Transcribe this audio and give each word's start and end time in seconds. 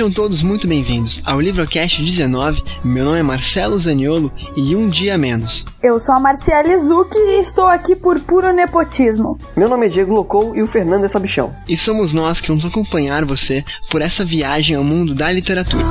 Sejam 0.00 0.10
todos 0.10 0.40
muito 0.40 0.66
bem-vindos 0.66 1.20
ao 1.26 1.38
Livrocast 1.38 2.02
19. 2.02 2.62
Meu 2.82 3.04
nome 3.04 3.18
é 3.18 3.22
Marcelo 3.22 3.78
Zaniolo 3.78 4.32
e 4.56 4.74
um 4.74 4.88
dia 4.88 5.18
menos. 5.18 5.66
Eu 5.82 6.00
sou 6.00 6.14
a 6.14 6.18
Marciele 6.18 6.78
Zucchi 6.78 7.18
e 7.18 7.40
estou 7.42 7.66
aqui 7.66 7.94
por 7.94 8.18
puro 8.20 8.50
nepotismo. 8.50 9.36
Meu 9.54 9.68
nome 9.68 9.88
é 9.88 9.88
Diego 9.90 10.14
Locou 10.14 10.56
e 10.56 10.62
o 10.62 10.66
Fernando 10.66 11.04
é 11.04 11.08
Sabichão. 11.08 11.54
E 11.68 11.76
somos 11.76 12.14
nós 12.14 12.40
que 12.40 12.48
vamos 12.48 12.64
acompanhar 12.64 13.26
você 13.26 13.62
por 13.90 14.00
essa 14.00 14.24
viagem 14.24 14.74
ao 14.74 14.82
mundo 14.82 15.14
da 15.14 15.30
literatura. 15.30 15.84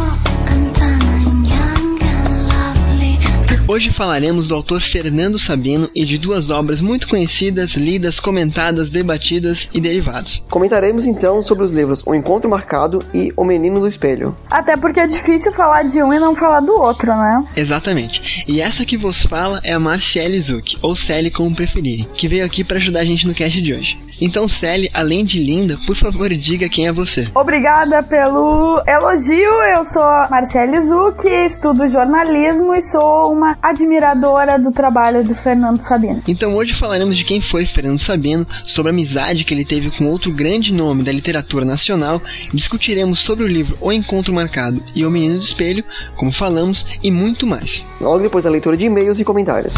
Hoje 3.72 3.92
falaremos 3.92 4.48
do 4.48 4.56
autor 4.56 4.82
Fernando 4.82 5.38
Sabino 5.38 5.92
e 5.94 6.04
de 6.04 6.18
duas 6.18 6.50
obras 6.50 6.82
muito 6.82 7.08
conhecidas, 7.08 7.76
lidas, 7.76 8.20
comentadas, 8.20 8.90
debatidas 8.90 9.70
e 9.72 9.80
derivados. 9.80 10.44
Comentaremos 10.50 11.06
então 11.06 11.44
sobre 11.44 11.66
os 11.66 11.72
livros 11.72 12.02
O 12.04 12.16
Encontro 12.16 12.50
Marcado 12.50 12.98
e 13.14 13.32
O 13.38 13.44
Menino 13.44 13.80
do 13.80 13.88
Espelho. 13.88 14.36
Até 14.50 14.76
porque 14.76 15.00
é 15.00 15.06
difícil 15.06 15.52
falar 15.52 15.84
de 15.84 16.02
um 16.02 16.12
e 16.12 16.18
não 16.18 16.36
falar 16.36 16.62
do 16.62 16.74
outro, 16.74 17.16
né? 17.16 17.46
Exatamente. 17.56 18.44
E 18.48 18.60
essa 18.60 18.84
que 18.84 18.98
vos 18.98 19.22
fala 19.22 19.60
é 19.64 19.74
a 19.74 19.80
Marciele 19.80 20.42
Zuc, 20.42 20.76
ou 20.82 20.96
Sally 20.96 21.30
como 21.30 21.56
preferirem, 21.56 22.08
que 22.16 22.28
veio 22.28 22.44
aqui 22.44 22.64
para 22.64 22.78
ajudar 22.78 23.02
a 23.02 23.06
gente 23.06 23.28
no 23.28 23.36
cast 23.36 23.62
de 23.62 23.72
hoje. 23.72 24.00
Então, 24.22 24.48
Sally, 24.48 24.90
além 24.94 25.24
de 25.24 25.40
linda, 25.40 25.78
por 25.86 25.96
favor 25.96 26.30
diga 26.30 26.70
quem 26.70 26.88
é 26.88 26.92
você. 26.92 27.28
Obrigada 27.34 28.04
pelo 28.04 28.82
elogio. 28.86 29.52
Eu 29.76 29.84
sou 29.86 30.04
Marcele 30.30 30.82
Zucchi, 30.82 31.30
estudo 31.46 31.88
jornalismo 31.88 32.74
e 32.76 32.82
sou 32.82 33.32
uma 33.32 33.58
admiradora 33.62 34.60
do 34.60 34.72
trabalho 34.72 35.24
do 35.24 35.36
Fernando 35.36 35.82
Sabino. 35.82 36.22
Então, 36.28 36.56
hoje 36.56 36.74
falaremos 36.74 37.18
de 37.18 37.24
quem 37.24 37.42
foi 37.42 37.66
Fernando 37.66 38.00
Sabino, 38.00 38.46
sobre 38.64 38.92
a 38.92 38.94
amizade 38.94 39.44
que 39.44 39.54
ele 39.54 39.66
teve 39.66 39.92
com 39.92 40.08
outro 40.08 40.32
grande 40.32 40.74
nome 40.74 41.04
da 41.04 41.12
literatura 41.12 41.66
nacional, 41.66 42.22
discutiremos 42.54 43.20
sobre 43.20 43.44
o 43.44 43.48
livro 43.48 43.78
O 43.82 43.92
Encontro 43.92 44.34
Marcado 44.34 44.82
e 44.96 45.06
O 45.06 45.12
Menino 45.12 45.40
do 45.40 45.44
Espelho, 45.44 45.84
como 46.16 46.32
falamos, 46.32 46.86
e 47.04 47.12
muito 47.12 47.48
mais. 47.48 47.86
Logo 48.00 48.20
depois 48.20 48.44
da 48.44 48.50
leitura 48.50 48.78
de 48.78 48.86
e-mails 48.86 49.20
e 49.20 49.24
comentários. 49.24 49.74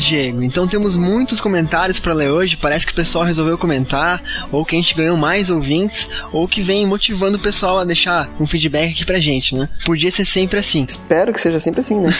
Diego, 0.00 0.42
então 0.42 0.66
temos 0.66 0.96
muitos 0.96 1.40
comentários 1.40 2.00
para 2.00 2.14
ler 2.14 2.30
hoje. 2.30 2.56
Parece 2.56 2.86
que 2.86 2.92
o 2.92 2.96
pessoal 2.96 3.24
resolveu 3.24 3.56
comentar, 3.56 4.22
ou 4.50 4.64
que 4.64 4.74
a 4.74 4.78
gente 4.78 4.94
ganhou 4.94 5.16
mais 5.16 5.50
ouvintes, 5.50 6.08
ou 6.32 6.48
que 6.48 6.62
vem 6.62 6.86
motivando 6.86 7.36
o 7.36 7.40
pessoal 7.40 7.78
a 7.78 7.84
deixar 7.84 8.30
um 8.40 8.46
feedback 8.46 8.92
aqui 8.92 9.04
pra 9.04 9.18
gente, 9.18 9.54
né? 9.54 9.68
Podia 9.84 10.10
ser 10.10 10.24
sempre 10.24 10.58
assim. 10.58 10.84
Espero 10.84 11.32
que 11.32 11.40
seja 11.40 11.60
sempre 11.60 11.80
assim, 11.80 12.00
né? 12.00 12.10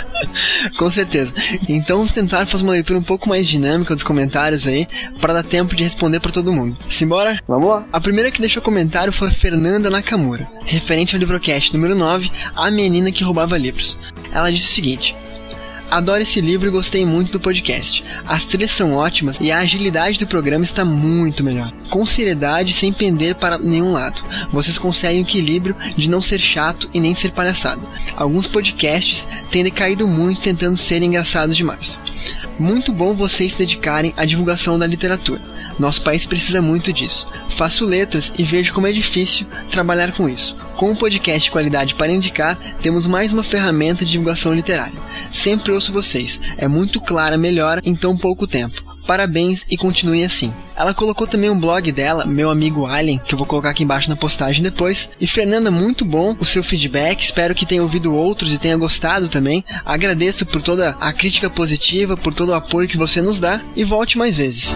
Com 0.78 0.90
certeza. 0.90 1.32
Então 1.68 1.98
vamos 1.98 2.12
tentar 2.12 2.46
fazer 2.46 2.64
uma 2.64 2.72
leitura 2.72 2.98
um 2.98 3.02
pouco 3.02 3.28
mais 3.28 3.46
dinâmica 3.46 3.94
dos 3.94 4.04
comentários 4.04 4.66
aí, 4.66 4.86
para 5.20 5.34
dar 5.34 5.42
tempo 5.42 5.74
de 5.74 5.84
responder 5.84 6.20
para 6.20 6.32
todo 6.32 6.52
mundo. 6.52 6.76
Simbora? 6.88 7.40
Vamos 7.48 7.68
lá. 7.68 7.84
A 7.92 8.00
primeira 8.00 8.30
que 8.30 8.40
deixou 8.40 8.62
comentário 8.62 9.12
foi 9.12 9.30
Fernanda 9.30 9.90
Nakamura, 9.90 10.46
referente 10.64 11.14
ao 11.14 11.20
livrocast 11.20 11.72
número 11.72 11.94
9, 11.94 12.30
A 12.54 12.70
Menina 12.70 13.10
que 13.10 13.24
Roubava 13.24 13.56
Livros. 13.56 13.98
Ela 14.32 14.50
disse 14.50 14.70
o 14.70 14.74
seguinte. 14.74 15.16
Adoro 15.90 16.22
esse 16.22 16.40
livro 16.40 16.68
e 16.68 16.72
gostei 16.72 17.04
muito 17.06 17.32
do 17.32 17.40
podcast. 17.40 18.02
As 18.26 18.44
trilhas 18.44 18.70
são 18.70 18.94
ótimas 18.94 19.38
e 19.40 19.50
a 19.50 19.58
agilidade 19.58 20.18
do 20.18 20.26
programa 20.26 20.64
está 20.64 20.84
muito 20.84 21.44
melhor. 21.44 21.72
Com 21.90 22.04
seriedade 22.04 22.72
sem 22.72 22.92
pender 22.92 23.34
para 23.36 23.58
nenhum 23.58 23.92
lado. 23.92 24.22
Vocês 24.50 24.78
conseguem 24.78 25.22
o 25.22 25.24
equilíbrio 25.24 25.76
de 25.96 26.10
não 26.10 26.20
ser 26.20 26.40
chato 26.40 26.88
e 26.92 27.00
nem 27.00 27.14
ser 27.14 27.32
palhaçado. 27.32 27.82
Alguns 28.16 28.46
podcasts 28.46 29.26
têm 29.50 29.64
decaído 29.64 30.06
muito 30.06 30.40
tentando 30.40 30.76
ser 30.76 31.02
engraçados 31.02 31.56
demais. 31.56 32.00
Muito 32.58 32.92
bom 32.92 33.14
vocês 33.14 33.52
se 33.52 33.58
dedicarem 33.58 34.12
à 34.16 34.24
divulgação 34.24 34.78
da 34.78 34.86
literatura. 34.86 35.55
Nosso 35.78 36.02
país 36.02 36.24
precisa 36.24 36.62
muito 36.62 36.92
disso. 36.92 37.28
Faço 37.56 37.84
letras 37.84 38.32
e 38.38 38.44
vejo 38.44 38.72
como 38.72 38.86
é 38.86 38.92
difícil 38.92 39.46
trabalhar 39.70 40.12
com 40.12 40.28
isso. 40.28 40.56
Com 40.76 40.90
um 40.90 40.96
podcast 40.96 41.44
de 41.44 41.50
qualidade 41.50 41.94
para 41.94 42.12
indicar, 42.12 42.56
temos 42.82 43.06
mais 43.06 43.32
uma 43.32 43.42
ferramenta 43.42 44.04
de 44.04 44.10
divulgação 44.10 44.54
literária. 44.54 44.98
Sempre 45.32 45.72
ouço 45.72 45.92
vocês. 45.92 46.40
É 46.56 46.66
muito 46.68 47.00
clara 47.00 47.36
melhora 47.36 47.80
em 47.84 47.94
tão 47.94 48.16
pouco 48.16 48.46
tempo. 48.46 48.86
Parabéns 49.06 49.64
e 49.70 49.76
continue 49.76 50.24
assim. 50.24 50.52
Ela 50.74 50.92
colocou 50.92 51.26
também 51.26 51.48
um 51.48 51.58
blog 51.58 51.90
dela, 51.92 52.26
meu 52.26 52.50
amigo 52.50 52.84
Alien, 52.84 53.18
que 53.18 53.32
eu 53.32 53.38
vou 53.38 53.46
colocar 53.46 53.70
aqui 53.70 53.84
embaixo 53.84 54.10
na 54.10 54.16
postagem 54.16 54.62
depois. 54.62 55.08
E 55.20 55.26
Fernanda, 55.26 55.70
muito 55.70 56.04
bom 56.04 56.36
o 56.40 56.44
seu 56.44 56.62
feedback. 56.64 57.22
Espero 57.22 57.54
que 57.54 57.64
tenha 57.64 57.82
ouvido 57.82 58.14
outros 58.14 58.52
e 58.52 58.58
tenha 58.58 58.76
gostado 58.76 59.28
também. 59.28 59.64
Agradeço 59.84 60.44
por 60.44 60.60
toda 60.60 60.90
a 61.00 61.12
crítica 61.12 61.48
positiva, 61.48 62.16
por 62.16 62.34
todo 62.34 62.48
o 62.50 62.54
apoio 62.54 62.88
que 62.88 62.98
você 62.98 63.22
nos 63.22 63.38
dá 63.38 63.60
e 63.76 63.84
volte 63.84 64.18
mais 64.18 64.36
vezes. 64.36 64.74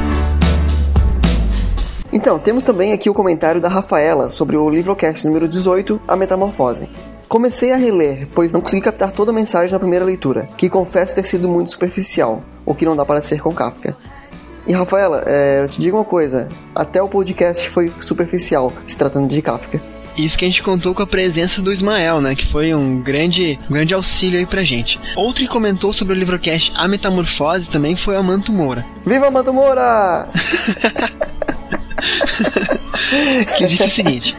Então, 2.12 2.38
temos 2.38 2.64
também 2.64 2.92
aqui 2.92 3.08
o 3.08 3.14
comentário 3.14 3.60
da 3.60 3.68
Rafaela 3.68 4.30
sobre 4.30 4.56
o 4.56 4.68
livrocast 4.68 5.24
número 5.26 5.46
18, 5.46 6.00
A 6.08 6.16
Metamorfose. 6.16 6.88
Comecei 7.28 7.72
a 7.72 7.76
reler, 7.76 8.26
pois 8.34 8.52
não 8.52 8.60
consegui 8.60 8.82
captar 8.82 9.12
toda 9.12 9.30
a 9.30 9.34
mensagem 9.34 9.70
na 9.70 9.78
primeira 9.78 10.04
leitura, 10.04 10.48
que 10.56 10.68
confesso 10.68 11.14
ter 11.14 11.24
sido 11.24 11.48
muito 11.48 11.70
superficial, 11.70 12.42
o 12.66 12.74
que 12.74 12.84
não 12.84 12.96
dá 12.96 13.04
para 13.04 13.22
ser 13.22 13.40
com 13.40 13.54
Kafka. 13.54 13.96
E 14.66 14.72
Rafaela, 14.72 15.22
é, 15.24 15.62
eu 15.62 15.68
te 15.68 15.80
digo 15.80 15.96
uma 15.96 16.04
coisa, 16.04 16.48
até 16.74 17.00
o 17.00 17.08
podcast 17.08 17.68
foi 17.68 17.92
superficial, 18.00 18.72
se 18.84 18.98
tratando 18.98 19.28
de 19.28 19.40
Kafka. 19.40 19.80
Isso 20.18 20.36
que 20.36 20.44
a 20.44 20.48
gente 20.48 20.64
contou 20.64 20.92
com 20.92 21.02
a 21.02 21.06
presença 21.06 21.62
do 21.62 21.72
Ismael, 21.72 22.20
né? 22.20 22.34
Que 22.34 22.50
foi 22.50 22.74
um 22.74 23.00
grande, 23.00 23.56
um 23.70 23.74
grande 23.74 23.94
auxílio 23.94 24.40
aí 24.40 24.44
pra 24.44 24.64
gente. 24.64 24.98
Outro 25.16 25.44
que 25.44 25.48
comentou 25.48 25.92
sobre 25.92 26.14
o 26.14 26.18
livrocast 26.18 26.72
A 26.74 26.88
Metamorfose 26.88 27.70
também 27.70 27.96
foi 27.96 28.16
a 28.16 28.22
Manto 28.22 28.52
Moura. 28.52 28.84
Viva 29.06 29.30
Manto 29.30 29.52
Moura! 29.52 30.28
que 33.56 33.66
disse 33.66 33.84
o 33.84 33.90
seguinte: 33.90 34.36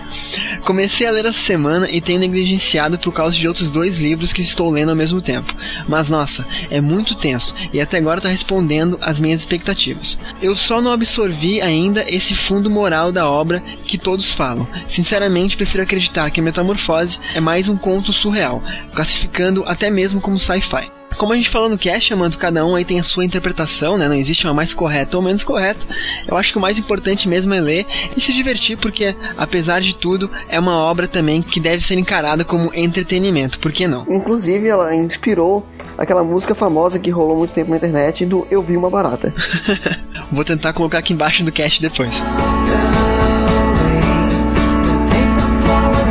Comecei 0.63 1.07
a 1.07 1.11
ler 1.11 1.25
essa 1.25 1.39
semana 1.39 1.89
e 1.89 1.99
tenho 1.99 2.19
negligenciado 2.19 2.97
por 2.97 3.11
causa 3.11 3.35
de 3.35 3.47
outros 3.47 3.71
dois 3.71 3.97
livros 3.97 4.31
que 4.31 4.41
estou 4.41 4.69
lendo 4.69 4.89
ao 4.89 4.95
mesmo 4.95 5.21
tempo. 5.21 5.53
Mas 5.87 6.09
nossa, 6.09 6.47
é 6.69 6.79
muito 6.79 7.15
tenso 7.15 7.55
e 7.73 7.81
até 7.81 7.97
agora 7.97 8.19
está 8.19 8.29
respondendo 8.29 8.97
às 9.01 9.19
minhas 9.19 9.39
expectativas. 9.41 10.19
Eu 10.41 10.55
só 10.55 10.81
não 10.81 10.91
absorvi 10.91 11.61
ainda 11.61 12.05
esse 12.07 12.35
fundo 12.35 12.69
moral 12.69 13.11
da 13.11 13.27
obra 13.27 13.61
que 13.85 13.97
todos 13.97 14.31
falam. 14.31 14.67
Sinceramente, 14.87 15.57
prefiro 15.57 15.83
acreditar 15.83 16.29
que 16.29 16.39
a 16.39 16.43
Metamorfose 16.43 17.19
é 17.33 17.39
mais 17.39 17.67
um 17.67 17.77
conto 17.77 18.13
surreal, 18.13 18.63
classificando 18.93 19.63
até 19.65 19.89
mesmo 19.89 20.21
como 20.21 20.39
sci-fi. 20.39 21.00
Como 21.17 21.33
a 21.33 21.35
gente 21.35 21.49
falou 21.49 21.69
no 21.69 21.77
cast, 21.77 22.13
Amando, 22.13 22.37
cada 22.37 22.65
um 22.65 22.75
aí 22.75 22.83
tem 22.83 22.99
a 22.99 23.03
sua 23.03 23.23
interpretação, 23.23 23.97
né? 23.97 24.07
Não 24.07 24.15
existe 24.15 24.45
uma 24.45 24.53
mais 24.53 24.73
correta 24.73 25.17
ou 25.17 25.23
menos 25.23 25.43
correta. 25.43 25.79
Eu 26.27 26.35
acho 26.37 26.51
que 26.51 26.57
o 26.57 26.61
mais 26.61 26.79
importante 26.79 27.27
mesmo 27.27 27.53
é 27.53 27.61
ler 27.61 27.85
e 28.15 28.21
se 28.21 28.33
divertir, 28.33 28.77
porque, 28.77 29.15
apesar 29.37 29.81
de 29.81 29.95
tudo, 29.95 30.29
é 30.49 30.59
uma 30.59 30.75
obra 30.77 31.07
também 31.07 31.41
que 31.41 31.59
deve 31.59 31.83
ser 31.83 31.97
encarada 31.97 32.43
como 32.43 32.71
entretenimento, 32.73 33.59
por 33.59 33.71
que 33.71 33.87
não? 33.87 34.03
Inclusive, 34.09 34.67
ela 34.67 34.95
inspirou 34.95 35.65
aquela 35.97 36.23
música 36.23 36.55
famosa 36.55 36.99
que 36.99 37.09
rolou 37.11 37.37
muito 37.37 37.53
tempo 37.53 37.69
na 37.69 37.77
internet 37.77 38.25
do 38.25 38.47
Eu 38.49 38.63
Vi 38.63 38.75
Uma 38.75 38.89
Barata. 38.89 39.33
Vou 40.31 40.43
tentar 40.43 40.73
colocar 40.73 40.97
aqui 40.97 41.13
embaixo 41.13 41.43
do 41.43 41.51
cast 41.51 41.81
depois. 41.81 42.23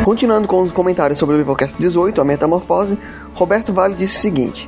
Continuando 0.03 0.47
com 0.47 0.63
os 0.63 0.71
comentários 0.71 1.19
sobre 1.19 1.35
o 1.35 1.37
Livrocast 1.37 1.77
18, 1.79 2.19
a 2.19 2.23
Metamorfose, 2.23 2.97
Roberto 3.33 3.71
Vale 3.71 3.93
disse 3.93 4.17
o 4.17 4.21
seguinte: 4.21 4.67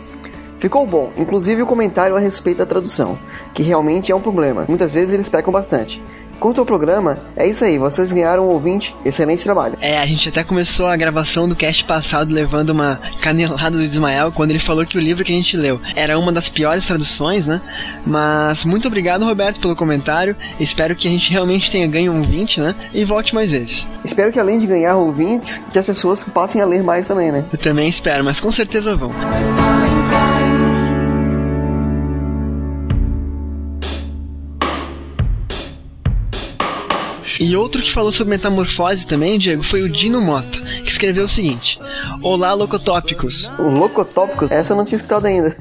Ficou 0.63 0.87
bom, 0.87 1.11
inclusive 1.17 1.61
o 1.61 1.65
comentário 1.65 2.15
a 2.15 2.19
respeito 2.21 2.59
da 2.59 2.65
tradução, 2.65 3.19
que 3.53 3.61
realmente 3.61 4.13
é 4.13 4.15
um 4.15 4.21
problema. 4.21 4.63
Muitas 4.65 4.91
vezes 4.91 5.13
eles 5.13 5.27
pecam 5.27 5.51
bastante. 5.51 6.01
Quanto 6.39 6.61
ao 6.61 6.65
programa, 6.65 7.17
é 7.35 7.45
isso 7.45 7.65
aí, 7.65 7.77
vocês 7.77 8.13
ganharam 8.13 8.47
um 8.47 8.49
ouvinte, 8.49 8.95
excelente 9.03 9.43
trabalho. 9.43 9.77
É, 9.81 9.97
a 9.97 10.05
gente 10.05 10.29
até 10.29 10.41
começou 10.41 10.87
a 10.87 10.95
gravação 10.95 11.49
do 11.49 11.55
cast 11.55 11.83
passado 11.83 12.33
levando 12.33 12.69
uma 12.69 12.97
canelada 13.21 13.75
do 13.75 13.83
Ismael 13.83 14.31
quando 14.31 14.51
ele 14.51 14.59
falou 14.59 14.85
que 14.85 14.97
o 14.97 15.01
livro 15.01 15.25
que 15.25 15.33
a 15.33 15.35
gente 15.35 15.57
leu 15.57 15.81
era 15.97 16.17
uma 16.17 16.31
das 16.31 16.47
piores 16.47 16.85
traduções, 16.85 17.45
né? 17.45 17.59
Mas 18.05 18.63
muito 18.63 18.87
obrigado, 18.87 19.25
Roberto, 19.25 19.59
pelo 19.59 19.75
comentário. 19.75 20.33
Espero 20.61 20.95
que 20.95 21.09
a 21.09 21.11
gente 21.11 21.29
realmente 21.29 21.69
tenha 21.69 21.87
ganho 21.87 22.13
um 22.13 22.19
ouvinte, 22.19 22.61
né? 22.61 22.73
E 22.93 23.03
volte 23.03 23.35
mais 23.35 23.51
vezes. 23.51 23.85
Espero 24.05 24.31
que 24.31 24.39
além 24.39 24.59
de 24.59 24.65
ganhar 24.67 24.95
ouvintes, 24.95 25.61
que 25.73 25.77
as 25.77 25.85
pessoas 25.85 26.23
passem 26.23 26.61
a 26.61 26.65
ler 26.65 26.83
mais 26.83 27.05
também, 27.05 27.33
né? 27.33 27.43
Eu 27.51 27.59
também 27.59 27.89
espero, 27.89 28.23
mas 28.23 28.39
com 28.39 28.49
certeza 28.49 28.95
vão. 28.95 29.11
E 37.43 37.57
outro 37.57 37.81
que 37.81 37.91
falou 37.91 38.13
sobre 38.13 38.29
metamorfose 38.29 39.05
também, 39.05 39.37
Diego, 39.37 39.63
foi 39.63 39.81
o 39.81 39.89
Dino 39.89 40.21
Mota, 40.21 40.61
que 40.61 40.89
escreveu 40.89 41.25
o 41.25 41.27
seguinte: 41.27 41.77
Olá, 42.21 42.53
locotópicos. 42.53 43.51
O 43.59 43.63
Locotópicos, 43.63 44.49
essa 44.49 44.71
eu 44.71 44.77
não 44.77 44.85
tinha 44.85 44.95
escutado 44.95 45.25
ainda. 45.25 45.53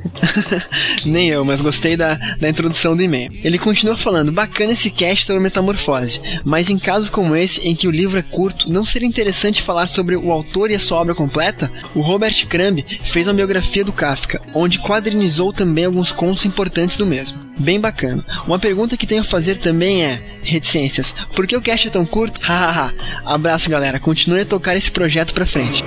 Nem 1.04 1.30
eu, 1.30 1.44
mas 1.44 1.60
gostei 1.60 1.96
da, 1.96 2.14
da 2.38 2.48
introdução 2.48 2.94
do 2.94 3.02
e-mail. 3.02 3.32
Ele 3.42 3.58
continua 3.58 3.96
falando: 3.96 4.30
bacana 4.30 4.74
esse 4.74 4.90
cast 4.90 5.26
sobre 5.26 5.42
metamorfose, 5.42 6.20
mas 6.44 6.70
em 6.70 6.78
casos 6.78 7.10
como 7.10 7.34
esse, 7.34 7.60
em 7.66 7.74
que 7.74 7.88
o 7.88 7.90
livro 7.90 8.16
é 8.16 8.22
curto, 8.22 8.70
não 8.70 8.84
seria 8.84 9.08
interessante 9.08 9.60
falar 9.60 9.88
sobre 9.88 10.14
o 10.14 10.30
autor 10.30 10.70
e 10.70 10.76
a 10.76 10.80
sua 10.80 11.00
obra 11.00 11.16
completa? 11.16 11.68
O 11.96 12.00
Robert 12.00 12.46
Crumb 12.46 12.84
fez 13.10 13.26
uma 13.26 13.34
biografia 13.34 13.84
do 13.84 13.92
Kafka, 13.92 14.40
onde 14.54 14.78
quadrinizou 14.78 15.52
também 15.52 15.86
alguns 15.86 16.12
contos 16.12 16.46
importantes 16.46 16.96
do 16.96 17.04
mesmo. 17.04 17.51
Bem 17.62 17.80
bacana. 17.80 18.24
Uma 18.44 18.58
pergunta 18.58 18.96
que 18.96 19.06
tenho 19.06 19.20
a 19.20 19.24
fazer 19.24 19.56
também 19.58 20.04
é: 20.04 20.20
reticências, 20.42 21.14
por 21.34 21.46
que 21.46 21.56
o 21.56 21.62
cast 21.62 21.86
é 21.86 21.90
tão 21.90 22.04
curto? 22.04 22.40
Hahaha. 22.40 22.92
Abraço, 23.24 23.70
galera. 23.70 24.00
Continue 24.00 24.40
a 24.40 24.46
tocar 24.46 24.76
esse 24.76 24.90
projeto 24.90 25.32
pra 25.32 25.46
frente. 25.46 25.84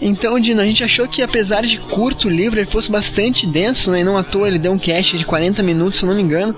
Então, 0.00 0.38
Dino, 0.38 0.60
a 0.60 0.66
gente 0.66 0.84
achou 0.84 1.08
que 1.08 1.22
apesar 1.22 1.62
de 1.62 1.78
curto 1.78 2.28
o 2.28 2.30
livro, 2.30 2.58
ele 2.58 2.68
fosse 2.68 2.90
bastante 2.90 3.46
denso, 3.46 3.90
né? 3.90 4.00
E 4.00 4.04
não 4.04 4.18
à 4.18 4.22
toa 4.22 4.48
ele 4.48 4.58
deu 4.58 4.72
um 4.72 4.78
cast 4.78 5.16
de 5.16 5.24
40 5.24 5.62
minutos, 5.62 5.98
se 5.98 6.04
eu 6.04 6.08
não 6.08 6.16
me 6.16 6.22
engano. 6.22 6.54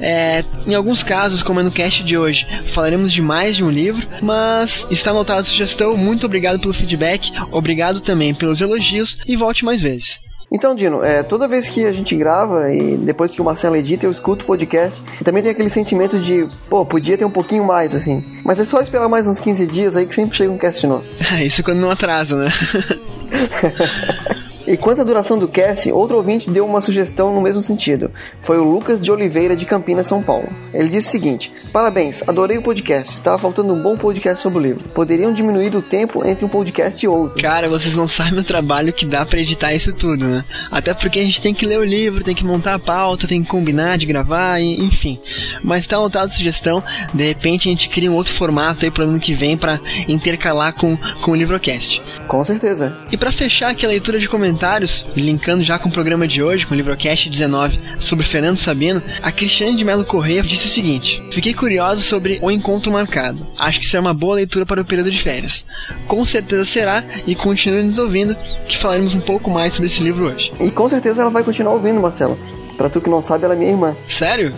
É, 0.00 0.44
em 0.66 0.74
alguns 0.74 1.02
casos, 1.02 1.42
como 1.42 1.60
é 1.60 1.62
no 1.62 1.70
cast 1.70 2.02
de 2.02 2.16
hoje, 2.16 2.46
falaremos 2.72 3.12
de 3.12 3.22
mais 3.22 3.56
de 3.56 3.64
um 3.64 3.70
livro, 3.70 4.06
mas 4.22 4.86
está 4.90 5.10
anotada 5.10 5.40
a 5.40 5.44
sugestão. 5.44 5.96
Muito 5.96 6.26
obrigado 6.26 6.58
pelo 6.58 6.74
feedback, 6.74 7.30
obrigado 7.50 8.00
também 8.00 8.34
pelos 8.34 8.60
elogios 8.60 9.18
e 9.26 9.36
volte 9.36 9.64
mais 9.64 9.80
vezes. 9.80 10.20
Então, 10.52 10.74
Dino, 10.74 11.04
é, 11.04 11.22
toda 11.22 11.46
vez 11.46 11.68
que 11.68 11.86
a 11.86 11.92
gente 11.92 12.16
grava 12.16 12.72
e 12.72 12.96
depois 12.96 13.30
que 13.30 13.40
o 13.40 13.44
Marcelo 13.44 13.76
edita, 13.76 14.04
eu 14.04 14.10
escuto 14.10 14.42
o 14.42 14.46
podcast 14.46 15.00
e 15.20 15.24
também 15.24 15.42
tem 15.42 15.52
aquele 15.52 15.70
sentimento 15.70 16.18
de, 16.18 16.48
pô, 16.68 16.84
podia 16.84 17.16
ter 17.16 17.24
um 17.24 17.30
pouquinho 17.30 17.64
mais, 17.64 17.94
assim. 17.94 18.24
Mas 18.44 18.58
é 18.58 18.64
só 18.64 18.80
esperar 18.80 19.08
mais 19.08 19.28
uns 19.28 19.38
15 19.38 19.66
dias 19.66 19.96
aí 19.96 20.06
que 20.06 20.14
sempre 20.14 20.36
chega 20.36 20.50
um 20.50 20.58
cast 20.58 20.84
novo. 20.86 21.04
Isso 21.44 21.62
quando 21.62 21.78
não 21.78 21.90
atrasa, 21.90 22.36
né? 22.36 22.50
E 24.70 24.76
quanto 24.76 25.00
à 25.00 25.04
duração 25.04 25.36
do 25.36 25.48
cast, 25.48 25.90
outro 25.90 26.16
ouvinte 26.16 26.48
deu 26.48 26.64
uma 26.64 26.80
sugestão 26.80 27.34
no 27.34 27.40
mesmo 27.40 27.60
sentido. 27.60 28.08
Foi 28.40 28.56
o 28.56 28.62
Lucas 28.62 29.00
de 29.00 29.10
Oliveira, 29.10 29.56
de 29.56 29.66
Campinas, 29.66 30.06
São 30.06 30.22
Paulo. 30.22 30.48
Ele 30.72 30.88
disse 30.88 31.08
o 31.08 31.10
seguinte: 31.10 31.52
Parabéns, 31.72 32.22
adorei 32.28 32.56
o 32.56 32.62
podcast. 32.62 33.16
Estava 33.16 33.36
faltando 33.36 33.74
um 33.74 33.82
bom 33.82 33.96
podcast 33.96 34.40
sobre 34.40 34.60
o 34.60 34.62
livro. 34.62 34.88
Poderiam 34.90 35.32
diminuir 35.32 35.74
o 35.74 35.82
tempo 35.82 36.24
entre 36.24 36.44
um 36.44 36.48
podcast 36.48 37.04
e 37.04 37.08
outro. 37.08 37.42
Cara, 37.42 37.68
vocês 37.68 37.96
não 37.96 38.06
sabem 38.06 38.38
o 38.38 38.44
trabalho 38.44 38.92
que 38.92 39.04
dá 39.04 39.26
pra 39.26 39.40
editar 39.40 39.74
isso 39.74 39.92
tudo, 39.92 40.24
né? 40.24 40.44
Até 40.70 40.94
porque 40.94 41.18
a 41.18 41.24
gente 41.24 41.42
tem 41.42 41.52
que 41.52 41.66
ler 41.66 41.80
o 41.80 41.84
livro, 41.84 42.22
tem 42.22 42.36
que 42.36 42.44
montar 42.44 42.74
a 42.74 42.78
pauta, 42.78 43.26
tem 43.26 43.42
que 43.42 43.50
combinar 43.50 43.98
de 43.98 44.06
gravar, 44.06 44.60
e, 44.60 44.80
enfim. 44.84 45.18
Mas 45.64 45.84
tá 45.84 45.96
anotada 45.96 46.26
a 46.26 46.30
sugestão. 46.30 46.80
De 47.12 47.24
repente 47.24 47.68
a 47.68 47.72
gente 47.72 47.88
cria 47.88 48.08
um 48.08 48.14
outro 48.14 48.32
formato 48.32 48.84
aí 48.84 48.90
pro 48.92 49.02
ano 49.02 49.18
que 49.18 49.34
vem 49.34 49.58
pra 49.58 49.80
intercalar 50.06 50.74
com, 50.74 50.96
com 51.24 51.32
o 51.32 51.34
Livrocast. 51.34 52.00
Com 52.30 52.44
certeza. 52.44 52.96
E 53.10 53.16
para 53.16 53.32
fechar 53.32 53.70
aqui 53.70 53.84
a 53.84 53.88
leitura 53.88 54.16
de 54.16 54.28
comentários, 54.28 55.04
linkando 55.16 55.64
já 55.64 55.80
com 55.80 55.88
o 55.88 55.92
programa 55.92 56.28
de 56.28 56.40
hoje, 56.40 56.64
com 56.64 56.72
o 56.72 56.76
Livrocast 56.76 57.28
19, 57.28 57.80
sobre 57.98 58.24
Fernando 58.24 58.56
Sabino, 58.56 59.02
a 59.20 59.32
Cristiane 59.32 59.74
de 59.74 59.84
Melo 59.84 60.04
Correia 60.04 60.40
disse 60.40 60.66
o 60.66 60.70
seguinte: 60.70 61.20
Fiquei 61.32 61.52
curioso 61.52 62.02
sobre 62.02 62.38
o 62.40 62.48
encontro 62.48 62.92
marcado. 62.92 63.44
Acho 63.58 63.80
que 63.80 63.86
será 63.86 64.00
uma 64.00 64.14
boa 64.14 64.36
leitura 64.36 64.64
para 64.64 64.80
o 64.80 64.84
período 64.84 65.10
de 65.10 65.20
férias. 65.20 65.66
Com 66.06 66.24
certeza 66.24 66.64
será, 66.64 67.02
e 67.26 67.34
continue 67.34 67.82
nos 67.82 67.98
ouvindo, 67.98 68.36
que 68.68 68.78
falaremos 68.78 69.12
um 69.12 69.20
pouco 69.20 69.50
mais 69.50 69.74
sobre 69.74 69.86
esse 69.86 70.00
livro 70.00 70.26
hoje. 70.26 70.52
E 70.60 70.70
com 70.70 70.88
certeza 70.88 71.22
ela 71.22 71.32
vai 71.32 71.42
continuar 71.42 71.72
ouvindo, 71.72 72.00
Marcelo. 72.00 72.38
Pra 72.76 72.88
tu 72.88 73.00
que 73.00 73.10
não 73.10 73.20
sabe, 73.20 73.44
ela 73.44 73.54
é 73.54 73.58
minha 73.58 73.72
irmã. 73.72 73.96
Sério? 74.06 74.52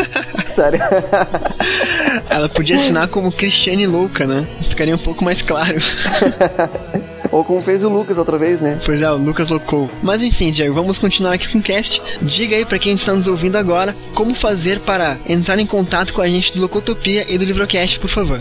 Sério. 0.54 0.80
Ela 2.28 2.48
podia 2.48 2.76
assinar 2.76 3.08
como 3.08 3.32
Cristiane 3.32 3.86
Louca, 3.86 4.26
né? 4.26 4.46
Ficaria 4.68 4.94
um 4.94 4.98
pouco 4.98 5.24
mais 5.24 5.42
claro. 5.42 5.80
Ou 7.30 7.42
como 7.42 7.62
fez 7.62 7.82
o 7.82 7.88
Lucas 7.88 8.18
outra 8.18 8.36
vez, 8.36 8.60
né? 8.60 8.78
Pois 8.84 9.00
é, 9.00 9.10
o 9.10 9.16
Lucas 9.16 9.48
loucou. 9.48 9.88
Mas 10.02 10.22
enfim, 10.22 10.50
Diego, 10.50 10.74
vamos 10.74 10.98
continuar 10.98 11.32
aqui 11.32 11.48
com 11.48 11.58
o 11.58 11.62
cast. 11.62 12.02
Diga 12.20 12.54
aí 12.56 12.66
pra 12.66 12.78
quem 12.78 12.92
está 12.92 13.14
nos 13.14 13.26
ouvindo 13.26 13.56
agora 13.56 13.94
como 14.14 14.34
fazer 14.34 14.80
para 14.80 15.18
entrar 15.26 15.58
em 15.58 15.66
contato 15.66 16.12
com 16.12 16.20
a 16.20 16.28
gente 16.28 16.52
do 16.52 16.60
Locotopia 16.60 17.24
e 17.26 17.38
do 17.38 17.44
Livrocast, 17.44 17.98
por 17.98 18.10
favor. 18.10 18.38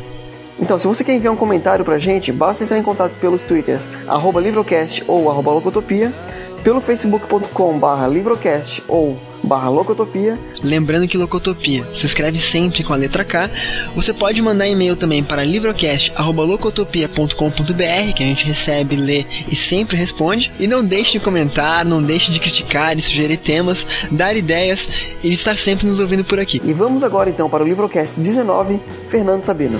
Então, 0.59 0.77
se 0.77 0.85
você 0.85 1.05
quer 1.05 1.13
enviar 1.13 1.33
um 1.33 1.37
comentário 1.37 1.85
pra 1.85 1.97
gente, 1.97 2.33
basta 2.33 2.65
entrar 2.65 2.77
em 2.77 2.83
contato 2.83 3.13
pelos 3.13 3.41
twitters 3.41 3.81
arroba 4.07 4.41
livrocast 4.41 5.03
ou 5.07 5.31
arroba 5.31 5.51
locotopia, 5.51 6.13
pelo 6.61 6.81
facebook.com 6.81 7.79
barra 7.79 8.07
livrocast 8.07 8.83
ou 8.87 9.17
barra 9.43 9.69
locotopia, 9.69 10.39
Lembrando 10.63 11.07
que 11.07 11.17
Locotopia 11.17 11.87
se 11.93 12.05
escreve 12.05 12.37
sempre 12.37 12.83
com 12.83 12.93
a 12.93 12.95
letra 12.95 13.25
K. 13.25 13.49
Você 13.95 14.13
pode 14.13 14.39
mandar 14.41 14.67
e-mail 14.67 14.95
também 14.95 15.23
para 15.23 15.43
livrocast.locotopia.com.br 15.43 18.13
que 18.15 18.23
a 18.23 18.27
gente 18.27 18.45
recebe, 18.45 18.95
lê 18.95 19.25
e 19.47 19.55
sempre 19.55 19.97
responde. 19.97 20.51
E 20.59 20.67
não 20.67 20.83
deixe 20.83 21.13
de 21.13 21.19
comentar, 21.19 21.83
não 21.83 21.99
deixe 22.01 22.31
de 22.31 22.39
criticar 22.39 22.97
e 22.97 23.01
sugerir 23.01 23.37
temas, 23.37 23.87
dar 24.11 24.35
ideias 24.35 24.89
e 25.23 25.31
estar 25.31 25.57
sempre 25.57 25.87
nos 25.87 25.99
ouvindo 25.99 26.23
por 26.23 26.39
aqui. 26.39 26.61
E 26.63 26.73
vamos 26.73 27.03
agora 27.03 27.29
então 27.29 27.49
para 27.49 27.63
o 27.63 27.67
Livrocast 27.67 28.19
19, 28.19 28.79
Fernando 29.09 29.43
Sabino. 29.43 29.79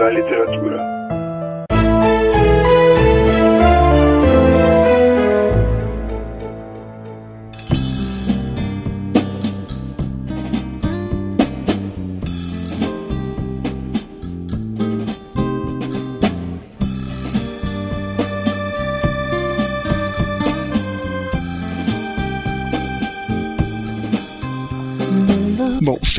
Da 0.00 0.08
literatura. 0.08 0.99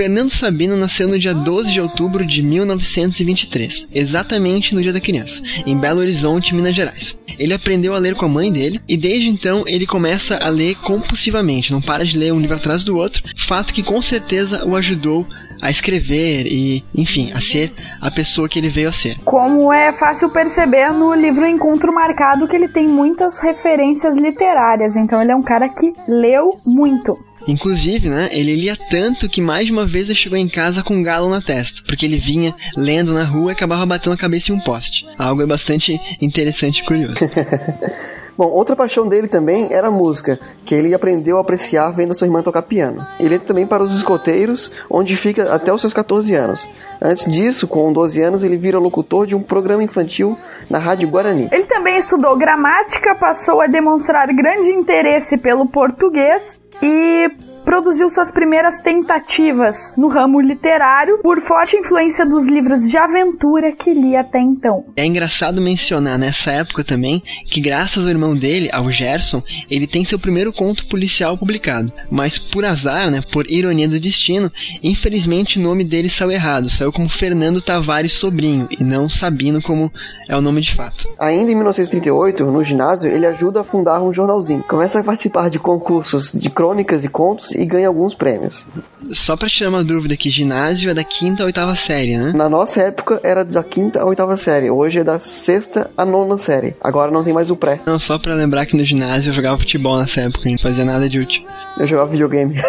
Fernando 0.02 0.32
Sabino 0.32 0.76
nasceu 0.76 1.08
no 1.08 1.20
dia 1.20 1.32
12 1.32 1.74
de 1.74 1.80
outubro 1.80 2.26
de 2.26 2.42
1923, 2.42 3.86
exatamente 3.94 4.74
no 4.74 4.82
Dia 4.82 4.92
da 4.92 5.00
Criança, 5.00 5.44
em 5.64 5.78
Belo 5.78 6.00
Horizonte, 6.00 6.56
Minas 6.56 6.76
Gerais. 6.76 7.16
Ele 7.38 7.54
aprendeu 7.54 7.94
a 7.94 8.00
ler 8.00 8.16
com 8.16 8.26
a 8.26 8.28
mãe 8.28 8.52
dele 8.52 8.82
e 8.90 8.98
desde 8.98 9.30
então 9.30 9.64
ele 9.68 9.86
começa 9.86 10.38
a 10.38 10.50
ler 10.50 10.74
compulsivamente, 10.78 11.72
não 11.72 11.80
para 11.80 12.04
de 12.04 12.18
ler 12.18 12.34
um 12.34 12.40
livro 12.40 12.56
atrás 12.56 12.84
do 12.84 12.98
outro, 12.98 13.22
fato 13.48 13.76
que 13.76 13.84
com 13.84 14.02
certeza 14.02 14.66
o 14.66 14.76
ajudou 14.76 15.24
a 15.62 15.70
escrever 15.70 16.48
e, 16.48 16.84
enfim, 16.96 17.32
a 17.36 17.40
ser 17.40 17.72
a 18.02 18.10
pessoa 18.10 18.50
que 18.50 18.58
ele 18.58 18.70
veio 18.70 18.90
a 18.90 18.92
ser. 18.92 19.20
Como 19.24 19.72
é 19.72 19.94
fácil 19.94 20.32
perceber 20.32 20.92
no 20.92 21.14
livro 21.14 21.46
Encontro 21.46 21.94
Marcado 21.94 22.48
que 22.48 22.56
ele 22.56 22.68
tem 22.68 22.88
muitas 22.88 23.40
referências 23.40 24.18
literárias, 24.18 24.98
então 24.98 25.22
ele 25.22 25.32
é 25.32 25.36
um 25.36 25.44
cara 25.44 25.70
que 25.70 25.94
leu 26.08 26.58
muito. 26.66 27.14
Inclusive, 27.48 28.10
né, 28.10 28.30
ele 28.32 28.56
lia 28.56 28.76
tanto 28.76 29.30
que 29.30 29.42
mais 29.42 29.66
de 29.66 29.72
uma 29.72 29.86
vez 29.86 30.08
ele 30.08 30.18
chegou 30.18 30.38
em 30.38 30.48
casa 30.48 30.84
com 30.84 30.96
um 30.96 31.04
galo 31.04 31.30
na 31.30 31.42
testa, 31.42 31.82
porque 31.86 32.06
ele 32.06 32.18
vinha 32.18 32.54
lendo 32.76 33.14
na 33.14 33.24
rua 33.24 33.52
e 33.52 33.54
acabava 33.54 33.86
batendo 33.86 34.14
a 34.14 34.18
cabeça 34.18 34.52
em 34.52 34.56
um 34.56 34.60
poste. 34.60 35.06
Algo 35.18 35.46
bastante 35.48 36.00
interessante 36.22 36.80
e 36.80 36.86
curioso. 36.86 37.16
Bom, 38.38 38.46
outra 38.46 38.76
paixão 38.76 39.08
dele 39.08 39.28
também 39.28 39.72
era 39.72 39.88
a 39.88 39.92
música, 39.92 40.40
que 40.66 40.74
ele 40.74 40.94
aprendeu 40.94 41.38
a 41.38 41.42
apreciar 41.42 41.92
vendo 41.92 42.12
a 42.12 42.14
sua 42.14 42.28
irmã 42.28 42.42
tocar 42.42 42.62
piano. 42.62 43.06
Ele 43.20 43.36
entra 43.36 43.48
também 43.48 43.68
para 43.68 43.84
os 43.84 43.96
escoteiros, 43.96 44.72
onde 44.90 45.16
fica 45.16 45.54
até 45.54 45.74
os 45.74 45.82
seus 45.82 45.94
14 45.94 46.34
anos. 46.36 46.68
Antes 47.02 47.30
disso, 47.32 47.68
com 47.68 47.92
12 47.92 48.22
anos, 48.22 48.44
ele 48.44 48.58
vira 48.58 48.78
locutor 48.78 49.26
de 49.26 49.36
um 49.36 49.42
programa 49.42 49.84
infantil 49.84 50.38
na 50.70 50.78
Rádio 50.78 51.10
Guarani. 51.10 51.50
Ele 51.52 51.66
também 51.66 51.98
estudou 51.98 52.38
gramática, 52.38 53.16
passou 53.16 53.60
a 53.60 53.68
demonstrar 53.68 54.28
grande 54.28 54.70
interesse 54.70 55.38
pelo 55.38 55.68
português 55.68 56.62
e 56.82 57.30
produziu 57.64 58.10
suas 58.10 58.32
primeiras 58.32 58.82
tentativas 58.82 59.76
no 59.98 60.08
ramo 60.08 60.40
literário 60.40 61.20
por 61.20 61.40
forte 61.42 61.76
influência 61.76 62.26
dos 62.26 62.46
livros 62.46 62.90
de 62.90 62.98
aventura 62.98 63.72
que 63.72 63.94
lia 63.94 64.22
até 64.22 64.40
então. 64.40 64.86
É 64.96 65.06
engraçado 65.06 65.62
mencionar 65.62 66.18
nessa 66.18 66.52
época 66.52 66.84
também 66.84 67.22
que 67.50 67.62
graças 67.62 68.06
ao 68.06 68.12
irmão 68.12 68.36
dele, 68.36 68.70
ao 68.72 68.92
Gerson, 68.92 69.42
ele 69.70 69.88
tem 69.88 70.04
seu 70.04 70.20
primeiro 70.20 70.52
conto 70.52 70.88
policial 70.88 71.38
publicado, 71.38 71.92
mas 72.10 72.38
por 72.38 72.66
azar, 72.66 73.10
né, 73.10 73.22
por 73.32 73.50
ironia 73.50 73.88
do 73.88 74.00
destino, 74.00 74.52
infelizmente 74.84 75.60
o 75.60 75.62
nome 75.62 75.84
dele 75.84 76.10
saiu 76.10 76.32
errado, 76.32 76.70
saiu 76.70 76.92
como 76.92 77.08
Fernando 77.08 77.62
Tavares 77.62 78.14
Sobrinho 78.14 78.68
e 78.72 78.84
não 78.84 79.10
Sabino 79.10 79.62
como 79.62 79.92
é 80.28 80.36
o 80.36 80.42
nome 80.42 80.62
de 80.62 80.74
fato. 80.74 81.08
Ainda 81.20 81.52
em 81.52 81.56
1938, 81.56 82.46
no 82.46 82.64
ginásio, 82.64 83.12
ele 83.12 83.26
ajuda 83.26 83.62
a 83.62 83.64
fundar 83.64 84.02
um 84.02 84.12
jornalzinho. 84.12 84.64
Começa 84.64 85.00
a 85.00 85.04
participar 85.04 85.50
de 85.50 85.60
concursos 85.60 86.32
de 86.32 86.50
crônicas 86.50 87.04
e 87.04 87.10
contos 87.10 87.51
e 87.56 87.66
ganha 87.66 87.88
alguns 87.88 88.14
prêmios. 88.14 88.66
Só 89.12 89.36
pra 89.36 89.50
tirar 89.50 89.70
uma 89.70 89.84
dúvida 89.84 90.14
aqui, 90.14 90.30
ginásio 90.30 90.90
é 90.90 90.94
da 90.94 91.04
quinta 91.04 91.44
a 91.44 91.46
oitava 91.46 91.76
série, 91.76 92.18
né? 92.18 92.32
Na 92.36 92.50
nossa 92.50 92.82
época 92.82 93.20
era 93.24 93.44
da 93.44 93.64
quinta 93.64 94.02
a 94.02 94.06
oitava 94.06 94.38
série, 94.38 94.70
hoje 94.70 95.00
é 95.00 95.04
da 95.04 95.20
sexta 95.20 95.90
a 95.98 96.06
nona 96.06 96.38
série. 96.38 96.76
Agora 96.82 97.12
não 97.12 97.24
tem 97.24 97.34
mais 97.34 97.50
o 97.52 97.56
pré. 97.56 97.80
Não, 97.86 98.00
só 98.00 98.18
pra 98.18 98.34
lembrar 98.34 98.66
que 98.66 98.76
no 98.76 98.84
ginásio 98.84 99.30
eu 99.30 99.34
jogava 99.34 99.58
futebol 99.58 99.98
nessa 99.98 100.22
época, 100.22 100.50
não 100.50 100.58
fazia 100.60 100.86
nada 100.86 101.10
de 101.10 101.20
útil. 101.20 101.44
Eu 101.78 101.88
jogava 101.88 102.12
videogame. 102.12 102.56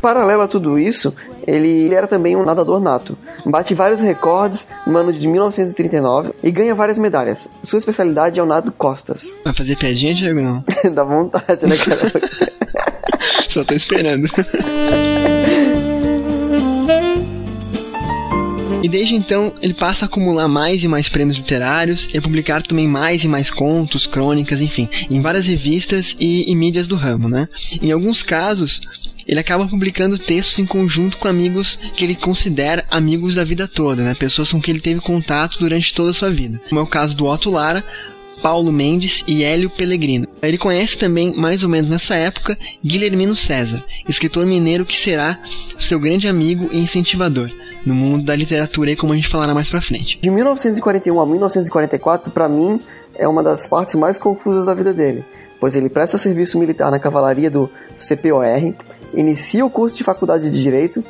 Paralelo 0.00 0.42
a 0.42 0.48
tudo 0.48 0.78
isso, 0.78 1.14
ele 1.46 1.92
era 1.94 2.06
também 2.06 2.36
um 2.36 2.44
nadador 2.44 2.80
nato. 2.80 3.16
Bate 3.44 3.74
vários 3.74 4.00
recordes 4.00 4.68
no 4.86 4.96
ano 4.96 5.12
de 5.12 5.26
1939 5.26 6.30
e 6.42 6.50
ganha 6.50 6.74
várias 6.74 6.98
medalhas. 6.98 7.48
Sua 7.62 7.78
especialidade 7.78 8.38
é 8.38 8.42
o 8.42 8.46
nado 8.46 8.70
costas. 8.72 9.24
Vai 9.44 9.54
fazer 9.54 9.76
piadinha, 9.76 10.14
Diego? 10.14 10.40
Não. 10.40 10.64
Dá 10.92 11.04
vontade, 11.04 11.66
né, 11.66 11.76
cara? 11.76 12.12
Só 13.48 13.64
tô 13.64 13.74
esperando. 13.74 14.28
E 18.80 18.88
desde 18.88 19.16
então 19.16 19.52
ele 19.60 19.74
passa 19.74 20.04
a 20.04 20.06
acumular 20.06 20.46
mais 20.46 20.84
e 20.84 20.88
mais 20.88 21.08
prêmios 21.08 21.36
literários 21.36 22.08
e 22.14 22.18
a 22.18 22.22
publicar 22.22 22.62
também 22.62 22.86
mais 22.86 23.24
e 23.24 23.28
mais 23.28 23.50
contos, 23.50 24.06
crônicas, 24.06 24.60
enfim, 24.60 24.88
em 25.10 25.20
várias 25.20 25.48
revistas 25.48 26.16
e, 26.20 26.50
e 26.50 26.54
mídias 26.54 26.86
do 26.86 26.94
ramo, 26.94 27.28
né? 27.28 27.48
Em 27.82 27.90
alguns 27.90 28.22
casos, 28.22 28.80
ele 29.28 29.38
acaba 29.38 29.68
publicando 29.68 30.18
textos 30.18 30.58
em 30.58 30.64
conjunto 30.64 31.18
com 31.18 31.28
amigos 31.28 31.78
que 31.94 32.02
ele 32.02 32.16
considera 32.16 32.84
amigos 32.90 33.34
da 33.34 33.44
vida 33.44 33.68
toda, 33.68 34.02
né? 34.02 34.14
Pessoas 34.14 34.50
com 34.50 34.60
quem 34.60 34.72
ele 34.72 34.82
teve 34.82 35.00
contato 35.00 35.58
durante 35.58 35.94
toda 35.94 36.10
a 36.10 36.14
sua 36.14 36.30
vida. 36.30 36.58
Como 36.68 36.80
é 36.80 36.82
o 36.82 36.86
caso 36.86 37.14
do 37.14 37.26
Otto 37.26 37.50
Lara, 37.50 37.84
Paulo 38.42 38.72
Mendes 38.72 39.22
e 39.26 39.42
Hélio 39.44 39.68
Pellegrino. 39.68 40.26
Ele 40.42 40.56
conhece 40.56 40.96
também, 40.96 41.34
mais 41.36 41.62
ou 41.62 41.68
menos 41.68 41.90
nessa 41.90 42.14
época, 42.14 42.56
Guilhermino 42.84 43.36
César, 43.36 43.84
escritor 44.08 44.46
mineiro 44.46 44.86
que 44.86 44.98
será 44.98 45.38
seu 45.78 46.00
grande 46.00 46.26
amigo 46.26 46.70
e 46.72 46.78
incentivador 46.78 47.50
no 47.84 47.94
mundo 47.94 48.24
da 48.24 48.34
literatura, 48.34 48.90
aí 48.90 48.96
como 48.96 49.12
a 49.12 49.16
gente 49.16 49.28
falará 49.28 49.54
mais 49.54 49.68
pra 49.68 49.80
frente. 49.80 50.18
De 50.20 50.30
1941 50.30 51.20
a 51.20 51.26
1944, 51.26 52.30
para 52.30 52.48
mim, 52.48 52.80
é 53.14 53.26
uma 53.26 53.42
das 53.42 53.66
partes 53.66 53.94
mais 53.94 54.18
confusas 54.18 54.66
da 54.66 54.74
vida 54.74 54.92
dele, 54.92 55.24
pois 55.60 55.74
ele 55.74 55.88
presta 55.88 56.18
serviço 56.18 56.58
militar 56.58 56.90
na 56.90 56.98
cavalaria 56.98 57.50
do 57.50 57.70
CPOR, 57.96 58.74
inicia 59.14 59.64
o 59.64 59.70
curso 59.70 59.96
de 59.96 60.04
faculdade 60.04 60.50
de 60.50 60.62
Direito, 60.62 61.02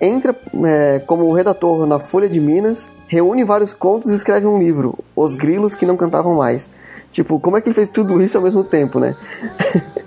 entra 0.00 0.34
é, 0.64 1.00
como 1.00 1.32
redator 1.32 1.86
na 1.86 1.98
Folha 1.98 2.28
de 2.28 2.40
Minas, 2.40 2.90
reúne 3.08 3.44
vários 3.44 3.72
contos 3.72 4.10
e 4.10 4.14
escreve 4.14 4.46
um 4.46 4.58
livro, 4.58 4.98
Os 5.14 5.34
Grilos 5.34 5.74
que 5.74 5.86
Não 5.86 5.96
Cantavam 5.96 6.36
Mais. 6.36 6.70
Tipo, 7.10 7.40
como 7.40 7.56
é 7.56 7.60
que 7.60 7.68
ele 7.68 7.74
fez 7.74 7.88
tudo 7.88 8.20
isso 8.20 8.36
ao 8.36 8.44
mesmo 8.44 8.62
tempo, 8.62 9.00
né? 9.00 9.16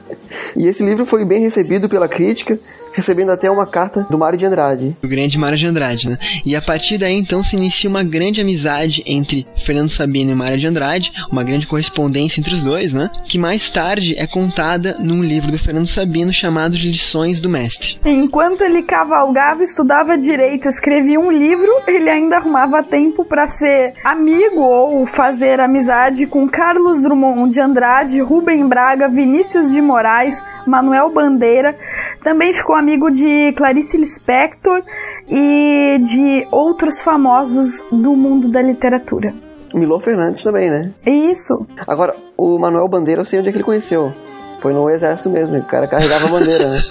E 0.56 0.68
esse 0.68 0.84
livro 0.84 1.06
foi 1.06 1.26
bem 1.26 1.42
recebido 1.42 1.90
pela 1.90 2.08
crítica, 2.08 2.58
recebendo 2.94 3.32
até 3.32 3.50
uma 3.50 3.66
carta 3.66 4.06
do 4.10 4.18
Mário 4.18 4.38
de 4.38 4.46
Andrade. 4.46 4.96
O 5.04 5.08
grande 5.08 5.38
Mário 5.38 5.58
de 5.58 5.66
Andrade, 5.66 6.10
né? 6.10 6.18
E 6.46 6.56
a 6.56 6.62
partir 6.62 6.98
daí 6.98 7.16
então 7.16 7.44
se 7.44 7.56
inicia 7.56 7.90
uma 7.90 8.04
grande 8.04 8.42
amizade 8.42 9.04
entre 9.06 9.48
Fernando 9.66 9.90
Sabino 9.90 10.32
e 10.32 10.36
Mário 10.36 10.58
de 10.58 10.68
Andrade, 10.68 11.12
uma 11.32 11.44
grande 11.44 11.68
correspondência 11.68 12.40
entre 12.40 12.54
os 12.54 12.64
dois, 12.64 12.94
né? 12.94 13.10
Que 13.28 13.38
mais 13.38 13.70
tarde 13.70 14.16
é 14.18 14.28
contada 14.28 14.96
num 15.00 15.24
livro 15.24 15.52
do 15.52 15.60
Fernando 15.60 15.88
Sabino 15.88 16.34
chamado 16.34 16.76
de 16.76 16.88
Lições 16.88 17.40
do 17.40 17.50
Mestre. 17.50 18.00
Enquanto 18.06 18.62
ele 18.64 18.84
cavalgava, 18.84 19.64
estudava 19.64 20.18
direito, 20.18 20.68
escrevia 20.68 21.20
um 21.20 21.32
livro, 21.32 21.72
ele 21.88 22.10
ainda 22.10 22.38
arrumava 22.38 22.84
tempo 22.84 23.24
para 23.26 23.48
ser 23.48 23.94
amigo 24.04 24.62
ou 24.62 25.06
fazer 25.06 25.60
amizade 25.60 26.26
com 26.26 26.48
Carlos 26.48 27.02
Drummond 27.02 27.54
de 27.54 27.62
Andrade, 27.62 28.22
Rubem 28.22 28.68
Braga, 28.68 29.10
Vinícius 29.10 29.72
de 29.72 29.82
Moraes, 29.82 30.39
Manuel 30.66 31.10
Bandeira. 31.12 31.76
Também 32.24 32.54
ficou 32.54 32.76
amigo 32.76 33.10
de 33.10 33.54
Clarice 33.54 33.98
Lispector 33.98 34.80
e 35.28 36.00
de 36.04 36.48
outros 36.52 37.02
famosos 37.02 37.86
do 37.92 38.16
mundo 38.16 38.48
da 38.48 38.62
literatura. 38.62 39.34
Milor 39.74 40.02
Fernandes 40.02 40.42
também, 40.42 40.70
né? 40.70 40.92
Isso. 41.06 41.66
Agora, 41.88 42.16
o 42.36 42.58
Manuel 42.58 42.88
Bandeira, 42.88 43.22
eu 43.22 43.26
sei 43.26 43.40
onde 43.40 43.50
é 43.50 43.52
que 43.52 43.58
ele 43.58 43.64
conheceu. 43.64 44.14
Foi 44.60 44.74
no 44.74 44.90
exército 44.90 45.30
mesmo, 45.30 45.58
o 45.58 45.64
cara 45.64 45.88
carregava 45.88 46.26
a 46.26 46.30
bandeira, 46.30 46.70
né? 46.70 46.82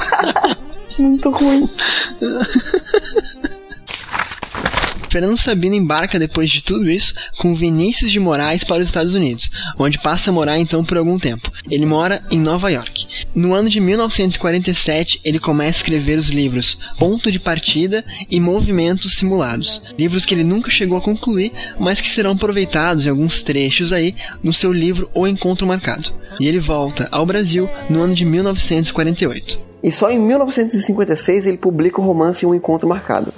Muito 0.99 1.31
ruim. 1.31 1.69
Fernando 5.19 5.37
Sabino 5.37 5.75
embarca 5.75 6.17
depois 6.17 6.49
de 6.49 6.63
tudo 6.63 6.89
isso 6.89 7.13
com 7.39 7.53
Vinícius 7.53 8.13
de 8.13 8.21
Moraes 8.21 8.63
para 8.63 8.81
os 8.81 8.87
Estados 8.87 9.17
Unidos, 9.17 9.51
onde 9.77 9.99
passa 9.99 10.31
a 10.31 10.33
morar 10.33 10.61
então 10.61 10.85
por 10.85 10.97
algum 10.97 11.19
tempo. 11.19 11.51
Ele 11.69 11.85
mora 11.85 12.23
em 12.31 12.39
Nova 12.39 12.71
York. 12.71 13.05
No 13.35 13.53
ano 13.53 13.69
de 13.69 13.81
1947, 13.81 15.21
ele 15.25 15.41
começa 15.41 15.79
a 15.79 15.81
escrever 15.81 16.21
os 16.21 16.29
livros 16.29 16.79
Ponto 16.97 17.33
de 17.33 17.41
Partida 17.41 18.05
e 18.31 18.39
Movimentos 18.39 19.17
Simulados, 19.17 19.83
livros 19.99 20.25
que 20.25 20.37
ele 20.37 20.45
nunca 20.45 20.71
chegou 20.71 20.97
a 20.97 21.03
concluir, 21.03 21.51
mas 21.81 22.01
que 22.01 22.09
serão 22.09 22.31
aproveitados 22.31 23.05
em 23.05 23.11
alguns 23.11 23.43
trechos 23.43 23.93
aí 23.93 24.15
no 24.41 24.53
seu 24.53 24.73
livro 24.73 25.11
O 25.13 25.27
Encontro 25.27 25.67
Marcado. 25.67 26.13
E 26.39 26.47
ele 26.47 26.61
volta 26.61 27.09
ao 27.11 27.27
Brasil 27.27 27.69
no 27.91 28.03
ano 28.03 28.15
de 28.15 28.25
1948. 28.25 29.67
E 29.83 29.91
só 29.91 30.11
em 30.11 30.19
1956 30.21 31.47
ele 31.47 31.57
publica 31.57 32.01
o 32.01 32.05
romance 32.05 32.47
Um 32.47 32.55
Encontro 32.55 32.89
Marcado. 32.89 33.33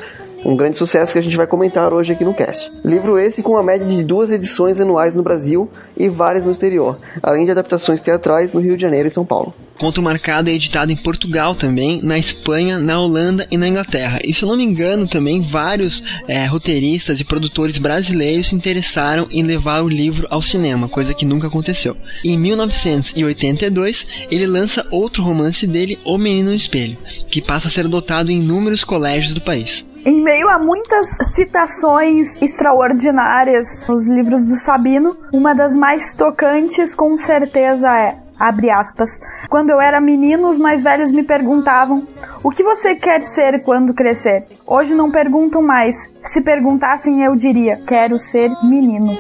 Um 0.45 0.57
grande 0.57 0.79
sucesso 0.79 1.13
que 1.13 1.19
a 1.19 1.23
gente 1.23 1.37
vai 1.37 1.47
comentar 1.47 1.93
hoje 1.93 2.13
aqui 2.13 2.25
no 2.25 2.35
cast. 2.35 2.71
Livro 2.85 3.19
esse 3.19 3.43
com 3.43 3.57
a 3.57 3.63
média 3.63 3.87
de 3.87 4.03
duas 4.03 4.33
edições 4.33 4.81
anuais 4.81 5.15
no 5.15 5.23
Brasil 5.23 5.69
e 5.97 6.09
várias 6.09 6.47
no 6.47 6.53
exterior, 6.53 6.97
além 7.23 7.45
de 7.45 7.51
adaptações 7.51 8.01
teatrais 8.01 8.53
no 8.53 8.61
Rio 8.61 8.75
de 8.75 8.81
Janeiro 8.81 9.07
e 9.09 9.11
São 9.11 9.25
Paulo. 9.25 9.55
Conto 9.79 10.03
Marcado 10.03 10.51
é 10.51 10.53
editado 10.53 10.93
em 10.93 10.97
Portugal 10.97 11.55
também, 11.55 12.01
na 12.03 12.19
Espanha, 12.19 12.79
na 12.79 13.01
Holanda 13.01 13.47
e 13.51 13.57
na 13.57 13.67
Inglaterra. 13.67 14.19
E 14.23 14.35
se 14.35 14.43
eu 14.43 14.49
não 14.49 14.57
me 14.57 14.63
engano, 14.63 15.09
também 15.09 15.41
vários 15.41 16.03
é, 16.29 16.45
roteiristas 16.45 17.19
e 17.19 17.25
produtores 17.25 17.79
brasileiros 17.79 18.49
se 18.49 18.55
interessaram 18.55 19.27
em 19.31 19.43
levar 19.43 19.83
o 19.83 19.89
livro 19.89 20.27
ao 20.29 20.43
cinema, 20.43 20.87
coisa 20.87 21.15
que 21.15 21.25
nunca 21.25 21.47
aconteceu. 21.47 21.97
Em 22.23 22.39
1982, 22.39 24.27
ele 24.31 24.47
lança 24.47 24.87
outro 24.91 25.23
romance 25.23 25.67
dele, 25.67 25.99
O 26.05 26.19
Menino 26.19 26.51
no 26.51 26.57
Espelho, 26.57 26.99
que 27.31 27.41
passa 27.41 27.69
a 27.69 27.71
ser 27.71 27.87
adotado 27.87 28.31
em 28.31 28.39
inúmeros 28.39 28.85
colégios 28.85 29.33
do 29.33 29.41
país. 29.41 29.85
Em 30.05 30.23
meio 30.23 30.49
a 30.49 30.59
muitas 30.59 31.09
citações 31.35 32.41
extraordinárias 32.41 33.87
nos 33.87 34.09
livros 34.09 34.47
do 34.49 34.57
Sabino, 34.57 35.15
uma 35.31 35.55
das 35.55 35.77
mais 35.77 36.15
tocantes 36.15 36.95
com 36.95 37.19
certeza 37.19 37.95
é, 37.95 38.17
abre 38.39 38.71
aspas, 38.71 39.21
quando 39.51 39.69
eu 39.69 39.79
era 39.79 40.01
menino, 40.01 40.49
os 40.49 40.59
mais 40.59 40.83
velhos 40.83 41.13
me 41.13 41.23
perguntavam: 41.23 42.07
"O 42.43 42.51
que 42.51 42.65
você 42.65 42.95
quer 42.95 43.21
ser 43.21 43.63
quando 43.63 43.93
crescer?". 43.93 44.43
Hoje 44.67 44.95
não 44.95 45.11
perguntam 45.11 45.61
mais. 45.61 45.95
Se 46.25 46.41
perguntassem, 46.41 47.23
eu 47.23 47.37
diria: 47.37 47.79
"Quero 47.87 48.19
ser 48.19 48.51
menino". 48.63 49.19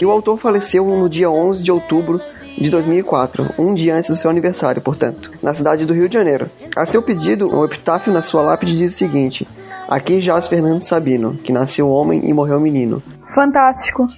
E 0.00 0.06
o 0.06 0.10
autor 0.10 0.38
faleceu 0.38 0.84
no 0.86 1.08
dia 1.08 1.30
11 1.30 1.62
de 1.62 1.70
outubro 1.70 2.20
de 2.56 2.70
2004, 2.70 3.54
um 3.58 3.74
dia 3.74 3.96
antes 3.96 4.10
do 4.10 4.16
seu 4.16 4.30
aniversário, 4.30 4.80
portanto, 4.80 5.30
na 5.42 5.54
cidade 5.54 5.84
do 5.84 5.94
Rio 5.94 6.08
de 6.08 6.14
Janeiro. 6.14 6.50
A 6.76 6.86
seu 6.86 7.02
pedido, 7.02 7.54
o 7.54 7.64
epitáfio 7.64 8.12
na 8.12 8.22
sua 8.22 8.42
lápide 8.42 8.76
diz 8.76 8.94
o 8.94 8.98
seguinte: 8.98 9.46
Aqui 9.88 10.20
jaz 10.20 10.46
Fernando 10.46 10.80
Sabino, 10.80 11.34
que 11.36 11.52
nasceu 11.52 11.90
homem 11.90 12.28
e 12.28 12.32
morreu 12.32 12.60
menino. 12.60 13.02
Fantástico. 13.34 14.08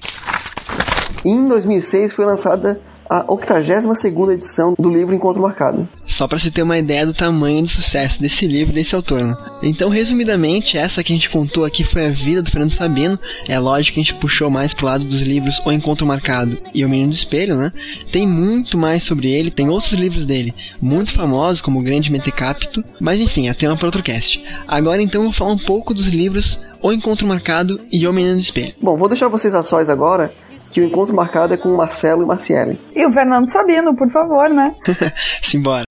Em 1.25 1.49
2006 1.49 2.12
foi 2.12 2.25
lançada 2.25 2.81
a 3.08 3.25
82ª 3.25 4.32
edição 4.32 4.75
do 4.78 4.88
livro 4.88 5.14
Encontro 5.14 5.42
Marcado. 5.42 5.88
Só 6.04 6.28
para 6.28 6.38
se 6.38 6.50
ter 6.50 6.62
uma 6.62 6.78
ideia 6.78 7.06
do 7.06 7.14
tamanho 7.14 7.62
do 7.62 7.68
sucesso 7.68 8.20
desse 8.20 8.46
livro 8.46 8.72
desse 8.72 8.94
autor. 8.94 9.25
Né? 9.25 9.36
Então, 9.62 9.88
resumidamente, 9.88 10.76
essa 10.76 11.02
que 11.02 11.12
a 11.12 11.16
gente 11.16 11.30
contou 11.30 11.64
aqui 11.64 11.84
foi 11.84 12.06
a 12.06 12.10
vida 12.10 12.42
do 12.42 12.50
Fernando 12.50 12.70
Sabino. 12.70 13.18
É 13.48 13.58
lógico 13.58 13.94
que 13.94 14.00
a 14.00 14.04
gente 14.04 14.14
puxou 14.14 14.50
mais 14.50 14.72
pro 14.72 14.86
lado 14.86 15.04
dos 15.04 15.22
livros 15.22 15.60
O 15.64 15.72
Encontro 15.72 16.06
Marcado 16.06 16.58
e 16.72 16.84
O 16.84 16.88
Menino 16.88 17.10
do 17.10 17.14
Espelho, 17.14 17.56
né? 17.56 17.72
Tem 18.12 18.26
muito 18.26 18.78
mais 18.78 19.02
sobre 19.02 19.30
ele, 19.30 19.50
tem 19.50 19.68
outros 19.68 19.92
livros 19.92 20.25
dele, 20.25 20.54
muito 20.80 21.12
famosos, 21.12 21.60
como 21.60 21.80
O 21.80 21.82
Grande 21.82 22.10
Mentecapto, 22.10 22.84
mas 23.00 23.20
enfim, 23.20 23.48
é 23.48 23.54
tema 23.54 23.76
para 23.76 23.86
outro 23.86 24.02
cast. 24.02 24.42
Agora 24.66 25.02
então 25.02 25.25
vou 25.25 25.32
falar 25.32 25.52
um 25.52 25.58
pouco 25.58 25.92
dos 25.92 26.06
livros 26.08 26.58
O 26.82 26.92
Encontro 26.92 27.26
Marcado 27.26 27.80
e 27.90 28.06
O 28.06 28.12
Menino 28.12 28.36
do 28.36 28.40
Espelho. 28.40 28.75
Bom, 28.80 28.96
vou 28.96 29.08
deixar 29.08 29.28
vocês 29.28 29.54
a 29.54 29.62
sós 29.62 29.90
agora 29.90 30.32
que 30.70 30.80
o 30.80 30.85
encontro 30.85 31.14
marcado 31.14 31.54
é 31.54 31.56
com 31.56 31.68
o 31.70 31.76
Marcelo 31.76 32.23
e 32.23 32.26
Marciele. 32.26 32.78
E 32.94 33.06
o 33.06 33.11
Fernando 33.12 33.49
Sabino, 33.50 33.94
por 33.94 34.11
favor, 34.11 34.49
né? 34.49 34.75
Simbora. 35.42 35.85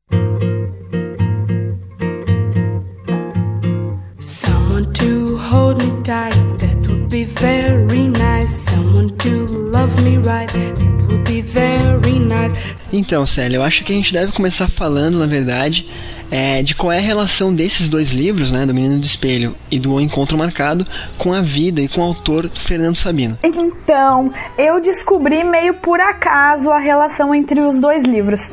Someone 4.20 4.91
to 4.94 5.38
hold 5.38 5.84
me 5.84 6.01
tight, 6.03 6.34
that 6.58 6.88
would 6.88 7.10
be 7.10 7.25
very 7.25 8.08
nice. 8.08 8.51
Someone 8.70 9.10
to 9.17 9.46
love 9.72 9.94
me 10.03 10.17
right, 10.17 10.51
that 10.51 11.08
would 11.08 11.24
be 11.25 11.41
very 11.41 12.20
nice. 12.20 12.53
Então, 12.98 13.25
Célia, 13.25 13.58
eu 13.58 13.64
acho 13.64 13.84
que 13.84 13.92
a 13.92 13.96
gente 13.96 14.14
deve 14.14 14.32
começar 14.32 14.70
falando, 14.70 15.20
na 15.20 15.25
verdade, 15.25 15.86
é, 16.32 16.64
de 16.64 16.74
qual 16.74 16.92
é 16.92 16.98
a 16.98 17.02
relação 17.02 17.54
desses 17.54 17.90
dois 17.90 18.12
livros, 18.12 18.52
né, 18.52 18.66
do 18.66 18.74
Menino 18.74 19.00
do 19.00 19.06
Espelho 19.06 19.56
e 19.70 19.78
do 19.78 19.94
O 19.94 20.02
Encontro 20.02 20.38
Marcado, 20.38 20.86
com 21.18 21.34
a 21.34 21.42
vida 21.42 21.82
e 21.82 21.88
com 21.88 22.02
o 22.02 22.04
autor 22.04 22.50
Fernando 22.50 22.98
Sabino. 22.98 23.38
Então, 23.44 24.32
eu 24.58 24.82
descobri 24.82 25.44
meio 25.44 25.74
por 25.75 26.00
acaso 26.00 26.72
a 26.72 26.80
relação 26.80 27.36
entre 27.36 27.60
os 27.60 27.80
dois 27.80 28.04
livros. 28.04 28.52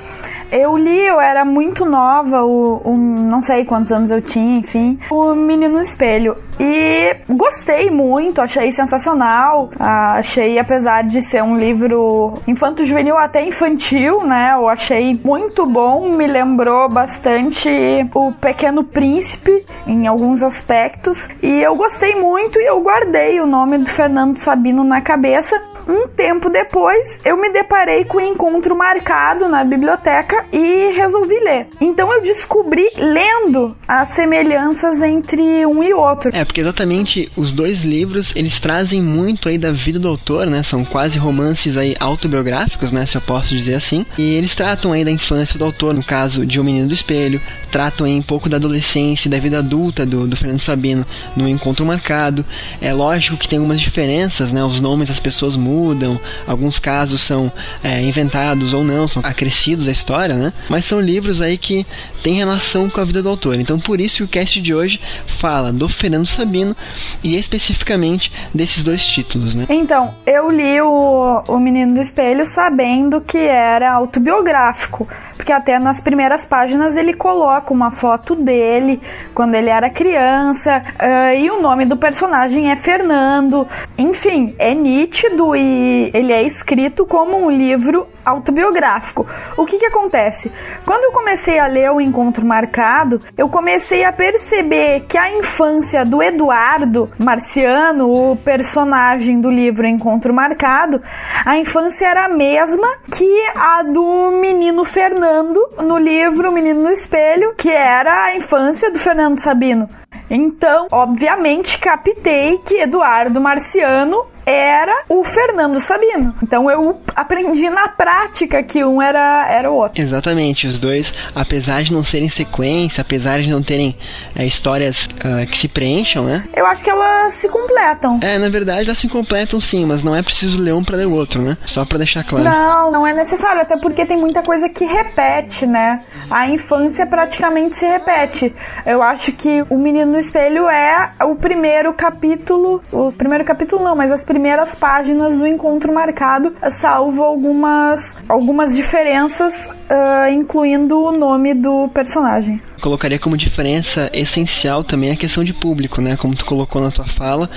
Eu 0.50 0.76
li, 0.76 0.98
eu 0.98 1.18
era 1.18 1.46
muito 1.46 1.86
nova, 1.86 2.44
o, 2.44 2.82
o, 2.84 2.94
não 2.94 3.40
sei 3.40 3.64
quantos 3.64 3.90
anos 3.90 4.10
eu 4.10 4.20
tinha, 4.20 4.58
enfim, 4.58 4.98
o 5.10 5.34
Menino 5.34 5.76
no 5.76 5.80
Espelho. 5.80 6.36
E 6.60 7.16
gostei 7.26 7.90
muito, 7.90 8.40
achei 8.42 8.70
sensacional. 8.70 9.70
Achei, 9.78 10.58
apesar 10.58 11.04
de 11.04 11.22
ser 11.22 11.42
um 11.42 11.56
livro 11.56 12.34
infanto-juvenil, 12.46 13.16
até 13.16 13.42
infantil, 13.42 14.24
né? 14.26 14.31
Eu 14.32 14.68
achei 14.68 15.18
muito 15.22 15.66
bom, 15.66 16.08
me 16.08 16.26
lembrou 16.26 16.88
bastante 16.88 17.68
O 18.14 18.32
Pequeno 18.32 18.84
Príncipe 18.84 19.52
em 19.86 20.06
alguns 20.06 20.42
aspectos. 20.42 21.16
E 21.42 21.48
eu 21.62 21.74
gostei 21.74 22.14
muito 22.14 22.58
e 22.58 22.64
eu 22.64 22.80
guardei 22.80 23.40
o 23.40 23.46
nome 23.46 23.78
do 23.78 23.90
Fernando 23.90 24.36
Sabino 24.36 24.84
na 24.84 25.00
cabeça. 25.00 25.60
Um 25.88 26.06
tempo 26.06 26.48
depois, 26.48 27.18
eu 27.24 27.36
me 27.36 27.52
deparei 27.52 28.04
com 28.04 28.18
o 28.18 28.20
um 28.20 28.24
encontro 28.24 28.76
marcado 28.76 29.48
na 29.48 29.64
biblioteca 29.64 30.44
e 30.52 30.92
resolvi 30.92 31.38
ler. 31.40 31.66
Então 31.80 32.12
eu 32.12 32.22
descobri 32.22 32.86
lendo 32.96 33.76
as 33.86 34.14
semelhanças 34.14 35.02
entre 35.02 35.66
um 35.66 35.82
e 35.82 35.92
outro. 35.92 36.30
É, 36.32 36.44
porque 36.44 36.60
exatamente 36.60 37.30
os 37.36 37.52
dois 37.52 37.82
livros, 37.82 38.34
eles 38.36 38.60
trazem 38.60 39.02
muito 39.02 39.48
aí 39.48 39.58
da 39.58 39.72
vida 39.72 39.98
do 39.98 40.08
autor, 40.08 40.46
né? 40.46 40.62
São 40.62 40.84
quase 40.84 41.18
romances 41.18 41.76
aí 41.76 41.96
autobiográficos, 41.98 42.92
né, 42.92 43.04
se 43.06 43.16
eu 43.16 43.20
posso 43.20 43.54
dizer 43.54 43.74
assim. 43.74 44.06
E 44.18 44.34
eles 44.34 44.54
tratam 44.54 44.92
aí 44.92 45.04
da 45.04 45.10
infância 45.10 45.58
do 45.58 45.64
autor, 45.64 45.94
no 45.94 46.02
caso 46.02 46.44
de 46.44 46.60
O 46.60 46.64
Menino 46.64 46.88
do 46.88 46.94
Espelho, 46.94 47.40
tratam 47.70 48.06
aí 48.06 48.14
um 48.14 48.22
pouco 48.22 48.48
da 48.48 48.56
adolescência 48.56 49.28
e 49.28 49.30
da 49.30 49.38
vida 49.38 49.58
adulta 49.58 50.04
do, 50.04 50.26
do 50.26 50.36
Fernando 50.36 50.60
Sabino 50.60 51.06
no 51.36 51.48
Encontro 51.48 51.84
Marcado. 51.84 52.44
É 52.80 52.92
lógico 52.92 53.36
que 53.36 53.48
tem 53.48 53.58
algumas 53.58 53.80
diferenças, 53.80 54.52
né? 54.52 54.62
Os 54.62 54.80
nomes 54.80 55.08
das 55.08 55.20
pessoas 55.20 55.56
mudam, 55.56 56.20
alguns 56.46 56.78
casos 56.78 57.22
são 57.22 57.50
é, 57.82 58.02
inventados 58.02 58.72
ou 58.72 58.84
não, 58.84 59.08
são 59.08 59.22
acrescidos 59.24 59.88
à 59.88 59.90
história, 59.92 60.34
né? 60.34 60.52
Mas 60.68 60.84
são 60.84 61.00
livros 61.00 61.40
aí 61.40 61.56
que 61.56 61.86
têm 62.22 62.34
relação 62.34 62.88
com 62.90 63.00
a 63.00 63.04
vida 63.04 63.22
do 63.22 63.28
autor. 63.28 63.58
Então 63.58 63.78
por 63.78 64.00
isso 64.00 64.18
que 64.18 64.22
o 64.24 64.28
cast 64.28 64.60
de 64.60 64.74
hoje 64.74 65.00
fala 65.26 65.72
do 65.72 65.88
Fernando 65.88 66.26
Sabino 66.26 66.76
e 67.22 67.36
especificamente 67.36 68.32
desses 68.54 68.82
dois 68.82 69.04
títulos, 69.04 69.54
né? 69.54 69.66
Então, 69.68 70.14
eu 70.26 70.48
li 70.48 70.80
o, 70.80 71.42
o 71.48 71.58
Menino 71.58 71.94
do 71.94 72.00
Espelho 72.00 72.44
sabendo 72.44 73.20
que 73.20 73.38
era 73.38 74.01
autobiográfico, 74.02 75.08
porque 75.36 75.52
até 75.52 75.78
nas 75.78 76.02
primeiras 76.02 76.46
páginas 76.46 76.96
ele 76.96 77.14
coloca 77.14 77.72
uma 77.72 77.90
foto 77.90 78.34
dele 78.34 79.00
quando 79.34 79.54
ele 79.54 79.70
era 79.70 79.90
criança 79.90 80.82
uh, 80.94 81.34
e 81.36 81.50
o 81.50 81.60
nome 81.60 81.84
do 81.84 81.96
personagem 81.96 82.70
é 82.70 82.76
Fernando. 82.76 83.66
Enfim, 83.96 84.54
é 84.58 84.74
nítido 84.74 85.56
e 85.56 86.10
ele 86.12 86.32
é 86.32 86.42
escrito 86.42 87.06
como 87.06 87.36
um 87.36 87.50
livro 87.50 88.06
autobiográfico. 88.24 89.26
O 89.56 89.64
que 89.66 89.78
que 89.78 89.86
acontece? 89.86 90.52
Quando 90.84 91.04
eu 91.04 91.12
comecei 91.12 91.58
a 91.58 91.66
ler 91.66 91.90
o 91.90 92.00
Encontro 92.00 92.44
Marcado, 92.44 93.20
eu 93.36 93.48
comecei 93.48 94.04
a 94.04 94.12
perceber 94.12 95.00
que 95.08 95.18
a 95.18 95.36
infância 95.36 96.04
do 96.04 96.22
Eduardo 96.22 97.10
Marciano, 97.18 98.10
o 98.10 98.36
personagem 98.36 99.40
do 99.40 99.50
livro 99.50 99.86
Encontro 99.86 100.32
Marcado, 100.32 101.02
a 101.44 101.56
infância 101.56 102.06
era 102.06 102.26
a 102.26 102.28
mesma 102.28 102.96
que 103.10 103.30
a 103.56 103.82
do 103.92 104.30
menino 104.40 104.84
Fernando 104.84 105.60
no 105.82 105.98
livro 105.98 106.50
Menino 106.50 106.82
no 106.82 106.90
Espelho, 106.90 107.54
que 107.56 107.70
era 107.70 108.24
a 108.24 108.36
infância 108.36 108.90
do 108.90 108.98
Fernando 108.98 109.38
Sabino. 109.38 109.88
Então, 110.30 110.86
obviamente, 110.90 111.78
captei 111.78 112.58
que 112.64 112.78
Eduardo 112.80 113.40
Marciano 113.40 114.31
era 114.44 115.04
o 115.08 115.24
Fernando 115.24 115.78
Sabino. 115.80 116.34
Então 116.42 116.70
eu 116.70 117.00
aprendi 117.14 117.68
na 117.70 117.88
prática 117.88 118.62
que 118.62 118.84
um 118.84 119.00
era, 119.00 119.50
era 119.50 119.70
o 119.70 119.74
outro. 119.74 120.00
Exatamente, 120.00 120.66
os 120.66 120.78
dois, 120.78 121.14
apesar 121.34 121.82
de 121.82 121.92
não 121.92 122.02
serem 122.02 122.28
sequência, 122.28 123.00
apesar 123.00 123.40
de 123.40 123.50
não 123.50 123.62
terem 123.62 123.96
é, 124.34 124.44
histórias 124.44 125.06
uh, 125.06 125.46
que 125.50 125.56
se 125.56 125.68
preencham, 125.68 126.24
né? 126.24 126.44
Eu 126.54 126.66
acho 126.66 126.82
que 126.82 126.90
elas 126.90 127.34
se 127.34 127.48
completam. 127.48 128.18
É, 128.22 128.38
na 128.38 128.48
verdade 128.48 128.88
elas 128.88 128.98
se 128.98 129.08
completam 129.08 129.60
sim, 129.60 129.84
mas 129.84 130.02
não 130.02 130.14
é 130.14 130.22
preciso 130.22 130.60
ler 130.60 130.74
um 130.74 130.82
para 130.82 130.96
ler 130.96 131.06
o 131.06 131.12
outro, 131.12 131.40
né? 131.40 131.56
Só 131.64 131.84
para 131.84 131.98
deixar 131.98 132.24
claro. 132.24 132.44
Não, 132.44 132.90
não 132.90 133.06
é 133.06 133.12
necessário, 133.12 133.62
até 133.62 133.76
porque 133.78 134.04
tem 134.04 134.16
muita 134.16 134.42
coisa 134.42 134.68
que 134.68 134.84
repete, 134.84 135.66
né? 135.66 136.00
A 136.30 136.46
infância 136.48 137.06
praticamente 137.06 137.76
se 137.76 137.86
repete. 137.86 138.54
Eu 138.84 139.02
acho 139.02 139.32
que 139.32 139.64
o 139.70 139.76
Menino 139.76 140.12
no 140.12 140.18
Espelho 140.18 140.68
é 140.68 141.10
o 141.22 141.36
primeiro 141.36 141.92
capítulo, 141.92 142.82
o 142.92 143.12
primeiro 143.12 143.44
capítulo 143.44 143.82
não, 143.82 143.94
mas 143.94 144.10
as 144.10 144.24
primeiras 144.32 144.74
páginas 144.74 145.36
do 145.36 145.46
encontro 145.46 145.92
marcado, 145.92 146.54
salvo 146.70 147.22
algumas, 147.22 148.16
algumas 148.26 148.74
diferenças, 148.74 149.54
uh, 149.66 150.32
incluindo 150.32 150.98
o 150.98 151.12
nome 151.12 151.52
do 151.52 151.86
personagem. 151.88 152.58
Colocaria 152.80 153.18
como 153.18 153.36
diferença 153.36 154.10
essencial 154.14 154.82
também 154.82 155.10
a 155.10 155.16
questão 155.16 155.44
de 155.44 155.52
público, 155.52 156.00
né? 156.00 156.16
Como 156.16 156.34
tu 156.34 156.46
colocou 156.46 156.80
na 156.80 156.90
tua 156.90 157.06
fala, 157.06 157.50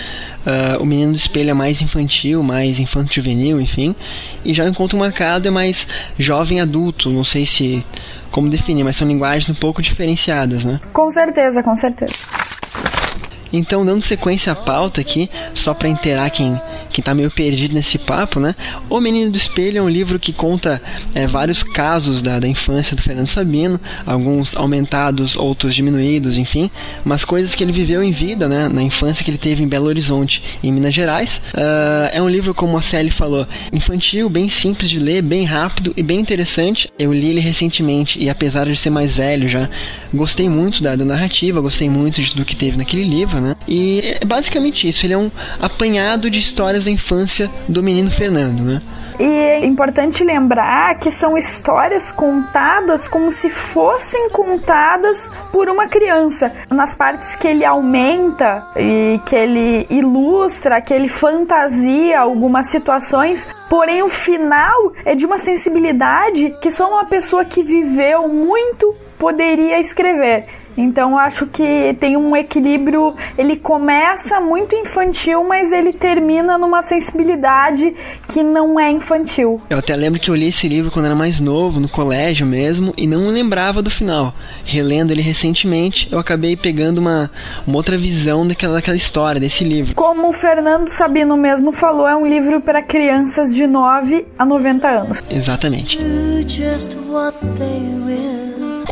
uh, 0.45 0.83
o 0.83 0.85
Menino 0.85 1.13
do 1.13 1.17
Espelho 1.17 1.51
é 1.51 1.53
mais 1.53 1.81
infantil, 1.81 2.43
mais 2.43 2.77
infanto-juvenil, 2.77 3.61
enfim, 3.61 3.95
e 4.43 4.53
já 4.53 4.65
o 4.65 4.67
encontro 4.67 4.99
marcado 4.99 5.47
é 5.47 5.51
mais 5.51 5.87
jovem 6.19 6.59
adulto, 6.59 7.09
não 7.09 7.23
sei 7.23 7.45
se 7.45 7.85
como 8.35 8.49
definir, 8.49 8.83
mas 8.83 8.97
são 8.97 9.07
linguagens 9.07 9.47
um 9.47 9.53
pouco 9.53 9.81
diferenciadas, 9.81 10.65
né? 10.65 10.81
Com 10.91 11.09
certeza, 11.09 11.63
com 11.63 11.73
certeza. 11.73 12.13
Então, 13.51 13.85
dando 13.85 14.01
sequência 14.01 14.53
à 14.53 14.55
pauta 14.55 15.01
aqui, 15.01 15.29
só 15.53 15.73
para 15.73 15.87
inteirar 15.87 16.29
quem, 16.29 16.59
quem 16.91 17.03
tá 17.03 17.13
meio 17.13 17.31
perdido 17.31 17.73
nesse 17.73 17.97
papo, 17.97 18.39
né? 18.39 18.55
O 18.89 18.99
Menino 18.99 19.31
do 19.31 19.37
Espelho 19.37 19.79
é 19.79 19.81
um 19.81 19.89
livro 19.89 20.19
que 20.19 20.33
conta 20.33 20.81
é, 21.13 21.27
vários 21.27 21.63
casos 21.63 22.21
da, 22.21 22.39
da 22.39 22.47
infância 22.47 22.95
do 22.95 23.01
Fernando 23.01 23.27
Sabino, 23.27 23.79
alguns 24.05 24.55
aumentados, 24.55 25.35
outros 25.35 25.75
diminuídos, 25.75 26.37
enfim, 26.37 26.69
mas 27.03 27.23
coisas 27.23 27.55
que 27.55 27.63
ele 27.63 27.71
viveu 27.71 28.03
em 28.03 28.11
vida, 28.11 28.47
né? 28.47 28.67
Na 28.67 28.81
infância 28.81 29.23
que 29.23 29.31
ele 29.31 29.37
teve 29.37 29.63
em 29.63 29.67
Belo 29.67 29.85
Horizonte, 29.85 30.43
em 30.63 30.71
Minas 30.71 30.93
Gerais. 30.93 31.41
Uh, 31.53 32.09
é 32.11 32.21
um 32.21 32.29
livro, 32.29 32.53
como 32.53 32.77
a 32.77 32.81
Sally 32.81 33.11
falou, 33.11 33.47
infantil, 33.71 34.29
bem 34.29 34.49
simples 34.49 34.89
de 34.89 34.99
ler, 34.99 35.21
bem 35.21 35.43
rápido 35.45 35.93
e 35.95 36.03
bem 36.03 36.19
interessante. 36.19 36.91
Eu 36.97 37.13
li 37.13 37.29
ele 37.29 37.39
recentemente 37.39 38.21
e, 38.21 38.29
apesar 38.29 38.65
de 38.65 38.75
ser 38.75 38.89
mais 38.89 39.15
velho 39.15 39.47
já, 39.47 39.69
gostei 40.13 40.49
muito 40.49 40.81
da, 40.81 40.95
da 40.95 41.05
narrativa, 41.05 41.61
gostei 41.61 41.89
muito 41.89 42.21
de, 42.21 42.35
do 42.35 42.45
que 42.45 42.55
teve 42.55 42.77
naquele 42.77 43.03
livro, 43.03 43.34
né? 43.39 43.55
E 43.67 44.17
é 44.21 44.25
basicamente 44.25 44.87
isso, 44.87 45.05
ele 45.05 45.13
é 45.13 45.17
um 45.17 45.29
apanhado 45.59 46.29
de 46.29 46.39
histórias 46.39 46.85
da 46.85 46.91
infância 46.91 47.49
do 47.67 47.81
menino 47.81 48.11
Fernando, 48.11 48.61
né? 48.63 48.81
E 49.19 49.23
é 49.23 49.65
importante 49.65 50.23
lembrar 50.23 50.99
que 50.99 51.09
são 51.09 51.37
histórias 51.37 52.11
contadas 52.11 53.07
como 53.07 53.31
se 53.31 53.49
fossem 53.49 54.29
contadas 54.29 55.31
por 55.51 55.69
uma 55.69 55.87
criança. 55.87 56.51
Nas 56.69 56.95
partes 56.95 57.35
que 57.35 57.47
ele 57.47 57.63
aumenta 57.63 58.67
e 58.75 59.19
que 59.25 59.35
ele 59.35 59.87
ilustra, 59.89 60.81
que 60.81 60.93
ele 60.93 61.07
fantasia 61.07 62.19
algumas 62.19 62.67
situações, 62.69 63.47
porém 63.69 64.03
o 64.03 64.09
final 64.09 64.93
é 65.05 65.15
de 65.15 65.25
uma 65.25 65.37
sensibilidade 65.37 66.53
que 66.61 66.69
só 66.69 66.89
uma 66.89 67.05
pessoa 67.05 67.45
que 67.45 67.63
viveu 67.63 68.27
muito 68.27 68.93
poderia 69.17 69.79
escrever. 69.79 70.45
Então 70.77 71.17
acho 71.17 71.47
que 71.47 71.95
tem 71.99 72.17
um 72.17 72.35
equilíbrio, 72.35 73.15
ele 73.37 73.55
começa 73.55 74.39
muito 74.39 74.75
infantil, 74.75 75.43
mas 75.43 75.71
ele 75.71 75.93
termina 75.93 76.57
numa 76.57 76.81
sensibilidade 76.81 77.93
que 78.31 78.43
não 78.43 78.79
é 78.79 78.91
infantil. 78.91 79.61
Eu 79.69 79.79
até 79.79 79.95
lembro 79.95 80.19
que 80.19 80.29
eu 80.29 80.35
li 80.35 80.49
esse 80.49 80.67
livro 80.67 80.91
quando 80.91 81.05
era 81.05 81.15
mais 81.15 81.39
novo, 81.39 81.79
no 81.79 81.87
colégio 81.87 82.45
mesmo, 82.45 82.93
e 82.97 83.07
não 83.07 83.27
lembrava 83.27 83.81
do 83.81 83.89
final. 83.89 84.33
Relendo 84.65 85.11
ele 85.11 85.21
recentemente, 85.21 86.07
eu 86.11 86.19
acabei 86.19 86.55
pegando 86.55 86.99
uma, 86.99 87.31
uma 87.65 87.77
outra 87.77 87.97
visão 87.97 88.47
daquela, 88.47 88.73
daquela 88.73 88.97
história, 88.97 89.39
desse 89.39 89.63
livro. 89.63 89.95
Como 89.95 90.29
o 90.29 90.33
Fernando 90.33 90.89
Sabino 90.89 91.37
mesmo 91.37 91.71
falou, 91.71 92.07
é 92.07 92.15
um 92.15 92.27
livro 92.27 92.61
para 92.61 92.81
crianças 92.81 93.53
de 93.53 93.65
9 93.67 94.25
a 94.37 94.45
90 94.45 94.87
anos. 94.87 95.23
Exatamente. 95.29 95.97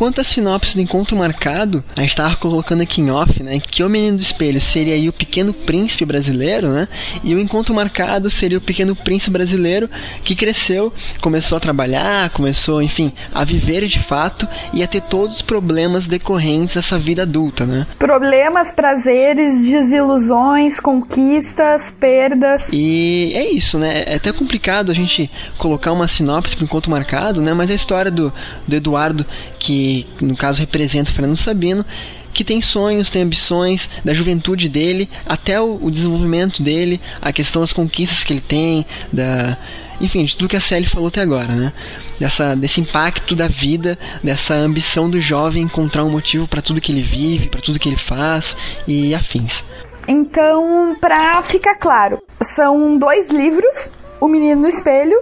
Quanto 0.04 0.20
à 0.20 0.24
sinopse 0.24 0.74
do 0.74 0.82
Encontro 0.82 1.16
Marcado, 1.16 1.82
a 1.96 2.00
gente 2.00 2.10
estava 2.10 2.36
colocando 2.36 2.82
aqui 2.82 3.00
em 3.00 3.10
off, 3.10 3.42
né, 3.42 3.58
que 3.58 3.82
o 3.82 3.88
Menino 3.88 4.18
do 4.18 4.22
Espelho 4.22 4.60
seria 4.60 4.92
aí 4.92 5.08
o 5.08 5.12
Pequeno 5.14 5.54
Príncipe 5.54 6.04
brasileiro, 6.04 6.68
né, 6.68 6.86
e 7.22 7.34
o 7.34 7.40
Encontro 7.40 7.74
Marcado 7.74 8.28
seria 8.28 8.58
o 8.58 8.60
Pequeno 8.60 8.94
Príncipe 8.94 9.30
brasileiro 9.30 9.88
que 10.22 10.36
cresceu, 10.36 10.92
começou 11.22 11.56
a 11.56 11.60
trabalhar, 11.60 12.28
começou, 12.30 12.82
enfim, 12.82 13.10
a 13.32 13.44
viver 13.44 13.86
de 13.86 13.98
fato 13.98 14.46
e 14.74 14.82
a 14.82 14.86
ter 14.86 15.00
todos 15.00 15.36
os 15.36 15.42
problemas 15.42 16.06
decorrentes 16.06 16.74
dessa 16.74 16.98
vida 16.98 17.22
adulta, 17.22 17.64
né. 17.64 17.86
Problemas, 17.98 18.74
prazeres, 18.74 19.66
desilusões, 19.66 20.80
conquistas, 20.80 21.96
perdas. 21.98 22.68
E 22.74 23.32
é 23.34 23.50
isso, 23.50 23.78
né, 23.78 24.04
é 24.06 24.16
até 24.16 24.30
complicado 24.32 24.90
a 24.90 24.94
gente 24.94 25.30
colocar 25.56 25.92
uma 25.92 26.08
sinopse 26.08 26.54
para 26.54 26.64
o 26.64 26.66
Encontro 26.66 26.90
Marcado, 26.90 27.40
né, 27.40 27.54
mas 27.54 27.70
a 27.70 27.74
história 27.74 28.10
do, 28.10 28.30
do 28.68 28.76
Eduardo, 28.76 29.24
que 29.58 29.93
no 30.20 30.36
caso 30.36 30.60
representa 30.60 31.10
o 31.10 31.14
Fernando 31.14 31.36
Sabino, 31.36 31.84
que 32.32 32.42
tem 32.42 32.60
sonhos, 32.60 33.10
tem 33.10 33.22
ambições, 33.22 33.88
da 34.04 34.12
juventude 34.12 34.68
dele 34.68 35.08
até 35.24 35.60
o, 35.60 35.78
o, 35.80 35.90
desenvolvimento 35.90 36.62
dele, 36.62 37.00
a 37.22 37.32
questão 37.32 37.62
das 37.62 37.72
conquistas 37.72 38.24
que 38.24 38.32
ele 38.32 38.40
tem, 38.40 38.84
da 39.12 39.56
enfim, 40.00 40.24
de 40.24 40.36
tudo 40.36 40.48
que 40.48 40.56
a 40.56 40.60
Sally 40.60 40.88
falou 40.88 41.06
até 41.06 41.20
agora, 41.20 41.52
né? 41.54 41.72
Dessa, 42.18 42.56
desse 42.56 42.80
impacto 42.80 43.34
da 43.34 43.46
vida, 43.46 43.96
dessa 44.22 44.54
ambição 44.54 45.08
do 45.08 45.20
jovem 45.20 45.62
encontrar 45.62 46.04
um 46.04 46.10
motivo 46.10 46.48
para 46.48 46.60
tudo 46.60 46.80
que 46.80 46.90
ele 46.90 47.02
vive, 47.02 47.48
para 47.48 47.60
tudo 47.60 47.78
que 47.78 47.88
ele 47.88 47.96
faz 47.96 48.56
e 48.88 49.14
afins. 49.14 49.64
Então, 50.08 50.96
para 51.00 51.42
ficar 51.42 51.76
claro, 51.76 52.20
são 52.42 52.98
dois 52.98 53.30
livros, 53.30 53.90
O 54.20 54.28
Menino 54.28 54.62
no 54.62 54.68
Espelho 54.68 55.16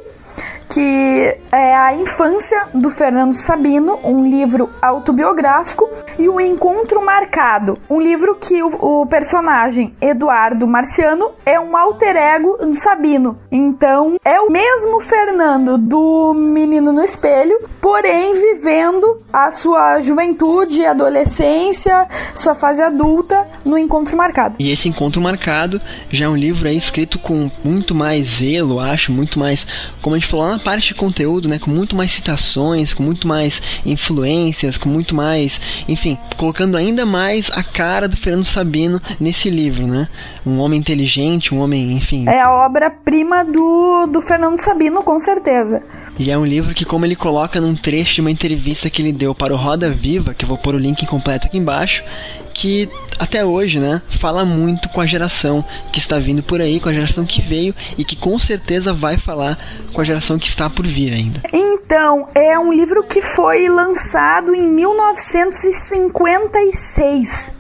que 0.73 1.37
é 1.53 1.77
a 1.77 1.95
infância 1.95 2.69
do 2.73 2.91
Fernando 2.91 3.35
Sabino, 3.35 3.99
um 4.03 4.27
livro 4.27 4.71
autobiográfico, 4.81 5.87
e 6.19 6.29
o 6.29 6.41
Encontro 6.41 7.05
Marcado, 7.05 7.77
um 7.91 8.01
livro 8.01 8.37
que 8.37 8.63
o, 8.63 9.03
o 9.03 9.07
personagem 9.07 9.95
Eduardo 10.01 10.67
Marciano 10.67 11.33
é 11.45 11.61
um 11.61 11.77
alter 11.77 12.17
ego 12.17 12.57
do 12.57 12.75
Sabino. 12.75 13.39
Então, 13.51 14.17
é 14.25 14.41
o 14.41 14.51
mesmo 14.51 15.01
Fernando 15.01 15.77
do 15.77 16.33
Menino 16.35 16.91
no 16.91 17.05
Espelho, 17.05 17.69
porém 17.79 18.33
vivendo 18.33 19.21
a 19.31 19.51
sua 19.53 20.01
juventude, 20.01 20.87
adolescência, 20.87 22.09
sua 22.35 22.55
fase 22.55 22.81
adulta 22.81 23.47
no 23.63 23.77
Encontro 23.77 24.17
Marcado. 24.17 24.57
E 24.59 24.71
esse 24.71 24.89
Encontro 24.89 25.21
Marcado 25.21 25.81
já 26.11 26.25
é 26.25 26.29
um 26.29 26.37
livro 26.37 26.67
escrito 26.69 27.19
com 27.19 27.51
muito 27.63 27.95
mais 27.95 28.27
zelo, 28.27 28.81
acho, 28.81 29.13
muito 29.13 29.39
mais, 29.39 29.67
como 30.01 30.17
a 30.17 30.19
gente 30.19 30.31
falou 30.31 30.47
lá 30.47 30.62
parte 30.63 30.89
de 30.89 30.95
conteúdo, 30.95 31.49
né, 31.49 31.59
com 31.59 31.71
muito 31.71 31.97
mais 31.97 32.13
citações, 32.13 32.95
com 32.95 33.03
muito 33.03 33.27
mais 33.27 33.63
influências, 33.85 34.79
com 34.79 34.89
muito 34.89 35.15
mais, 35.15 35.61
enfim, 35.89 36.19
colocando 36.37 36.77
ainda 36.77 37.05
mais 37.05 37.51
a 37.53 37.63
cara 37.63 38.09
do 38.09 38.17
Fernando 38.17 38.45
Sabino 38.45 39.01
nesse 39.21 39.51
livro, 39.51 39.87
né? 39.87 40.09
Um 40.47 40.59
homem 40.59 40.79
inteligente, 40.79 41.55
um 41.55 41.61
homem, 41.61 41.93
enfim. 41.93 42.29
É 42.29 42.41
a 42.41 42.53
obra-prima 42.53 43.45
do, 43.45 44.07
do 44.07 44.23
Fernando 44.23 44.59
Sabino, 44.61 45.03
com 45.03 45.19
certeza. 45.19 45.83
E 46.19 46.31
é 46.31 46.37
um 46.37 46.45
livro 46.45 46.75
que, 46.75 46.85
como 46.85 47.07
ele 47.07 47.17
coloca 47.17 47.61
num 47.61 47.75
trecho 47.75 48.17
de 48.17 48.21
uma 48.21 48.31
entrevista 48.31 48.91
que 48.91 49.01
ele 49.01 49.13
deu 49.13 49.35
para 49.35 49.55
o 49.55 49.57
Roda 49.57 49.91
Viva, 49.91 50.35
que 50.35 50.45
eu 50.45 50.49
vou 50.49 50.59
pôr 50.59 50.75
o 50.75 50.79
link 50.79 51.07
completo 51.07 51.47
aqui 51.47 51.57
embaixo, 51.57 52.05
que 52.53 52.87
até 53.19 53.43
hoje, 53.45 53.81
né, 53.81 54.01
fala 54.21 54.45
muito 54.45 54.89
com 54.91 55.01
a 55.01 55.07
geração 55.07 55.65
que 55.91 55.99
está 55.99 56.19
vindo 56.19 56.43
por 56.43 56.61
aí, 56.61 56.79
com 56.81 56.89
a 56.89 56.93
geração 56.93 57.25
que 57.25 57.41
veio 57.41 57.75
e 57.97 58.05
que 58.05 58.15
com 58.15 58.39
certeza 58.39 58.93
vai 58.93 59.17
falar 59.17 59.59
com 59.93 60.01
a 60.01 60.05
geração 60.05 60.39
que 60.39 60.49
está 60.49 60.69
por 60.69 60.85
vir 60.87 61.13
ainda. 61.13 61.41
Então, 61.53 62.27
é 62.35 62.59
um 62.59 62.73
livro 62.73 63.05
que 63.05 63.23
foi 63.23 63.69
lançado 63.69 64.53
em 64.55 64.67
1956. 64.69 67.53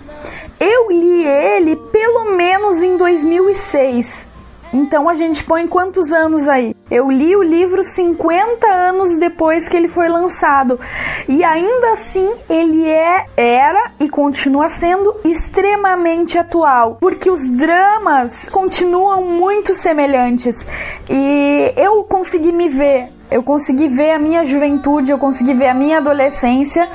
Eu 0.60 0.90
li 0.90 1.24
ele 1.24 1.76
pelo 1.76 2.32
menos 2.36 2.82
em 2.82 2.96
2006. 2.96 4.31
Então 4.72 5.08
a 5.08 5.14
gente 5.14 5.44
põe 5.44 5.66
quantos 5.66 6.10
anos 6.12 6.48
aí? 6.48 6.74
Eu 6.90 7.10
li 7.10 7.36
o 7.36 7.42
livro 7.42 7.82
50 7.82 8.66
anos 8.66 9.18
depois 9.18 9.68
que 9.68 9.76
ele 9.76 9.88
foi 9.88 10.08
lançado. 10.08 10.80
E 11.28 11.44
ainda 11.44 11.92
assim 11.92 12.28
ele 12.48 12.88
é 12.88 13.26
era 13.36 13.92
e 14.00 14.08
continua 14.08 14.70
sendo 14.70 15.12
extremamente 15.24 16.38
atual, 16.38 16.96
porque 17.00 17.30
os 17.30 17.50
dramas 17.50 18.48
continuam 18.48 19.22
muito 19.22 19.74
semelhantes. 19.74 20.66
E 21.08 21.72
eu 21.76 22.04
consegui 22.04 22.52
me 22.52 22.68
ver, 22.68 23.08
eu 23.30 23.42
consegui 23.42 23.88
ver 23.88 24.12
a 24.12 24.18
minha 24.18 24.44
juventude, 24.44 25.10
eu 25.10 25.18
consegui 25.18 25.54
ver 25.54 25.68
a 25.68 25.74
minha 25.74 25.98
adolescência 25.98 26.88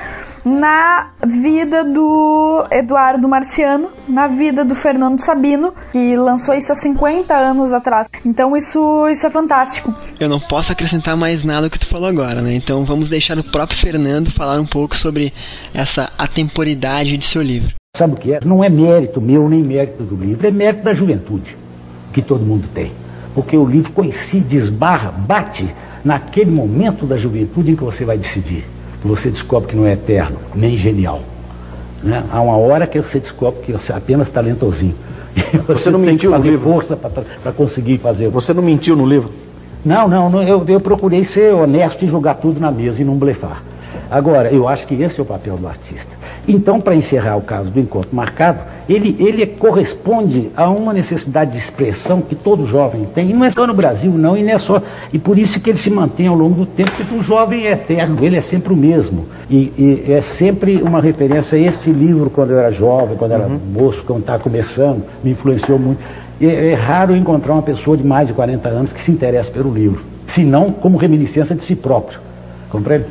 na 0.48 1.10
vida 1.26 1.84
do 1.84 2.66
Eduardo 2.72 3.28
Marciano, 3.28 3.90
na 4.08 4.28
vida 4.28 4.64
do 4.64 4.74
Fernando 4.74 5.20
Sabino, 5.20 5.74
que 5.92 6.16
lançou 6.16 6.56
isso 6.56 6.72
há 6.72 6.76
50 6.76 7.34
anos 7.34 7.74
atrás. 7.74 8.08
Então 8.26 8.56
isso, 8.56 9.08
isso 9.10 9.28
é 9.28 9.30
fantástico. 9.30 9.94
Eu 10.20 10.30
não 10.30 10.40
posso 10.40 10.72
acrescentar 10.72 11.18
mais 11.18 11.44
nada 11.44 11.68
ao 11.68 11.70
que 11.70 11.78
tu 11.78 11.86
falou 11.86 12.08
agora, 12.08 12.42
né? 12.42 12.54
Então 12.56 12.86
vamos 12.86 13.10
deixar 13.10 13.38
o 13.38 13.44
próprio 13.44 13.78
Fernando 13.78 14.32
falar 14.32 14.60
um 14.60 14.66
pouco 14.66 14.96
sobre 14.96 15.34
essa 15.74 16.12
atemporidade 16.18 17.18
de 17.18 17.26
seu 17.26 17.42
livro. 17.42 17.74
Sabe 17.96 18.14
o 18.14 18.18
que 18.18 18.34
é? 18.34 18.40
Não 18.46 18.64
é 18.64 18.70
mérito 18.70 19.20
meu 19.20 19.50
nem 19.50 19.62
mérito 19.62 20.04
do 20.04 20.16
livro, 20.16 20.48
é 20.48 20.52
mérito 20.52 20.84
da 20.84 20.94
juventude 20.94 21.58
que 22.14 22.22
todo 22.22 22.46
mundo 22.46 22.70
tem. 22.74 22.92
Porque 23.36 23.58
o 23.58 23.66
livro 23.66 23.92
coincide, 23.92 24.56
esbarra, 24.56 25.12
bate 25.12 25.68
naquele 26.06 26.50
momento 26.50 27.06
da 27.06 27.18
juventude 27.18 27.72
em 27.72 27.76
que 27.76 27.84
você 27.84 28.06
vai 28.06 28.18
decidir 28.18 28.66
você 29.04 29.30
descobre 29.30 29.70
que 29.70 29.76
não 29.76 29.86
é 29.86 29.94
eterno, 29.94 30.38
nem 30.56 30.78
genial. 30.78 31.22
Né? 32.04 32.24
Há 32.32 32.42
uma 32.42 32.58
hora 32.58 32.88
que 32.88 33.00
você 33.02 33.20
descobre 33.20 33.62
que 33.62 33.72
você 33.72 33.92
é 33.92 33.96
apenas 33.96 34.30
talentosinho. 34.30 34.96
Você, 35.36 35.58
você, 35.74 35.90
não 35.92 36.00
mentiu 36.00 36.32
no 36.32 36.38
livro? 36.38 36.60
força 36.60 36.96
para 36.96 37.52
conseguir 37.52 37.98
fazer. 37.98 38.30
Você 38.30 38.54
não 38.54 38.64
mentiu 38.64 38.96
no 38.96 39.06
livro? 39.06 39.32
Não, 39.86 40.08
não, 40.08 40.30
não 40.30 40.44
eu, 40.44 40.64
eu 40.68 40.80
procurei 40.80 41.24
ser 41.24 41.54
honesto 41.54 42.04
e 42.04 42.08
jogar 42.08 42.36
tudo 42.36 42.60
na 42.60 42.72
mesa 42.72 43.02
e 43.02 43.06
não 43.06 43.16
blefar. 43.16 43.64
Agora, 44.10 44.52
eu 44.52 44.68
acho 44.68 44.88
que 44.88 44.96
esse 45.02 45.20
é 45.20 45.24
o 45.24 45.26
papel 45.26 45.58
do 45.58 45.68
artista. 45.68 46.17
Então, 46.48 46.80
para 46.80 46.96
encerrar 46.96 47.36
o 47.36 47.42
caso 47.42 47.70
do 47.70 47.80
encontro 47.80 48.10
marcado, 48.16 48.60
ele, 48.88 49.18
ele 49.20 49.46
corresponde 49.46 50.50
a 50.56 50.70
uma 50.70 50.94
necessidade 50.94 51.52
de 51.52 51.58
expressão 51.58 52.22
que 52.22 52.36
todo 52.36 52.66
jovem 52.66 53.06
tem, 53.14 53.30
e 53.30 53.34
não 53.34 53.46
é 53.46 53.50
só 53.50 53.68
no 53.68 53.74
Brasil, 53.74 54.14
não, 54.14 54.38
e 54.38 54.44
não 54.44 54.54
é 54.54 54.58
só. 54.58 54.82
E 55.12 55.20
por 55.20 55.38
isso 55.38 55.60
que 55.60 55.70
ele 55.70 55.78
se 55.78 55.90
mantém 55.90 56.28
ao 56.28 56.36
longo 56.36 56.56
do 56.56 56.66
tempo, 56.66 56.92
porque 56.96 57.14
o 57.14 57.22
jovem 57.22 57.68
é 57.68 57.72
eterno, 57.72 58.18
ele 58.22 58.38
é 58.38 58.42
sempre 58.42 58.72
o 58.72 58.78
mesmo. 58.78 59.26
E, 59.50 59.74
e 59.78 60.12
é 60.14 60.22
sempre 60.22 60.82
uma 60.82 61.02
referência 61.02 61.58
a 61.58 61.62
este 61.62 61.92
livro 61.92 62.30
quando 62.30 62.52
eu 62.52 62.60
era 62.60 62.72
jovem, 62.72 63.18
quando 63.18 63.32
eu 63.32 63.38
era 63.38 63.48
uhum. 63.48 63.60
moço, 63.74 64.04
quando 64.08 64.22
estava 64.22 64.42
começando, 64.42 65.04
me 65.22 65.32
influenciou 65.32 65.78
muito. 65.78 66.00
E 66.40 66.46
é, 66.46 66.72
é 66.72 66.74
raro 66.74 67.14
encontrar 67.14 67.54
uma 67.54 67.62
pessoa 67.62 67.98
de 67.98 68.08
mais 68.08 68.28
de 68.28 68.34
40 68.34 68.70
anos 68.70 68.94
que 68.94 69.02
se 69.02 69.12
interessa 69.12 69.52
pelo 69.52 69.74
livro, 69.74 70.02
se 70.30 70.44
não 70.44 70.70
como 70.70 70.98
reminiscência 70.98 71.54
de 71.54 71.64
si 71.64 71.76
próprio. 71.76 72.20
Compreende? 72.70 73.06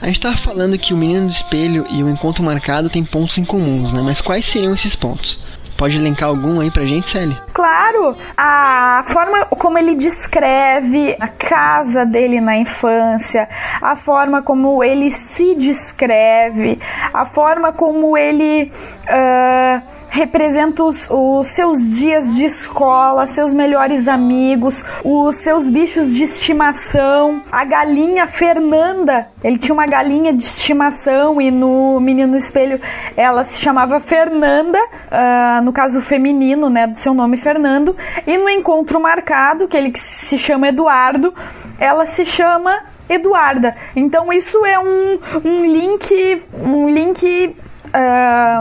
A 0.00 0.06
gente 0.06 0.16
estava 0.16 0.36
falando 0.36 0.78
que 0.78 0.92
o 0.92 0.96
Menino 0.96 1.26
do 1.26 1.32
Espelho 1.32 1.86
e 1.88 2.02
o 2.02 2.10
Encontro 2.10 2.42
Marcado 2.44 2.90
têm 2.90 3.04
pontos 3.04 3.38
em 3.38 3.44
comuns, 3.44 3.92
né? 3.92 4.02
Mas 4.02 4.20
quais 4.20 4.44
seriam 4.44 4.74
esses 4.74 4.94
pontos? 4.94 5.38
Pode 5.76 5.96
elencar 5.96 6.30
algum 6.30 6.60
aí 6.60 6.70
pra 6.70 6.86
gente, 6.86 7.06
Sally? 7.06 7.36
Claro! 7.52 8.16
A 8.36 9.04
forma 9.12 9.44
como 9.46 9.76
ele 9.76 9.94
descreve 9.94 11.14
a 11.20 11.28
casa 11.28 12.06
dele 12.06 12.40
na 12.40 12.56
infância, 12.56 13.46
a 13.82 13.94
forma 13.94 14.42
como 14.42 14.82
ele 14.82 15.10
se 15.10 15.54
descreve, 15.54 16.78
a 17.12 17.26
forma 17.26 17.72
como 17.72 18.16
ele 18.16 18.72
uh, 19.04 19.82
representa 20.08 20.82
os, 20.82 21.08
os 21.10 21.48
seus 21.48 21.86
dias 21.96 22.34
de 22.34 22.44
escola, 22.44 23.26
seus 23.26 23.52
melhores 23.52 24.08
amigos, 24.08 24.84
os 25.04 25.36
seus 25.36 25.68
bichos 25.68 26.14
de 26.14 26.24
estimação, 26.24 27.42
a 27.50 27.64
galinha 27.64 28.26
Fernanda. 28.26 29.28
Ele 29.42 29.58
tinha 29.58 29.74
uma 29.74 29.86
galinha 29.86 30.32
de 30.32 30.42
estimação 30.42 31.40
e 31.40 31.50
no 31.50 32.00
Menino 32.00 32.32
no 32.32 32.36
Espelho 32.36 32.80
ela 33.16 33.44
se 33.44 33.60
chamava 33.60 34.00
Fernanda. 34.00 34.78
Uh, 34.78 35.62
no 35.62 35.72
caso 35.72 36.00
feminino, 36.00 36.68
né, 36.68 36.86
do 36.86 36.96
seu 36.96 37.14
nome 37.14 37.36
Fernando, 37.36 37.96
e 38.26 38.36
no 38.36 38.48
encontro 38.48 39.00
marcado, 39.00 39.68
que 39.68 39.76
ele 39.76 39.92
se 39.96 40.38
chama 40.38 40.68
Eduardo, 40.68 41.32
ela 41.78 42.06
se 42.06 42.24
chama 42.24 42.84
Eduarda. 43.08 43.76
Então 43.94 44.32
isso 44.32 44.64
é 44.64 44.78
um, 44.78 45.18
um 45.44 45.64
link, 45.64 46.42
um 46.62 46.88
link 46.88 47.56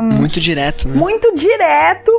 Muito 0.02 0.40
direto, 0.40 0.88
né? 0.88 0.96
muito 0.96 1.34
direto 1.36 2.12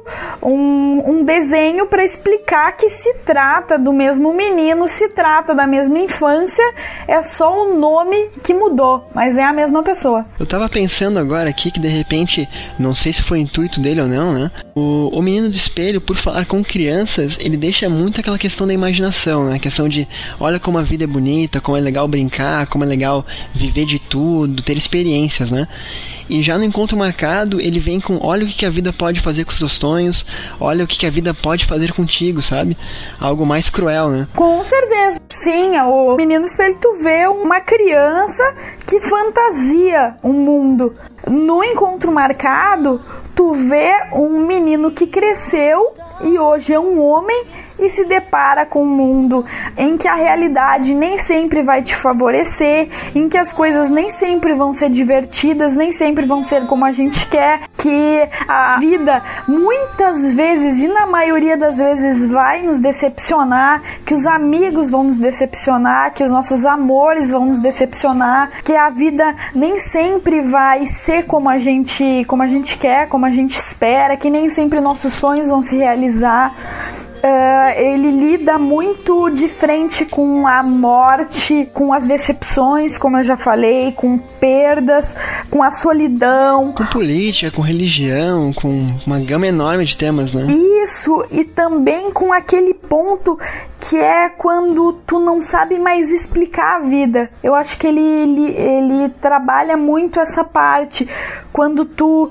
um, 0.42 1.02
um 1.10 1.24
desenho 1.24 1.86
para 1.86 2.04
explicar 2.04 2.76
que 2.76 2.88
se 2.88 3.14
trata 3.24 3.78
do 3.78 3.92
mesmo 3.92 4.32
menino, 4.32 4.86
se 4.88 5.08
trata 5.08 5.54
da 5.54 5.66
mesma 5.66 5.98
infância, 5.98 6.64
é 7.08 7.22
só 7.22 7.66
o 7.66 7.78
nome 7.78 8.30
que 8.42 8.54
mudou, 8.54 9.08
mas 9.14 9.36
é 9.36 9.44
a 9.44 9.52
mesma 9.52 9.82
pessoa. 9.82 10.24
Eu 10.38 10.46
tava 10.46 10.68
pensando 10.68 11.18
agora 11.18 11.48
aqui 11.50 11.70
que 11.70 11.80
de 11.80 11.88
repente, 11.88 12.48
não 12.78 12.94
sei 12.94 13.12
se 13.12 13.22
foi 13.22 13.40
intuito 13.40 13.80
dele 13.80 14.00
ou 14.00 14.08
não, 14.08 14.32
né? 14.32 14.50
O, 14.74 15.08
o 15.18 15.22
menino 15.22 15.48
do 15.48 15.56
espelho, 15.56 16.00
por 16.00 16.16
falar 16.16 16.46
com 16.46 16.62
crianças, 16.62 17.38
ele 17.40 17.56
deixa 17.56 17.88
muito 17.88 18.20
aquela 18.20 18.38
questão 18.38 18.66
da 18.66 18.74
imaginação, 18.74 19.46
né? 19.46 19.56
A 19.56 19.58
questão 19.58 19.88
de 19.88 20.06
olha 20.38 20.60
como 20.60 20.78
a 20.78 20.82
vida 20.82 21.04
é 21.04 21.06
bonita, 21.06 21.60
como 21.60 21.76
é 21.76 21.80
legal 21.80 22.06
brincar, 22.06 22.66
como 22.66 22.84
é 22.84 22.86
legal 22.86 23.24
viver 23.54 23.84
de 23.84 23.98
tudo, 23.98 24.62
ter 24.62 24.76
experiências, 24.76 25.50
né? 25.50 25.66
E 26.28 26.42
já 26.42 26.58
no 26.58 26.64
encontro 26.64 26.96
marcado, 26.96 27.60
ele 27.60 27.78
vem 27.78 28.00
com 28.00 28.18
olha 28.20 28.44
o 28.44 28.48
que, 28.48 28.66
a 28.66 28.70
vida 28.70 28.92
pode 28.92 29.20
fazer 29.20 29.44
com 29.44 29.50
os 29.50 29.58
seus 29.58 29.72
sonhos, 29.72 30.26
olha 30.60 30.84
o 30.84 30.86
que, 30.86 30.98
que 30.98 31.06
a 31.06 31.10
vida 31.10 31.32
pode 31.32 31.64
fazer 31.64 31.92
contigo, 31.92 32.42
sabe? 32.42 32.76
Algo 33.20 33.46
mais 33.46 33.70
cruel, 33.70 34.08
né? 34.08 34.28
Com 34.34 34.62
certeza. 34.64 35.20
Sim, 35.28 35.78
o 35.78 36.16
menino 36.16 36.44
espelho 36.44 36.76
tu 36.80 36.96
vê 37.02 37.26
uma 37.26 37.60
criança 37.60 38.42
que 38.86 39.00
fantasia 39.00 40.16
um 40.22 40.32
mundo. 40.32 40.92
No 41.28 41.62
encontro 41.62 42.10
marcado, 42.10 43.00
tu 43.36 43.52
vê 43.52 43.92
um 44.14 44.46
menino 44.46 44.90
que 44.90 45.06
cresceu 45.06 45.94
e 46.22 46.38
hoje 46.38 46.72
é 46.72 46.80
um 46.80 46.98
homem 47.00 47.44
e 47.78 47.90
se 47.90 48.04
depara 48.04 48.64
com 48.64 48.82
um 48.82 48.86
mundo 48.86 49.44
em 49.76 49.96
que 49.96 50.08
a 50.08 50.14
realidade 50.14 50.94
nem 50.94 51.18
sempre 51.18 51.62
vai 51.62 51.82
te 51.82 51.94
favorecer, 51.94 52.88
em 53.14 53.28
que 53.28 53.36
as 53.36 53.52
coisas 53.52 53.90
nem 53.90 54.10
sempre 54.10 54.54
vão 54.54 54.72
ser 54.72 54.88
divertidas, 54.88 55.76
nem 55.76 55.92
sempre 55.92 56.24
vão 56.24 56.42
ser 56.42 56.66
como 56.66 56.84
a 56.84 56.92
gente 56.92 57.28
quer, 57.28 57.60
que 57.76 58.28
a 58.48 58.78
vida 58.78 59.22
muitas 59.46 60.32
vezes 60.32 60.80
e 60.80 60.88
na 60.88 61.06
maioria 61.06 61.56
das 61.56 61.76
vezes 61.76 62.26
vai 62.26 62.62
nos 62.62 62.80
decepcionar, 62.80 63.82
que 64.04 64.14
os 64.14 64.26
amigos 64.26 64.90
vão 64.90 65.04
nos 65.04 65.18
decepcionar, 65.18 66.14
que 66.14 66.24
os 66.24 66.30
nossos 66.30 66.64
amores 66.64 67.30
vão 67.30 67.46
nos 67.46 67.60
decepcionar, 67.60 68.62
que 68.64 68.74
a 68.74 68.88
vida 68.88 69.34
nem 69.54 69.78
sempre 69.78 70.40
vai 70.40 70.86
ser 70.86 71.26
como 71.26 71.48
a 71.48 71.58
gente, 71.58 72.24
como 72.26 72.42
a 72.42 72.46
gente 72.46 72.78
quer, 72.78 73.08
como 73.08 73.25
a 73.26 73.30
gente 73.30 73.56
espera, 73.56 74.16
que 74.16 74.30
nem 74.30 74.48
sempre 74.48 74.80
nossos 74.80 75.12
sonhos 75.14 75.48
vão 75.48 75.62
se 75.62 75.76
realizar. 75.76 76.54
Uh, 77.16 77.80
ele 77.80 78.10
lida 78.10 78.58
muito 78.58 79.30
de 79.30 79.48
frente 79.48 80.04
com 80.04 80.46
a 80.46 80.62
morte, 80.62 81.68
com 81.72 81.92
as 81.92 82.06
decepções, 82.06 82.98
como 82.98 83.18
eu 83.18 83.24
já 83.24 83.36
falei, 83.36 83.90
com 83.92 84.18
perdas, 84.18 85.16
com 85.50 85.62
a 85.62 85.70
solidão. 85.70 86.72
Com 86.72 86.86
política, 86.86 87.50
com 87.50 87.62
religião, 87.62 88.52
com 88.52 88.86
uma 89.04 89.18
gama 89.18 89.46
enorme 89.46 89.84
de 89.84 89.96
temas, 89.96 90.32
né? 90.32 90.46
Isso, 90.84 91.24
e 91.32 91.42
também 91.42 92.12
com 92.12 92.32
aquele 92.32 92.74
ponto 92.74 93.36
que 93.80 93.96
é 93.96 94.28
quando 94.28 94.92
tu 95.06 95.18
não 95.18 95.40
sabe 95.40 95.78
mais 95.78 96.12
explicar 96.12 96.76
a 96.76 96.80
vida. 96.80 97.30
Eu 97.42 97.54
acho 97.54 97.78
que 97.78 97.86
ele, 97.86 98.00
ele, 98.00 98.50
ele 98.52 99.08
trabalha 99.20 99.76
muito 99.76 100.20
essa 100.20 100.44
parte. 100.44 101.08
Quando 101.52 101.84
tu 101.84 102.30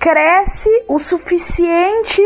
cresce 0.00 0.70
o 0.88 0.98
suficiente 0.98 2.22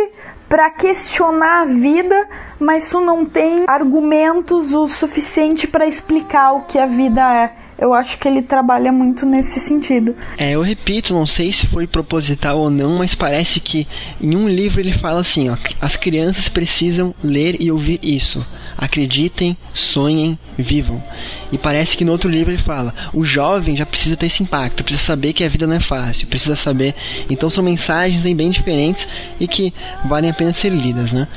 para 0.48 0.70
questionar 0.70 1.62
a 1.62 1.64
vida, 1.64 2.28
mas 2.60 2.88
tu 2.88 3.00
não 3.00 3.26
tem 3.26 3.64
argumentos 3.66 4.72
o 4.72 4.86
suficiente 4.86 5.66
para 5.66 5.84
explicar 5.84 6.52
o 6.52 6.62
que 6.62 6.78
a 6.78 6.86
vida 6.86 7.20
é. 7.20 7.52
Eu 7.76 7.92
acho 7.92 8.16
que 8.18 8.28
ele 8.28 8.40
trabalha 8.40 8.92
muito 8.92 9.26
nesse 9.26 9.58
sentido. 9.58 10.14
É, 10.38 10.52
eu 10.52 10.62
repito, 10.62 11.12
não 11.12 11.26
sei 11.26 11.52
se 11.52 11.66
foi 11.66 11.88
proposital 11.88 12.60
ou 12.60 12.70
não, 12.70 12.98
mas 12.98 13.16
parece 13.16 13.58
que 13.58 13.88
em 14.20 14.36
um 14.36 14.48
livro 14.48 14.80
ele 14.80 14.92
fala 14.92 15.20
assim, 15.20 15.50
ó, 15.50 15.56
as 15.80 15.96
crianças 15.96 16.48
precisam 16.48 17.12
ler 17.22 17.60
e 17.60 17.72
ouvir 17.72 17.98
isso. 18.00 18.46
Acreditem, 18.76 19.56
sonhem, 19.72 20.38
vivam. 20.58 21.02
E 21.52 21.58
parece 21.58 21.96
que 21.96 22.04
no 22.04 22.12
outro 22.12 22.30
livro 22.30 22.52
ele 22.52 22.62
fala, 22.62 22.94
o 23.12 23.24
jovem 23.24 23.76
já 23.76 23.86
precisa 23.86 24.16
ter 24.16 24.26
esse 24.26 24.42
impacto, 24.42 24.84
precisa 24.84 25.04
saber 25.04 25.32
que 25.32 25.44
a 25.44 25.48
vida 25.48 25.66
não 25.66 25.76
é 25.76 25.80
fácil, 25.80 26.26
precisa 26.26 26.56
saber. 26.56 26.94
Então 27.28 27.48
são 27.48 27.62
mensagens 27.62 28.22
bem 28.34 28.50
diferentes 28.50 29.06
e 29.38 29.46
que 29.46 29.72
valem 30.06 30.30
a 30.30 30.34
pena 30.34 30.52
ser 30.52 30.70
lidas, 30.70 31.12
né? 31.12 31.28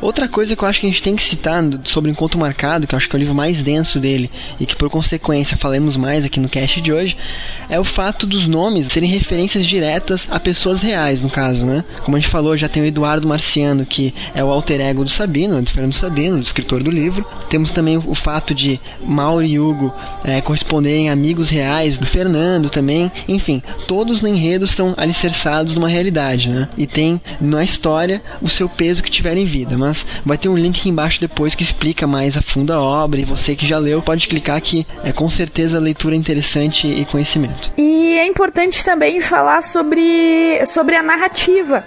Outra 0.00 0.28
coisa 0.28 0.56
que 0.56 0.64
eu 0.64 0.68
acho 0.68 0.80
que 0.80 0.86
a 0.86 0.90
gente 0.90 1.02
tem 1.02 1.14
que 1.14 1.22
citar 1.22 1.62
sobre 1.84 2.10
Encontro 2.10 2.38
Marcado, 2.38 2.86
que 2.86 2.94
eu 2.94 2.96
acho 2.96 3.08
que 3.08 3.14
é 3.14 3.18
o 3.18 3.20
livro 3.20 3.34
mais 3.34 3.62
denso 3.62 3.98
dele 3.98 4.30
e 4.58 4.64
que 4.64 4.74
por 4.74 4.88
consequência 4.88 5.56
falemos 5.56 5.96
mais 5.96 6.24
aqui 6.24 6.40
no 6.40 6.48
cast 6.48 6.80
de 6.80 6.92
hoje, 6.92 7.16
é 7.68 7.78
o 7.78 7.84
fato 7.84 8.26
dos 8.26 8.46
nomes 8.46 8.86
serem 8.86 9.10
referências 9.10 9.66
diretas 9.66 10.26
a 10.30 10.40
pessoas 10.40 10.80
reais, 10.80 11.20
no 11.20 11.28
caso, 11.28 11.66
né? 11.66 11.84
Como 12.02 12.16
a 12.16 12.20
gente 12.20 12.30
falou, 12.30 12.56
já 12.56 12.68
tem 12.68 12.82
o 12.82 12.86
Eduardo 12.86 13.28
Marciano, 13.28 13.84
que 13.84 14.14
é 14.34 14.42
o 14.42 14.50
alter 14.50 14.80
ego 14.80 15.04
do 15.04 15.10
Sabino, 15.10 15.60
do 15.60 15.70
Fernando 15.70 15.92
Sabino, 15.92 16.36
do 16.36 16.42
escritor 16.42 16.82
do 16.82 16.90
livro. 16.90 17.26
Temos 17.50 17.70
também 17.70 17.98
o 17.98 18.14
fato 18.14 18.54
de 18.54 18.80
Mauro 19.04 19.44
e 19.44 19.58
Hugo 19.58 19.94
é, 20.24 20.40
corresponderem 20.40 21.10
a 21.10 21.12
amigos 21.12 21.50
reais 21.50 21.98
do 21.98 22.06
Fernando 22.06 22.70
também. 22.70 23.12
Enfim, 23.28 23.62
todos 23.86 24.20
no 24.20 24.28
enredo 24.28 24.64
estão 24.64 24.94
alicerçados 24.96 25.74
numa 25.74 25.88
realidade, 25.88 26.48
né? 26.48 26.68
E 26.78 26.86
tem 26.86 27.20
na 27.40 27.62
história 27.62 28.22
o 28.40 28.48
seu 28.48 28.68
peso 28.68 29.02
que 29.02 29.10
tiver 29.10 29.36
em 29.36 29.44
vida, 29.44 29.76
mas 29.76 29.89
vai 30.24 30.38
ter 30.38 30.48
um 30.48 30.56
link 30.56 30.88
embaixo 30.88 31.20
depois 31.20 31.54
que 31.54 31.62
explica 31.62 32.06
mais 32.06 32.36
a 32.36 32.42
fundo 32.42 32.72
a 32.72 32.80
obra 32.80 33.20
e 33.20 33.24
você 33.24 33.54
que 33.54 33.66
já 33.66 33.78
leu 33.78 34.02
pode 34.02 34.28
clicar 34.28 34.60
que 34.60 34.86
é 35.04 35.12
com 35.12 35.28
certeza 35.30 35.78
leitura 35.78 36.14
interessante 36.14 36.86
e 36.86 37.04
conhecimento. 37.04 37.72
E 37.76 38.16
é 38.18 38.26
importante 38.26 38.84
também 38.84 39.20
falar 39.20 39.62
sobre, 39.62 40.64
sobre 40.66 40.96
a 40.96 41.02
narrativa 41.02 41.84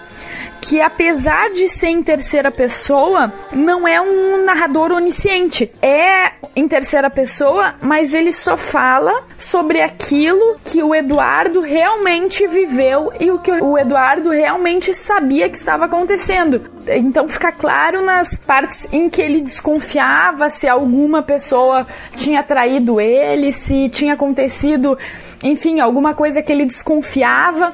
que 0.63 0.79
apesar 0.79 1.51
de 1.51 1.67
ser 1.67 1.87
em 1.87 2.01
terceira 2.01 2.49
pessoa, 2.49 3.33
não 3.51 3.85
é 3.85 3.99
um 3.99 4.45
narrador 4.45 4.93
onisciente. 4.93 5.69
É 5.81 6.31
em 6.55 6.67
terceira 6.69 7.09
pessoa, 7.09 7.75
mas 7.81 8.13
ele 8.13 8.31
só 8.31 8.55
fala 8.55 9.25
sobre 9.37 9.81
aquilo 9.81 10.57
que 10.63 10.81
o 10.81 10.95
Eduardo 10.95 11.59
realmente 11.59 12.47
viveu 12.47 13.11
e 13.19 13.29
o 13.29 13.39
que 13.39 13.51
o 13.51 13.77
Eduardo 13.77 14.29
realmente 14.29 14.93
sabia 14.93 15.49
que 15.49 15.57
estava 15.57 15.85
acontecendo. 15.85 16.61
Então 16.87 17.27
fica 17.27 17.51
claro 17.51 18.01
nas 18.01 18.37
partes 18.37 18.87
em 18.93 19.09
que 19.09 19.21
ele 19.21 19.41
desconfiava 19.41 20.49
se 20.49 20.67
alguma 20.67 21.21
pessoa 21.21 21.85
tinha 22.15 22.41
traído 22.41 23.01
ele, 23.01 23.51
se 23.51 23.89
tinha 23.89 24.13
acontecido, 24.13 24.97
enfim, 25.43 25.81
alguma 25.81 26.13
coisa 26.13 26.41
que 26.41 26.53
ele 26.53 26.65
desconfiava. 26.65 27.73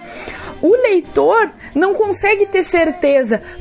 O 0.61 0.73
leitor 0.73 1.51
não 1.73 1.93
consegue 1.93 2.45
ter 2.45 2.63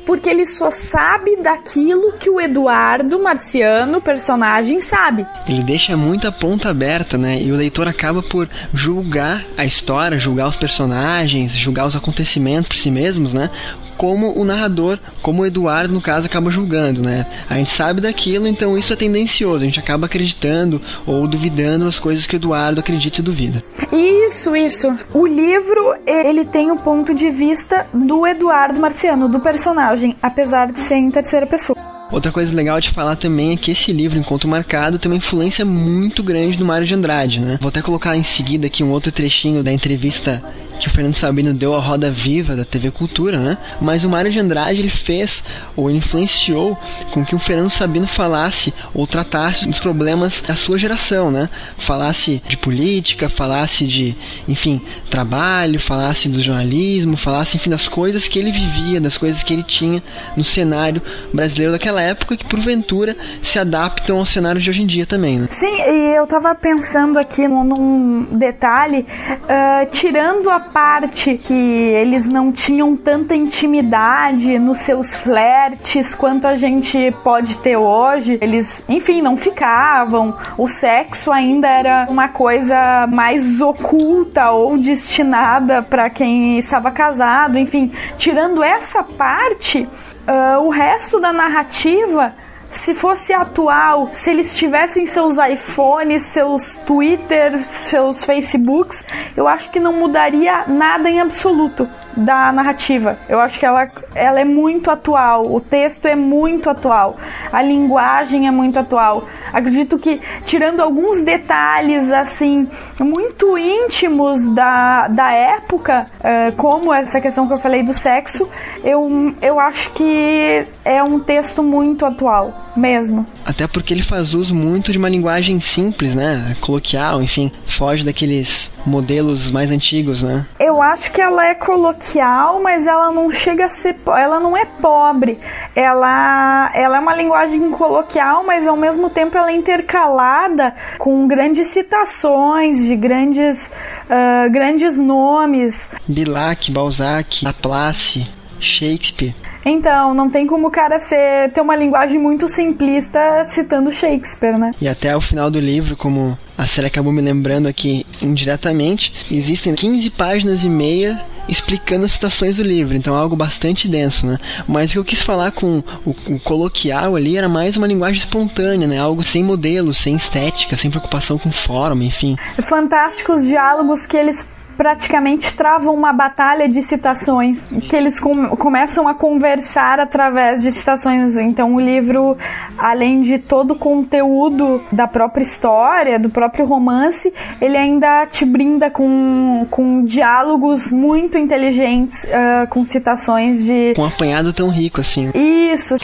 porque 0.06 0.28
ele 0.28 0.46
só 0.46 0.70
sabe 0.70 1.36
daquilo 1.36 2.12
que 2.12 2.30
o 2.30 2.40
Eduardo 2.40 3.22
Marciano, 3.22 4.00
personagem, 4.00 4.80
sabe. 4.80 5.26
Ele 5.48 5.62
deixa 5.62 5.96
muita 5.96 6.30
ponta 6.30 6.68
aberta, 6.68 7.18
né? 7.18 7.40
E 7.40 7.50
o 7.50 7.56
leitor 7.56 7.88
acaba 7.88 8.22
por 8.22 8.48
julgar 8.72 9.44
a 9.56 9.64
história, 9.64 10.18
julgar 10.18 10.48
os 10.48 10.56
personagens, 10.56 11.52
julgar 11.52 11.86
os 11.86 11.96
acontecimentos 11.96 12.68
por 12.68 12.76
si 12.76 12.90
mesmos, 12.90 13.32
né? 13.32 13.50
Como 13.98 14.32
o 14.38 14.44
narrador, 14.44 14.98
como 15.20 15.42
o 15.42 15.46
Eduardo, 15.46 15.92
no 15.92 16.00
caso, 16.00 16.26
acaba 16.26 16.50
julgando, 16.50 17.02
né? 17.02 17.26
A 17.50 17.56
gente 17.56 17.70
sabe 17.70 18.00
daquilo, 18.00 18.46
então 18.46 18.78
isso 18.78 18.92
é 18.92 18.96
tendencioso, 18.96 19.62
a 19.62 19.66
gente 19.66 19.80
acaba 19.80 20.06
acreditando 20.06 20.80
ou 21.04 21.26
duvidando 21.26 21.86
as 21.86 21.98
coisas 21.98 22.26
que 22.26 22.36
o 22.36 22.38
Eduardo 22.38 22.80
acredita 22.80 23.20
e 23.20 23.24
duvida. 23.24 23.60
Isso, 23.92 24.54
isso. 24.54 24.96
O 25.12 25.26
livro, 25.26 25.94
ele 26.06 26.44
tem 26.44 26.70
o 26.70 26.76
ponto 26.76 27.12
de 27.12 27.28
vista 27.30 27.86
do 27.92 28.26
Eduardo 28.26 28.78
Marciano, 28.78 29.28
do 29.28 29.40
personagem, 29.40 30.16
apesar 30.22 30.72
de 30.72 30.80
ser 30.80 30.96
em 30.96 31.10
terceira 31.10 31.46
pessoa. 31.46 31.97
Outra 32.10 32.32
coisa 32.32 32.54
legal 32.54 32.80
de 32.80 32.90
falar 32.90 33.16
também 33.16 33.52
é 33.52 33.56
que 33.56 33.70
esse 33.70 33.92
livro, 33.92 34.18
Encontro 34.18 34.48
Marcado, 34.48 34.98
tem 34.98 35.10
uma 35.10 35.18
influência 35.18 35.64
muito 35.64 36.22
grande 36.22 36.56
do 36.56 36.64
Mário 36.64 36.86
de 36.86 36.94
Andrade, 36.94 37.40
né? 37.40 37.58
Vou 37.60 37.68
até 37.68 37.82
colocar 37.82 38.16
em 38.16 38.24
seguida 38.24 38.66
aqui 38.66 38.82
um 38.82 38.90
outro 38.90 39.12
trechinho 39.12 39.62
da 39.62 39.72
entrevista 39.72 40.42
que 40.78 40.86
o 40.86 40.90
Fernando 40.90 41.14
Sabino 41.14 41.52
deu 41.52 41.74
à 41.74 41.80
Roda 41.80 42.10
Viva 42.10 42.54
da 42.54 42.64
TV 42.64 42.90
Cultura, 42.90 43.38
né? 43.38 43.58
Mas 43.80 44.04
o 44.04 44.08
Mário 44.08 44.30
de 44.30 44.38
Andrade 44.38 44.80
ele 44.80 44.90
fez 44.90 45.44
ou 45.76 45.90
influenciou 45.90 46.78
com 47.10 47.24
que 47.24 47.34
o 47.34 47.38
Fernando 47.38 47.70
Sabino 47.70 48.06
falasse 48.06 48.72
ou 48.94 49.06
tratasse 49.06 49.68
dos 49.68 49.78
problemas 49.78 50.40
da 50.46 50.54
sua 50.54 50.78
geração, 50.78 51.30
né? 51.30 51.48
Falasse 51.76 52.42
de 52.48 52.56
política, 52.56 53.28
falasse 53.28 53.86
de, 53.86 54.14
enfim, 54.46 54.80
trabalho, 55.10 55.80
falasse 55.80 56.28
do 56.28 56.40
jornalismo, 56.40 57.16
falasse, 57.16 57.56
enfim, 57.56 57.70
das 57.70 57.88
coisas 57.88 58.28
que 58.28 58.38
ele 58.38 58.52
vivia, 58.52 59.00
das 59.00 59.16
coisas 59.16 59.42
que 59.42 59.52
ele 59.52 59.64
tinha 59.64 60.02
no 60.36 60.44
cenário 60.44 61.02
brasileiro 61.32 61.72
daquela 61.72 61.97
daquela 61.98 62.02
época 62.02 62.36
que 62.36 62.44
porventura 62.44 63.16
se 63.42 63.58
adaptam 63.58 64.18
ao 64.18 64.26
cenário 64.26 64.60
de 64.60 64.70
hoje 64.70 64.82
em 64.82 64.86
dia 64.86 65.06
também, 65.06 65.38
né? 65.40 65.48
Sim, 65.50 65.82
e 65.82 66.16
eu 66.16 66.26
tava 66.26 66.54
pensando 66.54 67.18
aqui 67.18 67.46
num, 67.48 68.26
detalhe, 68.38 69.06
uh, 69.28 69.90
tirando 69.90 70.48
a 70.48 70.60
parte 70.60 71.34
que 71.36 71.52
eles 71.52 72.28
não 72.28 72.52
tinham 72.52 72.96
tanta 72.96 73.34
intimidade 73.34 74.58
nos 74.58 74.78
seus 74.78 75.14
flertes 75.14 76.14
quanto 76.14 76.46
a 76.46 76.56
gente 76.56 77.12
pode 77.24 77.56
ter 77.58 77.76
hoje, 77.76 78.38
eles, 78.40 78.88
enfim, 78.88 79.20
não 79.20 79.36
ficavam, 79.36 80.36
o 80.56 80.68
sexo 80.68 81.32
ainda 81.32 81.68
era 81.68 82.06
uma 82.08 82.28
coisa 82.28 83.06
mais 83.08 83.60
oculta 83.60 84.50
ou 84.50 84.78
destinada 84.78 85.82
para 85.82 86.08
quem 86.10 86.58
estava 86.58 86.90
casado, 86.90 87.58
enfim, 87.58 87.90
tirando 88.16 88.62
essa 88.62 89.02
parte, 89.02 89.88
uh, 90.28 90.62
o 90.64 90.70
resto 90.70 91.18
da 91.18 91.32
narrativa 91.32 92.34
se 92.70 92.94
fosse 92.94 93.32
atual, 93.32 94.10
se 94.14 94.30
eles 94.30 94.54
tivessem 94.54 95.06
seus 95.06 95.36
iPhones, 95.38 96.22
seus 96.22 96.76
Twitters, 96.86 97.66
seus 97.66 98.24
Facebooks, 98.24 99.06
eu 99.36 99.48
acho 99.48 99.70
que 99.70 99.80
não 99.80 99.92
mudaria 99.92 100.64
nada 100.66 101.08
em 101.08 101.20
absoluto 101.20 101.88
da 102.16 102.52
narrativa. 102.52 103.18
Eu 103.28 103.40
acho 103.40 103.58
que 103.58 103.64
ela, 103.64 103.90
ela 104.14 104.40
é 104.40 104.44
muito 104.44 104.90
atual, 104.90 105.52
o 105.52 105.60
texto 105.60 106.06
é 106.06 106.14
muito 106.14 106.68
atual, 106.68 107.16
a 107.52 107.62
linguagem 107.62 108.46
é 108.46 108.50
muito 108.50 108.78
atual. 108.78 109.24
Acredito 109.52 109.98
que, 109.98 110.20
tirando 110.44 110.80
alguns 110.80 111.22
detalhes 111.24 112.10
assim, 112.10 112.68
muito 112.98 113.56
íntimos 113.56 114.46
da, 114.48 115.08
da 115.08 115.32
época, 115.32 116.06
uh, 116.20 116.54
como 116.56 116.92
essa 116.92 117.20
questão 117.20 117.46
que 117.46 117.54
eu 117.54 117.58
falei 117.58 117.82
do 117.82 117.94
sexo, 117.94 118.48
eu, 118.84 119.34
eu 119.40 119.58
acho 119.58 119.90
que 119.92 120.66
é 120.84 121.02
um 121.02 121.18
texto 121.18 121.62
muito 121.62 122.04
atual 122.04 122.57
mesmo. 122.76 123.26
Até 123.44 123.66
porque 123.66 123.92
ele 123.92 124.02
faz 124.02 124.34
uso 124.34 124.54
muito 124.54 124.92
de 124.92 124.98
uma 124.98 125.08
linguagem 125.08 125.60
simples, 125.60 126.14
né? 126.14 126.56
Coloquial, 126.60 127.22
enfim, 127.22 127.50
foge 127.66 128.04
daqueles 128.04 128.70
modelos 128.86 129.50
mais 129.50 129.70
antigos, 129.70 130.22
né? 130.22 130.46
Eu 130.58 130.80
acho 130.80 131.10
que 131.12 131.20
ela 131.20 131.46
é 131.46 131.54
coloquial, 131.54 132.62
mas 132.62 132.86
ela 132.86 133.10
não 133.10 133.30
chega 133.32 133.66
a 133.66 133.68
ser, 133.68 133.96
ela 134.06 134.40
não 134.40 134.56
é 134.56 134.64
pobre. 134.64 135.36
Ela, 135.74 136.70
ela 136.74 136.96
é 136.96 137.00
uma 137.00 137.14
linguagem 137.14 137.70
coloquial, 137.70 138.44
mas 138.44 138.66
ao 138.66 138.76
mesmo 138.76 139.10
tempo 139.10 139.36
ela 139.36 139.50
é 139.50 139.56
intercalada 139.56 140.74
com 140.98 141.26
grandes 141.26 141.68
citações 141.68 142.84
de 142.84 142.96
grandes, 142.96 143.66
uh, 143.66 144.50
grandes 144.50 144.96
nomes. 144.98 145.90
Bilac, 146.06 146.70
Balzac, 146.70 147.44
Laplace, 147.44 148.26
Shakespeare. 148.60 149.34
Então, 149.70 150.14
não 150.14 150.30
tem 150.30 150.46
como 150.46 150.68
o 150.68 150.70
cara 150.70 150.98
ser, 150.98 151.50
ter 151.52 151.60
uma 151.60 151.76
linguagem 151.76 152.18
muito 152.18 152.48
simplista 152.48 153.44
citando 153.44 153.92
Shakespeare, 153.92 154.58
né? 154.58 154.72
E 154.80 154.88
até 154.88 155.14
o 155.16 155.20
final 155.20 155.50
do 155.50 155.60
livro, 155.60 155.96
como 155.96 156.38
a 156.56 156.64
série 156.64 156.86
acabou 156.86 157.12
me 157.12 157.20
lembrando 157.20 157.68
aqui 157.68 158.06
indiretamente, 158.22 159.12
existem 159.30 159.74
15 159.74 160.10
páginas 160.10 160.64
e 160.64 160.68
meia 160.68 161.20
explicando 161.48 162.04
as 162.04 162.12
citações 162.12 162.56
do 162.56 162.62
livro, 162.62 162.96
então 162.96 163.14
é 163.14 163.18
algo 163.18 163.34
bastante 163.34 163.88
denso, 163.88 164.26
né? 164.26 164.38
Mas 164.66 164.90
o 164.90 164.92
que 164.92 164.98
eu 164.98 165.04
quis 165.04 165.22
falar 165.22 165.50
com 165.52 165.82
o, 166.04 166.10
o, 166.26 166.40
coloquial 166.40 167.16
ali 167.16 167.38
era 167.38 167.48
mais 167.48 167.76
uma 167.76 167.86
linguagem 167.86 168.18
espontânea, 168.18 168.86
né? 168.86 168.98
Algo 168.98 169.22
sem 169.22 169.42
modelo, 169.42 169.92
sem 169.92 170.14
estética, 170.14 170.76
sem 170.76 170.90
preocupação 170.90 171.38
com 171.38 171.50
forma, 171.50 172.04
enfim. 172.04 172.36
Fantásticos 172.68 173.44
diálogos 173.44 174.06
que 174.06 174.16
eles 174.16 174.46
praticamente 174.78 175.52
travam 175.54 175.92
uma 175.92 176.12
batalha 176.12 176.68
de 176.68 176.80
citações, 176.82 177.66
que 177.66 177.96
eles 177.96 178.20
com, 178.20 178.50
começam 178.50 179.08
a 179.08 179.12
conversar 179.12 179.98
através 179.98 180.62
de 180.62 180.70
citações. 180.70 181.36
Então, 181.36 181.74
o 181.74 181.80
livro, 181.80 182.38
além 182.78 183.20
de 183.20 183.40
todo 183.40 183.72
o 183.72 183.76
conteúdo 183.76 184.80
da 184.92 185.08
própria 185.08 185.42
história, 185.42 186.16
do 186.16 186.30
próprio 186.30 186.64
romance, 186.64 187.34
ele 187.60 187.76
ainda 187.76 188.24
te 188.26 188.44
brinda 188.44 188.88
com, 188.88 189.66
com 189.68 190.04
diálogos 190.04 190.92
muito 190.92 191.36
inteligentes, 191.36 192.22
uh, 192.26 192.68
com 192.68 192.84
citações 192.84 193.64
de. 193.64 193.94
Com 193.96 194.02
um 194.02 194.06
apanhado 194.06 194.52
tão 194.52 194.68
rico 194.68 195.00
assim. 195.00 195.32
Isso. 195.34 195.96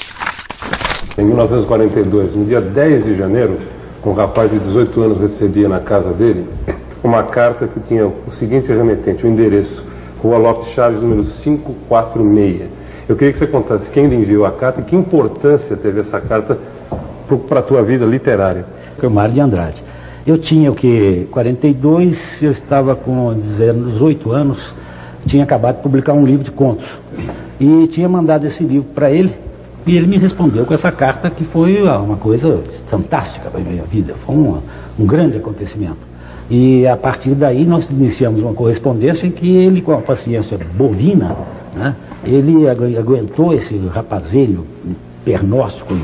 Em 1.17 1.25
1942, 1.25 2.35
no 2.35 2.45
dia 2.45 2.61
10 2.61 3.05
de 3.05 3.15
janeiro, 3.15 3.61
um 4.05 4.13
rapaz 4.13 4.51
de 4.51 4.59
18 4.59 5.01
anos 5.01 5.21
recebia 5.21 5.69
na 5.69 5.79
casa 5.79 6.13
dele 6.13 6.45
uma 7.05 7.23
carta 7.23 7.69
que 7.69 7.79
tinha 7.81 8.07
o 8.07 8.31
seguinte 8.31 8.73
remetente, 8.73 9.27
o 9.27 9.29
endereço, 9.29 9.85
Rua 10.23 10.39
Lopes 10.39 10.71
Chaves, 10.71 11.03
número 11.03 11.23
546. 11.23 12.63
Eu 13.07 13.15
queria 13.15 13.31
que 13.31 13.39
você 13.39 13.47
contasse 13.47 13.91
quem 13.91 14.07
lhe 14.07 14.17
enviou 14.17 14.47
a 14.47 14.51
carta 14.51 14.81
e 14.81 14.85
que 14.85 14.97
importância 14.97 15.77
teve 15.77 16.01
essa 16.01 16.19
carta 16.19 16.59
para 17.47 17.61
a 17.61 17.63
tua 17.63 17.83
vida 17.83 18.07
literária. 18.07 18.65
Mário 19.11 19.35
de 19.35 19.41
Andrade. 19.41 19.85
Eu 20.27 20.39
tinha 20.39 20.71
o 20.71 20.75
que? 20.75 21.29
42, 21.31 22.43
eu 22.43 22.51
estava 22.51 22.97
com 22.97 23.35
18 23.35 24.33
anos, 24.33 24.73
tinha 25.27 25.45
acabado 25.45 25.77
de 25.77 25.83
publicar 25.83 26.15
um 26.15 26.25
livro 26.25 26.43
de 26.43 26.51
contos. 26.51 26.87
E 27.61 27.87
tinha 27.89 28.09
mandado 28.09 28.47
esse 28.47 28.65
livro 28.65 28.89
para 28.95 29.11
ele, 29.11 29.35
e 29.87 29.95
ele 29.95 30.07
me 30.07 30.17
respondeu 30.17 30.65
com 30.65 30.73
essa 30.73 30.91
carta 30.91 31.29
que 31.29 31.45
foi 31.45 31.83
uma 31.83 32.17
coisa 32.17 32.63
fantástica 32.89 33.51
para 33.51 33.61
a 33.61 33.63
minha 33.63 33.83
vida, 33.83 34.15
foi 34.15 34.35
um, 34.35 34.63
um 34.99 35.05
grande 35.05 35.37
acontecimento. 35.37 36.14
E 36.51 36.87
a 36.87 36.97
partir 36.97 37.31
daí 37.31 37.65
nós 37.65 37.91
iniciamos 37.91 38.43
uma 38.43 38.53
correspondência 38.53 39.27
em 39.27 39.31
que 39.31 39.57
ele, 39.57 39.81
com 39.81 39.93
a 39.93 39.99
paciência 39.99 40.59
bovina, 40.77 41.35
né, 41.75 41.95
ele 42.25 42.69
aguentou 42.69 43.53
esse 43.53 43.77
rapazelho 43.89 44.67
pernóstico 45.25 45.95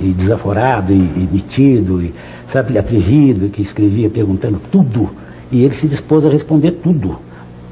e, 0.00 0.08
e 0.08 0.12
desaforado 0.12 0.92
e, 0.92 0.96
e, 0.96 1.28
metido, 1.32 2.02
e, 2.02 2.12
sabe, 2.48 2.76
atrevido, 2.76 3.48
que 3.48 3.62
escrevia 3.62 4.10
perguntando 4.10 4.60
tudo, 4.70 5.10
e 5.50 5.62
ele 5.64 5.74
se 5.74 5.86
dispôs 5.86 6.26
a 6.26 6.30
responder 6.30 6.72
tudo. 6.72 7.18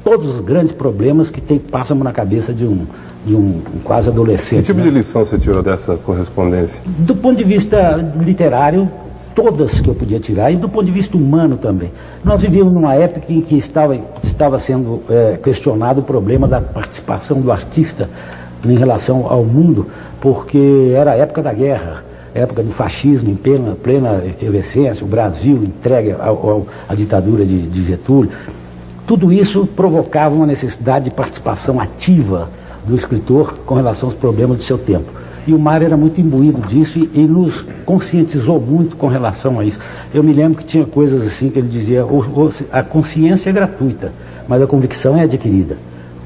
Todos 0.03 0.35
os 0.35 0.41
grandes 0.41 0.71
problemas 0.71 1.29
que 1.29 1.41
tem, 1.41 1.59
passam 1.59 1.97
na 1.97 2.11
cabeça 2.11 2.53
de 2.53 2.65
um, 2.65 2.85
de 3.25 3.35
um, 3.35 3.61
um 3.75 3.79
quase 3.83 4.09
adolescente. 4.09 4.61
Que 4.61 4.67
tipo 4.67 4.79
né? 4.79 4.85
de 4.85 4.91
lição 4.91 5.23
você 5.23 5.37
tirou 5.37 5.63
dessa 5.63 5.95
correspondência? 5.95 6.81
Do 6.85 7.15
ponto 7.15 7.37
de 7.37 7.43
vista 7.43 7.93
literário, 8.19 8.89
todas 9.35 9.79
que 9.81 9.87
eu 9.87 9.95
podia 9.95 10.19
tirar, 10.19 10.51
e 10.51 10.55
do 10.55 10.69
ponto 10.69 10.85
de 10.85 10.91
vista 10.91 11.17
humano 11.17 11.57
também. 11.57 11.91
Nós 12.23 12.41
vivíamos 12.41 12.73
numa 12.73 12.95
época 12.95 13.31
em 13.31 13.41
que 13.41 13.57
estava, 13.57 13.97
estava 14.23 14.59
sendo 14.59 15.01
é, 15.09 15.37
questionado 15.41 16.01
o 16.01 16.03
problema 16.03 16.47
da 16.47 16.61
participação 16.61 17.39
do 17.41 17.51
artista 17.51 18.09
em 18.65 18.77
relação 18.77 19.27
ao 19.27 19.43
mundo, 19.43 19.87
porque 20.21 20.91
era 20.95 21.11
a 21.11 21.15
época 21.15 21.41
da 21.41 21.53
guerra, 21.53 22.03
época 22.33 22.63
do 22.63 22.71
fascismo 22.71 23.29
em 23.29 23.35
plena, 23.35 23.75
plena 23.75 24.23
efervescência, 24.25 25.05
o 25.05 25.07
Brasil 25.07 25.57
entregue 25.57 26.15
à 26.87 26.95
ditadura 26.95 27.45
de, 27.45 27.61
de 27.61 27.85
Getúlio. 27.85 28.31
Tudo 29.05 29.31
isso 29.31 29.67
provocava 29.67 30.33
uma 30.33 30.47
necessidade 30.47 31.05
de 31.05 31.11
participação 31.11 31.79
ativa 31.79 32.49
do 32.85 32.95
escritor 32.95 33.53
com 33.65 33.75
relação 33.75 34.07
aos 34.07 34.17
problemas 34.17 34.57
do 34.57 34.63
seu 34.63 34.77
tempo. 34.77 35.11
E 35.45 35.53
o 35.53 35.59
Mar 35.59 35.81
era 35.81 35.97
muito 35.97 36.21
imbuído 36.21 36.61
disso 36.61 36.99
e, 36.99 37.09
e, 37.13 37.27
nos 37.27 37.65
conscientizou 37.85 38.59
muito 38.59 38.95
com 38.95 39.07
relação 39.07 39.59
a 39.59 39.65
isso. 39.65 39.79
Eu 40.13 40.23
me 40.23 40.31
lembro 40.33 40.57
que 40.57 40.65
tinha 40.65 40.85
coisas 40.85 41.25
assim 41.25 41.49
que 41.49 41.59
ele 41.59 41.67
dizia: 41.67 42.05
a 42.71 42.83
consciência 42.83 43.49
é 43.49 43.53
gratuita, 43.53 44.11
mas 44.47 44.61
a 44.61 44.67
convicção 44.67 45.17
é 45.17 45.23
adquirida. 45.23 45.77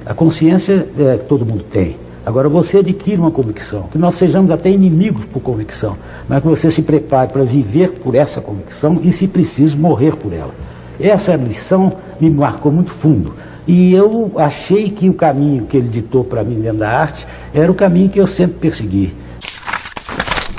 A 0.05 0.13
consciência 0.13 0.87
é, 0.97 1.17
que 1.17 1.25
todo 1.25 1.45
mundo 1.45 1.63
tem. 1.63 1.97
Agora 2.25 2.49
você 2.49 2.79
adquire 2.79 3.17
uma 3.17 3.31
convicção, 3.31 3.83
que 3.83 3.97
nós 3.97 4.15
sejamos 4.15 4.51
até 4.51 4.69
inimigos 4.69 5.23
por 5.25 5.39
convicção, 5.39 5.95
mas 6.27 6.41
que 6.41 6.47
você 6.47 6.69
se 6.69 6.81
prepare 6.81 7.31
para 7.31 7.43
viver 7.43 7.91
por 7.91 8.15
essa 8.15 8.41
convicção 8.41 8.99
e, 9.01 9.13
se 9.13 9.27
preciso, 9.27 9.77
morrer 9.77 10.15
por 10.15 10.33
ela. 10.33 10.51
Essa 10.99 11.35
lição 11.35 11.93
me 12.19 12.29
marcou 12.29 12.69
muito 12.69 12.91
fundo. 12.91 13.33
E 13.67 13.93
eu 13.93 14.31
achei 14.37 14.89
que 14.89 15.09
o 15.09 15.13
caminho 15.13 15.65
que 15.65 15.75
ele 15.75 15.89
ditou 15.89 16.23
para 16.23 16.43
mim 16.43 16.61
dentro 16.61 16.79
da 16.79 16.89
arte 16.89 17.27
era 17.53 17.71
o 17.71 17.75
caminho 17.75 18.09
que 18.09 18.19
eu 18.19 18.27
sempre 18.27 18.57
persegui. 18.59 19.13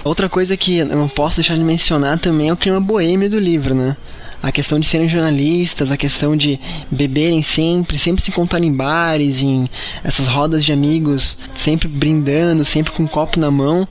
Outra 0.05 0.29
coisa 0.29 0.57
que 0.57 0.79
eu 0.79 0.87
não 0.87 1.09
posso 1.09 1.37
deixar 1.37 1.57
de 1.57 1.65
mencionar 1.65 2.19
também 2.19 2.49
é 2.49 2.53
o 2.53 2.57
clima 2.57 2.81
boêmio 2.81 3.29
do 3.29 3.39
livro, 3.39 3.75
né? 3.75 3.97
a 4.43 4.53
questão 4.53 4.79
de 4.79 4.87
serem 4.87 5.09
jornalistas, 5.09 5.91
a 5.91 5.97
questão 5.97 6.37
de 6.37 6.61
beberem 6.91 7.43
sempre, 7.43 7.99
sempre 7.99 8.23
se 8.23 8.31
encontrar 8.31 8.63
em 8.63 8.73
bares, 8.73 9.43
em 9.43 9.69
essas 10.05 10.29
rodas 10.29 10.65
de 10.65 10.73
amigos, 10.73 11.37
sempre 11.55 11.89
brindando, 11.89 12.65
sempre 12.65 12.93
com 12.93 13.03
um 13.03 13.07
copo 13.07 13.39
na 13.39 13.51
mão. 13.51 13.87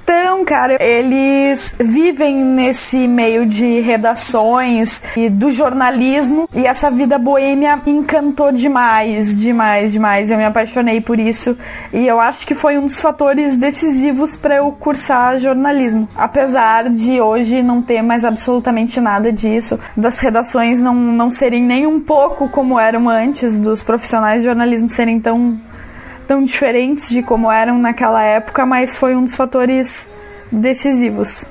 Cara, 0.45 0.82
eles 0.82 1.76
vivem 1.78 2.36
nesse 2.36 3.08
meio 3.08 3.45
de 3.45 3.80
redações 3.82 5.02
e 5.15 5.30
do 5.30 5.52
jornalismo 5.52 6.47
e 6.56 6.65
essa 6.65 6.89
vida 6.89 7.17
boêmia 7.17 7.80
encantou 7.86 8.52
demais, 8.52 9.38
demais, 9.38 9.91
demais. 9.91 10.32
Eu 10.32 10.38
me 10.38 10.45
apaixonei 10.45 11.02
por 11.02 11.19
isso 11.19 11.58
e 11.91 12.08
eu 12.08 12.19
acho 12.19 12.47
que 12.47 12.56
foi 12.56 12.78
um 12.78 12.84
dos 12.84 13.00
fatores 13.00 13.58
decisivos 13.58 14.36
para 14.36 14.56
eu 14.58 14.71
cursar 14.71 15.38
jornalismo. 15.38 16.08
Apesar 16.15 16.89
de 16.89 17.19
hoje 17.19 17.62
não 17.62 17.82
ter 17.82 18.02
mais 18.02 18.23
absolutamente 18.23 19.02
nada 19.02 19.32
disso, 19.32 19.80
das 19.95 20.19
redações 20.19 20.82
não, 20.82 20.95
não 20.95 21.30
serem 21.30 21.62
nem 21.62 21.86
um 21.86 22.00
pouco 22.00 22.47
como 22.47 22.80
eram 22.80 23.10
antes, 23.10 23.60
dos 23.60 23.84
profissionais 23.84 24.41
de 24.41 24.47
jornalismo 24.47 24.89
serem 24.89 25.19
tão, 25.19 25.60
tão 26.28 26.43
diferentes 26.43 27.10
de 27.10 27.21
como 27.21 27.52
eram 27.52 27.78
naquela 27.78 28.23
época, 28.23 28.65
mas 28.65 28.95
foi 28.95 29.15
um 29.15 29.23
dos 29.23 29.36
fatores 29.36 30.08
decisivos. 30.51 31.45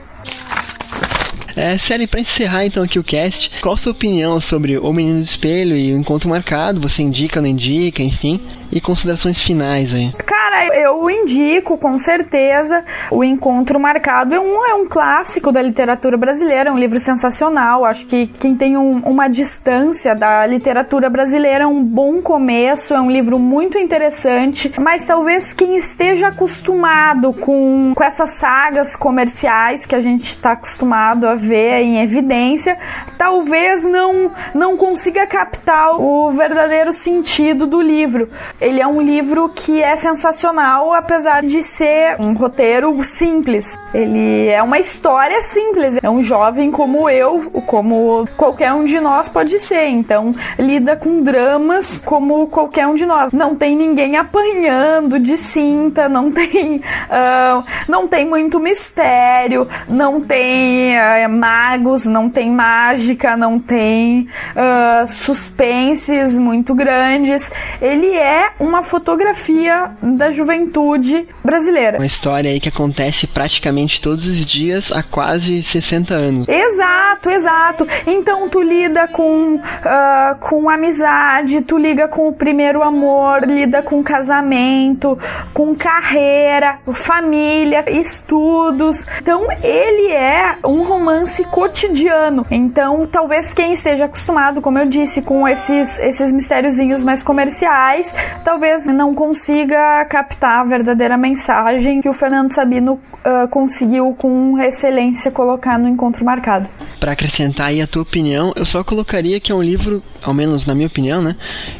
É, 1.56 1.78
Sally, 1.78 2.06
pra 2.06 2.20
encerrar 2.20 2.66
então 2.66 2.82
aqui 2.82 2.98
o 2.98 3.04
cast, 3.04 3.50
qual 3.62 3.74
a 3.74 3.78
sua 3.78 3.92
opinião 3.92 4.38
sobre 4.38 4.76
O 4.76 4.92
Menino 4.92 5.20
do 5.20 5.24
Espelho 5.24 5.74
e 5.74 5.90
o 5.94 5.96
Encontro 5.96 6.28
Marcado? 6.28 6.82
Você 6.82 7.02
indica, 7.02 7.40
não 7.40 7.48
indica, 7.48 8.02
enfim? 8.02 8.38
E 8.76 8.80
considerações 8.82 9.40
finais 9.40 9.94
aí. 9.94 10.12
Cara, 10.26 10.66
eu 10.76 11.08
indico 11.08 11.78
com 11.78 11.98
certeza 11.98 12.84
o 13.10 13.24
Encontro 13.24 13.80
Marcado. 13.80 14.34
É 14.34 14.38
um, 14.38 14.66
é 14.66 14.74
um 14.74 14.86
clássico 14.86 15.50
da 15.50 15.62
literatura 15.62 16.18
brasileira, 16.18 16.68
é 16.68 16.72
um 16.72 16.78
livro 16.78 17.00
sensacional. 17.00 17.86
Acho 17.86 18.04
que 18.04 18.26
quem 18.26 18.54
tem 18.54 18.76
um, 18.76 18.98
uma 18.98 19.28
distância 19.28 20.14
da 20.14 20.44
literatura 20.44 21.08
brasileira 21.08 21.64
é 21.64 21.66
um 21.66 21.82
bom 21.82 22.20
começo, 22.20 22.92
é 22.92 23.00
um 23.00 23.10
livro 23.10 23.38
muito 23.38 23.78
interessante. 23.78 24.70
Mas 24.78 25.06
talvez 25.06 25.54
quem 25.54 25.78
esteja 25.78 26.28
acostumado 26.28 27.32
com, 27.32 27.94
com 27.94 28.04
essas 28.04 28.38
sagas 28.38 28.94
comerciais 28.94 29.86
que 29.86 29.94
a 29.94 30.02
gente 30.02 30.24
está 30.24 30.52
acostumado 30.52 31.26
a 31.26 31.34
ver 31.34 31.80
em 31.80 32.02
evidência, 32.02 32.76
talvez 33.16 33.82
não, 33.82 34.30
não 34.54 34.76
consiga 34.76 35.26
captar 35.26 35.98
o 35.98 36.30
verdadeiro 36.32 36.92
sentido 36.92 37.66
do 37.66 37.80
livro. 37.80 38.28
Ele 38.66 38.80
é 38.80 38.86
um 38.86 39.00
livro 39.00 39.48
que 39.48 39.80
é 39.80 39.94
sensacional, 39.94 40.92
apesar 40.92 41.40
de 41.44 41.62
ser 41.62 42.16
um 42.18 42.32
roteiro 42.32 43.00
simples. 43.04 43.78
Ele 43.94 44.48
é 44.48 44.60
uma 44.60 44.80
história 44.80 45.40
simples. 45.40 46.00
É 46.02 46.10
um 46.10 46.20
jovem 46.20 46.72
como 46.72 47.08
eu, 47.08 47.48
como 47.64 48.28
qualquer 48.36 48.72
um 48.72 48.84
de 48.84 48.98
nós 48.98 49.28
pode 49.28 49.60
ser. 49.60 49.86
Então, 49.86 50.34
lida 50.58 50.96
com 50.96 51.22
dramas 51.22 52.02
como 52.04 52.48
qualquer 52.48 52.88
um 52.88 52.96
de 52.96 53.06
nós. 53.06 53.30
Não 53.30 53.54
tem 53.54 53.76
ninguém 53.76 54.16
apanhando 54.16 55.20
de 55.20 55.36
cinta, 55.36 56.08
não 56.08 56.32
tem, 56.32 56.78
uh, 56.78 57.62
não 57.86 58.08
tem 58.08 58.26
muito 58.26 58.58
mistério, 58.58 59.68
não 59.88 60.20
tem 60.20 60.96
uh, 60.96 61.28
magos, 61.30 62.04
não 62.04 62.28
tem 62.28 62.50
mágica, 62.50 63.36
não 63.36 63.60
tem 63.60 64.28
uh, 64.56 65.08
suspenses 65.08 66.36
muito 66.36 66.74
grandes. 66.74 67.48
Ele 67.80 68.12
é 68.12 68.55
uma 68.58 68.82
fotografia 68.82 69.90
da 70.02 70.30
juventude 70.30 71.28
brasileira. 71.44 71.98
Uma 71.98 72.06
história 72.06 72.50
aí 72.50 72.60
que 72.60 72.68
acontece 72.68 73.26
praticamente 73.26 74.00
todos 74.00 74.26
os 74.26 74.44
dias 74.46 74.92
há 74.92 75.02
quase 75.02 75.62
60 75.62 76.14
anos. 76.14 76.48
Exato, 76.48 77.30
exato. 77.30 77.88
Então 78.06 78.48
tu 78.48 78.62
lida 78.62 79.06
com, 79.08 79.56
uh, 79.56 80.38
com 80.40 80.68
amizade, 80.70 81.60
tu 81.62 81.76
liga 81.76 82.08
com 82.08 82.28
o 82.28 82.32
primeiro 82.32 82.82
amor, 82.82 83.46
lida 83.46 83.82
com 83.82 84.02
casamento, 84.02 85.18
com 85.52 85.74
carreira, 85.74 86.78
família, 86.92 87.84
estudos. 87.90 89.06
Então 89.20 89.46
ele 89.62 90.12
é 90.12 90.56
um 90.64 90.82
romance 90.82 91.44
cotidiano. 91.44 92.46
Então 92.50 93.06
talvez 93.06 93.52
quem 93.52 93.72
esteja 93.72 94.06
acostumado, 94.06 94.60
como 94.62 94.78
eu 94.78 94.88
disse, 94.88 95.22
com 95.22 95.46
esses, 95.46 95.98
esses 95.98 96.32
mistériozinhos 96.32 97.04
mais 97.04 97.22
comerciais, 97.22 98.14
talvez 98.44 98.86
não 98.86 99.14
consiga 99.14 100.04
captar 100.06 100.60
a 100.60 100.64
verdadeira 100.64 101.16
mensagem 101.16 102.00
que 102.00 102.08
o 102.08 102.14
Fernando 102.14 102.52
Sabino 102.52 102.94
uh, 102.94 103.48
conseguiu 103.48 104.14
com 104.18 104.58
excelência 104.58 105.30
colocar 105.30 105.78
no 105.78 105.88
encontro 105.88 106.24
marcado. 106.24 106.68
Para 107.00 107.12
acrescentar 107.12 107.68
aí 107.68 107.82
a 107.82 107.86
tua 107.86 108.02
opinião, 108.02 108.52
eu 108.56 108.64
só 108.64 108.82
colocaria 108.82 109.38
que 109.40 109.52
é 109.52 109.54
um 109.54 109.62
livro, 109.62 110.02
ao 110.22 110.32
menos 110.32 110.66
na 110.66 110.74
minha 110.74 110.86
opinião, 110.86 111.20
né, 111.20 111.36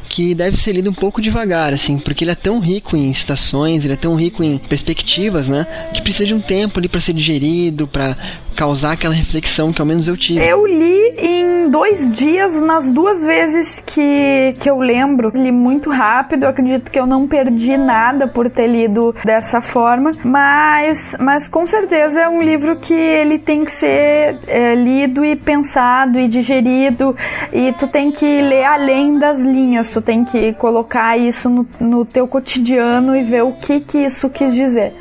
que 0.09 0.35
deve 0.35 0.57
ser 0.57 0.73
lido 0.73 0.91
um 0.91 0.95
pouco 0.95 1.21
devagar, 1.21 1.73
assim, 1.73 1.99
porque 1.99 2.25
ele 2.25 2.33
é 2.33 2.37
tão 2.37 2.59
rico 2.59 2.97
em 2.97 3.13
citações, 3.13 3.85
ele 3.85 3.95
é 3.95 3.97
tão 3.97 4.15
rico 4.15 4.43
em 4.43 4.59
perspectivas, 4.59 5.49
né, 5.49 5.67
que 5.95 6.03
precisa 6.03 6.27
de 6.27 6.35
um 6.35 6.41
tempo 6.41 6.79
ali 6.79 6.89
para 6.89 7.01
ser 7.01 7.13
digerido, 7.13 7.87
para 7.87 8.15
causar 8.57 8.93
aquela 8.93 9.15
reflexão 9.15 9.73
que 9.73 9.81
ao 9.81 9.87
menos 9.87 10.09
eu 10.09 10.17
tive. 10.17 10.45
Eu 10.45 10.67
li 10.67 11.15
em 11.19 11.69
dois 11.71 12.11
dias, 12.11 12.61
nas 12.63 12.93
duas 12.93 13.23
vezes 13.23 13.81
que, 13.81 14.55
que 14.59 14.69
eu 14.69 14.79
lembro. 14.79 15.31
Li 15.35 15.53
muito 15.53 15.91
rápido, 15.91 16.46
eu 16.47 16.51
acredito 16.51 16.91
que 16.91 16.99
eu 16.99 17.07
não 17.07 17.27
perdi 17.27 17.77
nada 17.77 18.29
por 18.29 18.49
ter 18.49 18.69
lido 18.69 19.15
dessa 19.25 19.61
forma, 19.61 20.13
mas, 20.25 21.17
mas 21.19 21.49
com 21.49 21.67
certeza 21.67 22.21
é 22.21 22.29
um 22.29 22.41
livro 22.41 22.77
que 22.77 22.95
ele 22.95 23.39
tem 23.39 23.65
que 23.65 23.73
ser 23.73 24.39
é, 24.47 24.75
lido 24.75 25.25
e 25.25 25.35
pensado 25.35 26.21
e 26.21 26.29
digerido, 26.29 27.17
e 27.53 27.73
tu 27.73 27.89
tem 27.89 28.13
que 28.13 28.41
ler 28.41 28.65
além 28.65 29.19
das 29.19 29.43
linhas, 29.43 29.91
tu 29.91 30.01
tem 30.01 30.25
que 30.25 30.53
colocar 30.55 31.17
isso 31.19 31.51
no, 31.51 31.67
no 31.81 32.05
teu 32.05 32.29
cotidiano 32.29 33.17
e 33.17 33.23
ver 33.23 33.43
o 33.43 33.53
que 33.53 33.81
que 33.81 33.99
isso 33.99 34.31
quis 34.31 34.55
dizer. 34.55 34.95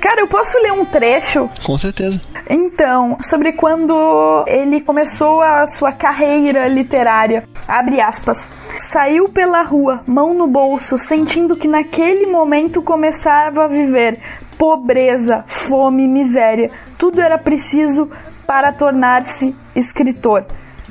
Cara, 0.00 0.20
eu 0.20 0.28
posso 0.28 0.58
ler 0.58 0.72
um 0.72 0.84
trecho? 0.84 1.48
Com 1.64 1.76
certeza. 1.76 2.20
Então, 2.48 3.18
sobre 3.22 3.52
quando 3.52 4.44
ele 4.46 4.80
começou 4.80 5.40
a 5.40 5.66
sua 5.66 5.92
carreira 5.92 6.66
literária. 6.68 7.44
Abre 7.66 8.00
aspas. 8.00 8.50
Saiu 8.78 9.28
pela 9.28 9.62
rua, 9.62 10.02
mão 10.06 10.32
no 10.32 10.46
bolso, 10.46 10.98
sentindo 10.98 11.56
que 11.56 11.68
naquele 11.68 12.26
momento 12.26 12.80
começava 12.80 13.64
a 13.64 13.68
viver 13.68 14.18
pobreza, 14.56 15.44
fome, 15.46 16.06
miséria. 16.08 16.70
Tudo 16.96 17.20
era 17.20 17.38
preciso 17.38 18.10
para 18.46 18.72
tornar-se 18.72 19.54
escritor. 19.74 20.46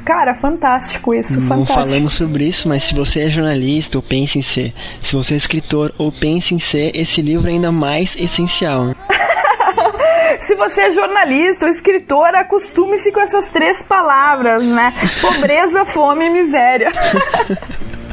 Cara, 0.08 0.34
fantástico 0.34 1.14
isso, 1.14 1.38
Não 1.38 1.48
fantástico. 1.50 1.80
falamos 1.82 2.14
sobre 2.14 2.46
isso, 2.46 2.70
mas 2.70 2.86
se 2.86 2.96
você 2.96 3.26
é 3.26 3.30
jornalista 3.30 3.98
ou 3.98 4.02
pensa 4.02 4.38
em 4.38 4.42
ser, 4.42 4.74
se 5.04 5.14
você 5.14 5.34
é 5.34 5.38
escritor 5.38 5.94
ou 5.98 6.14
pensa 6.14 6.54
em 6.54 6.60
ser, 6.60 6.96
esse 6.96 7.22
livro 7.22 7.50
é 7.50 7.52
ainda 7.52 7.74
mais 7.74 8.16
essencial. 8.16 8.86
Né? 8.86 8.96
Se 10.40 10.56
você 10.56 10.82
é 10.82 10.92
jornalista 10.92 11.66
ou 11.66 11.72
escritor, 11.72 12.36
acostume-se 12.36 13.12
com 13.12 13.20
essas 13.20 13.48
três 13.48 13.82
palavras, 13.84 14.64
né? 14.64 14.94
Pobreza, 15.20 15.84
fome 15.84 16.26
e 16.26 16.30
miséria. 16.30 16.92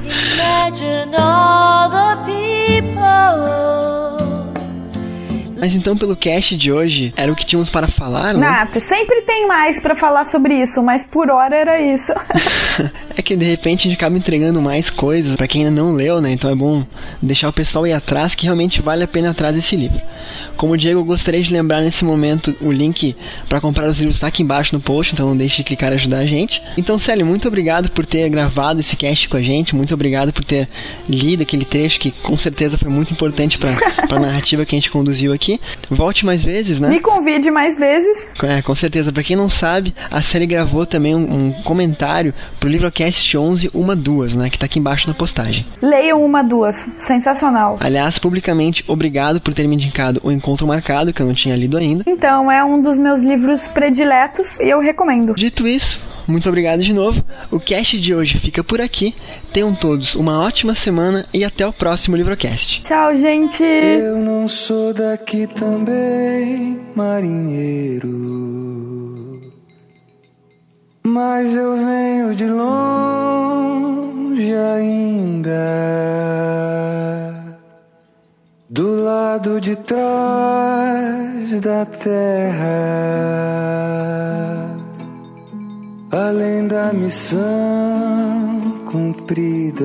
Imagine 0.02 1.14
all 1.16 1.90
the 1.90 2.16
people. 2.24 3.83
Mas 5.64 5.74
então, 5.74 5.96
pelo 5.96 6.14
cast 6.14 6.58
de 6.58 6.70
hoje, 6.70 7.10
era 7.16 7.32
o 7.32 7.34
que 7.34 7.42
tínhamos 7.42 7.70
para 7.70 7.88
falar, 7.88 8.34
né? 8.34 8.40
Nato, 8.40 8.78
sempre 8.80 9.22
tem 9.22 9.48
mais 9.48 9.80
pra 9.80 9.96
falar 9.96 10.26
sobre 10.26 10.60
isso, 10.60 10.82
mas 10.82 11.06
por 11.06 11.30
hora 11.30 11.56
era 11.56 11.80
isso. 11.80 12.12
é 13.16 13.22
que 13.22 13.34
de 13.34 13.46
repente 13.46 13.80
a 13.80 13.90
gente 13.90 13.96
acaba 13.96 14.14
entregando 14.14 14.60
mais 14.60 14.90
coisas 14.90 15.34
para 15.34 15.48
quem 15.48 15.64
ainda 15.64 15.82
não 15.82 15.94
leu, 15.94 16.20
né? 16.20 16.32
Então 16.32 16.50
é 16.50 16.54
bom 16.54 16.84
deixar 17.22 17.48
o 17.48 17.52
pessoal 17.52 17.86
ir 17.86 17.94
atrás, 17.94 18.34
que 18.34 18.44
realmente 18.44 18.82
vale 18.82 19.04
a 19.04 19.08
pena 19.08 19.30
atrás 19.30 19.54
desse 19.54 19.74
livro. 19.74 20.02
Como 20.56 20.74
o 20.74 20.76
Diego, 20.76 21.00
eu 21.00 21.04
gostaria 21.04 21.40
de 21.40 21.52
lembrar 21.52 21.80
nesse 21.80 22.04
momento 22.04 22.54
o 22.60 22.70
link 22.70 23.16
para 23.48 23.60
comprar 23.60 23.88
os 23.88 23.98
livros 23.98 24.16
está 24.16 24.26
aqui 24.28 24.42
embaixo 24.42 24.74
no 24.74 24.80
post, 24.80 25.14
então 25.14 25.26
não 25.26 25.36
deixe 25.36 25.56
de 25.56 25.64
clicar 25.64 25.92
e 25.92 25.94
ajudar 25.94 26.18
a 26.18 26.26
gente. 26.26 26.62
Então, 26.76 26.98
Célio, 26.98 27.26
muito 27.26 27.48
obrigado 27.48 27.90
por 27.90 28.06
ter 28.06 28.28
gravado 28.28 28.80
esse 28.80 28.96
cast 28.96 29.28
com 29.28 29.36
a 29.36 29.42
gente, 29.42 29.74
muito 29.74 29.94
obrigado 29.94 30.32
por 30.32 30.44
ter 30.44 30.68
lido 31.08 31.42
aquele 31.42 31.64
trecho 31.64 31.98
que 31.98 32.10
com 32.10 32.36
certeza 32.36 32.78
foi 32.78 32.90
muito 32.90 33.12
importante 33.12 33.58
para 33.58 33.70
a 34.10 34.18
narrativa 34.20 34.64
que 34.64 34.76
a 34.76 34.78
gente 34.78 34.90
conduziu 34.90 35.32
aqui. 35.32 35.53
Volte 35.90 36.24
mais 36.24 36.42
vezes, 36.42 36.80
né? 36.80 36.88
Me 36.88 37.00
convide 37.00 37.50
mais 37.50 37.78
vezes. 37.78 38.28
É, 38.42 38.62
com 38.62 38.74
certeza. 38.74 39.12
Para 39.12 39.22
quem 39.22 39.36
não 39.36 39.48
sabe, 39.48 39.94
a 40.10 40.22
série 40.22 40.46
gravou 40.46 40.86
também 40.86 41.14
um, 41.14 41.48
um 41.48 41.52
comentário 41.62 42.34
pro 42.58 42.68
Livrocast 42.68 43.36
11 43.36 43.70
Uma 43.72 43.96
Duas, 43.96 44.34
né? 44.34 44.50
Que 44.50 44.58
tá 44.58 44.66
aqui 44.66 44.78
embaixo 44.78 45.08
na 45.08 45.14
postagem. 45.14 45.64
Leiam 45.82 46.24
uma 46.24 46.42
duas. 46.42 46.76
Sensacional. 46.98 47.76
Aliás, 47.80 48.18
publicamente, 48.18 48.84
obrigado 48.86 49.40
por 49.40 49.54
ter 49.54 49.66
me 49.66 49.74
indicado 49.74 50.20
o 50.22 50.30
Encontro 50.30 50.66
Marcado, 50.66 51.12
que 51.12 51.20
eu 51.20 51.26
não 51.26 51.34
tinha 51.34 51.56
lido 51.56 51.76
ainda. 51.76 52.04
Então, 52.06 52.50
é 52.50 52.64
um 52.64 52.80
dos 52.80 52.98
meus 52.98 53.20
livros 53.22 53.68
prediletos 53.68 54.58
e 54.60 54.72
eu 54.72 54.80
recomendo. 54.80 55.34
Dito 55.34 55.66
isso, 55.66 56.00
muito 56.26 56.48
obrigado 56.48 56.80
de 56.80 56.92
novo. 56.92 57.22
O 57.50 57.60
cast 57.60 58.00
de 58.00 58.14
hoje 58.14 58.38
fica 58.38 58.64
por 58.64 58.80
aqui. 58.80 59.14
Tenham 59.52 59.74
todos 59.74 60.14
uma 60.14 60.40
ótima 60.42 60.74
semana 60.74 61.26
e 61.32 61.44
até 61.44 61.66
o 61.66 61.72
próximo 61.72 62.16
Livrocast. 62.16 62.82
Tchau, 62.82 63.14
gente! 63.14 63.62
Eu 63.62 64.18
não 64.18 64.48
sou 64.48 64.92
daqui 64.92 65.33
também, 65.48 66.80
marinheiro. 66.94 68.08
Mas 71.02 71.54
eu 71.54 71.76
venho 71.76 72.34
de 72.34 72.46
longe 72.46 74.54
ainda. 74.54 75.52
Do 78.70 79.02
lado 79.02 79.60
de 79.60 79.76
trás 79.76 81.60
da 81.60 81.84
terra 81.84 83.14
além 86.14 86.66
da 86.66 86.92
missão 86.92 88.60
cumprida, 88.86 89.84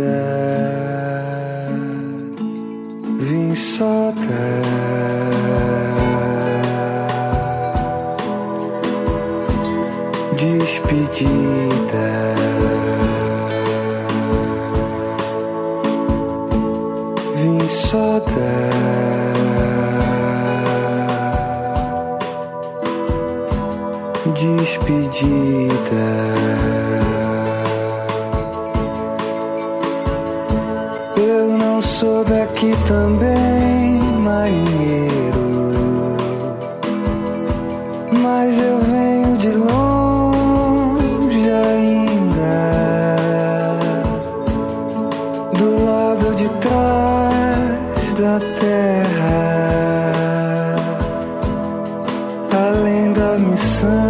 só 3.59 4.13
quer 4.15 4.63
despedida. 10.37 11.27
Vim 17.35 17.67
só 17.67 18.21
despedida. 24.35 25.99
Sou 31.99 32.23
daqui 32.23 32.71
também, 32.87 33.99
marinheiro, 34.21 35.75
mas 38.23 38.57
eu 38.57 38.79
venho 38.79 39.37
de 39.37 39.49
longe 39.49 41.51
ainda, 41.67 42.55
do 45.57 45.83
lado 45.83 46.33
de 46.35 46.47
trás 46.61 48.13
da 48.13 48.39
terra, 48.61 49.41
além 52.53 53.11
da 53.11 53.37
missão 53.39 54.08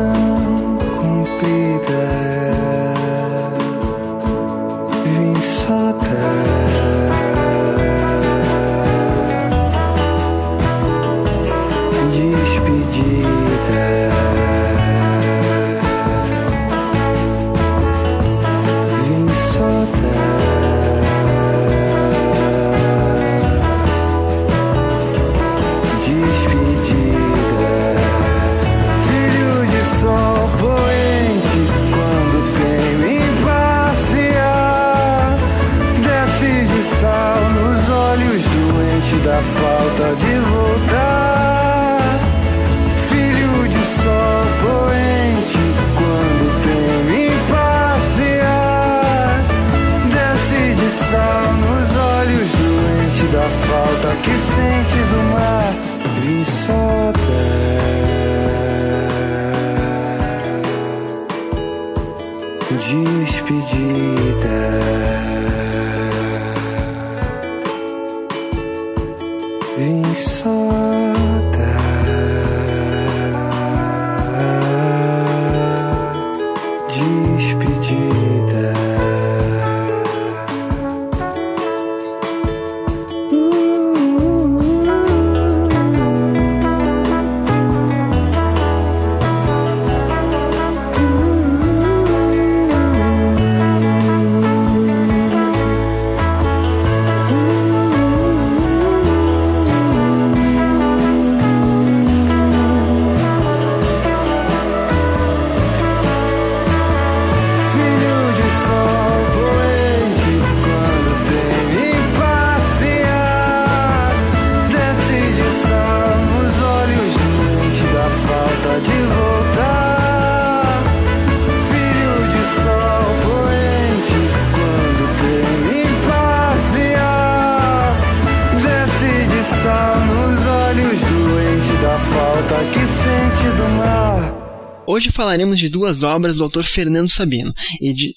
falaremos 135.40 135.58
de 135.60 135.70
duas 135.70 136.04
obras 136.04 136.38
do 136.38 136.44
autor 136.44 136.66
Fernando 136.66 137.10
Sabino 137.10 137.52
e 137.82 137.94
de. 137.94 138.14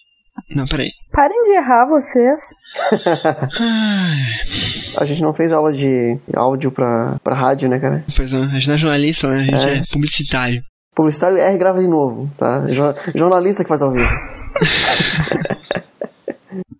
Não, 0.54 0.66
peraí. 0.66 0.88
Parem 1.12 1.42
de 1.42 1.50
errar 1.52 1.84
vocês. 1.86 2.40
A 4.96 5.04
gente 5.04 5.20
não 5.22 5.32
fez 5.34 5.52
aula 5.52 5.72
de 5.72 6.18
áudio 6.34 6.72
pra, 6.72 7.16
pra 7.22 7.34
rádio, 7.36 7.68
né, 7.68 7.78
cara? 7.78 8.02
Pois 8.16 8.32
não, 8.32 8.42
a 8.44 8.54
gente 8.54 8.68
não 8.68 8.74
é 8.74 8.78
jornalista, 8.78 9.28
né? 9.28 9.36
A 9.36 9.42
gente 9.42 9.54
É. 9.68 9.76
é, 9.78 9.82
publicitário. 9.92 10.62
Publicitário 10.94 11.38
R 11.38 11.58
grava 11.58 11.80
de 11.80 11.86
novo, 11.88 12.30
tá? 12.36 12.66
Jo- 12.68 12.94
jornalista 13.14 13.62
que 13.62 13.68
faz 13.68 13.82
ao 13.82 13.92
vivo. 13.92 14.08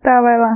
Tá, 0.01 0.21
vai 0.21 0.37
lá. 0.37 0.51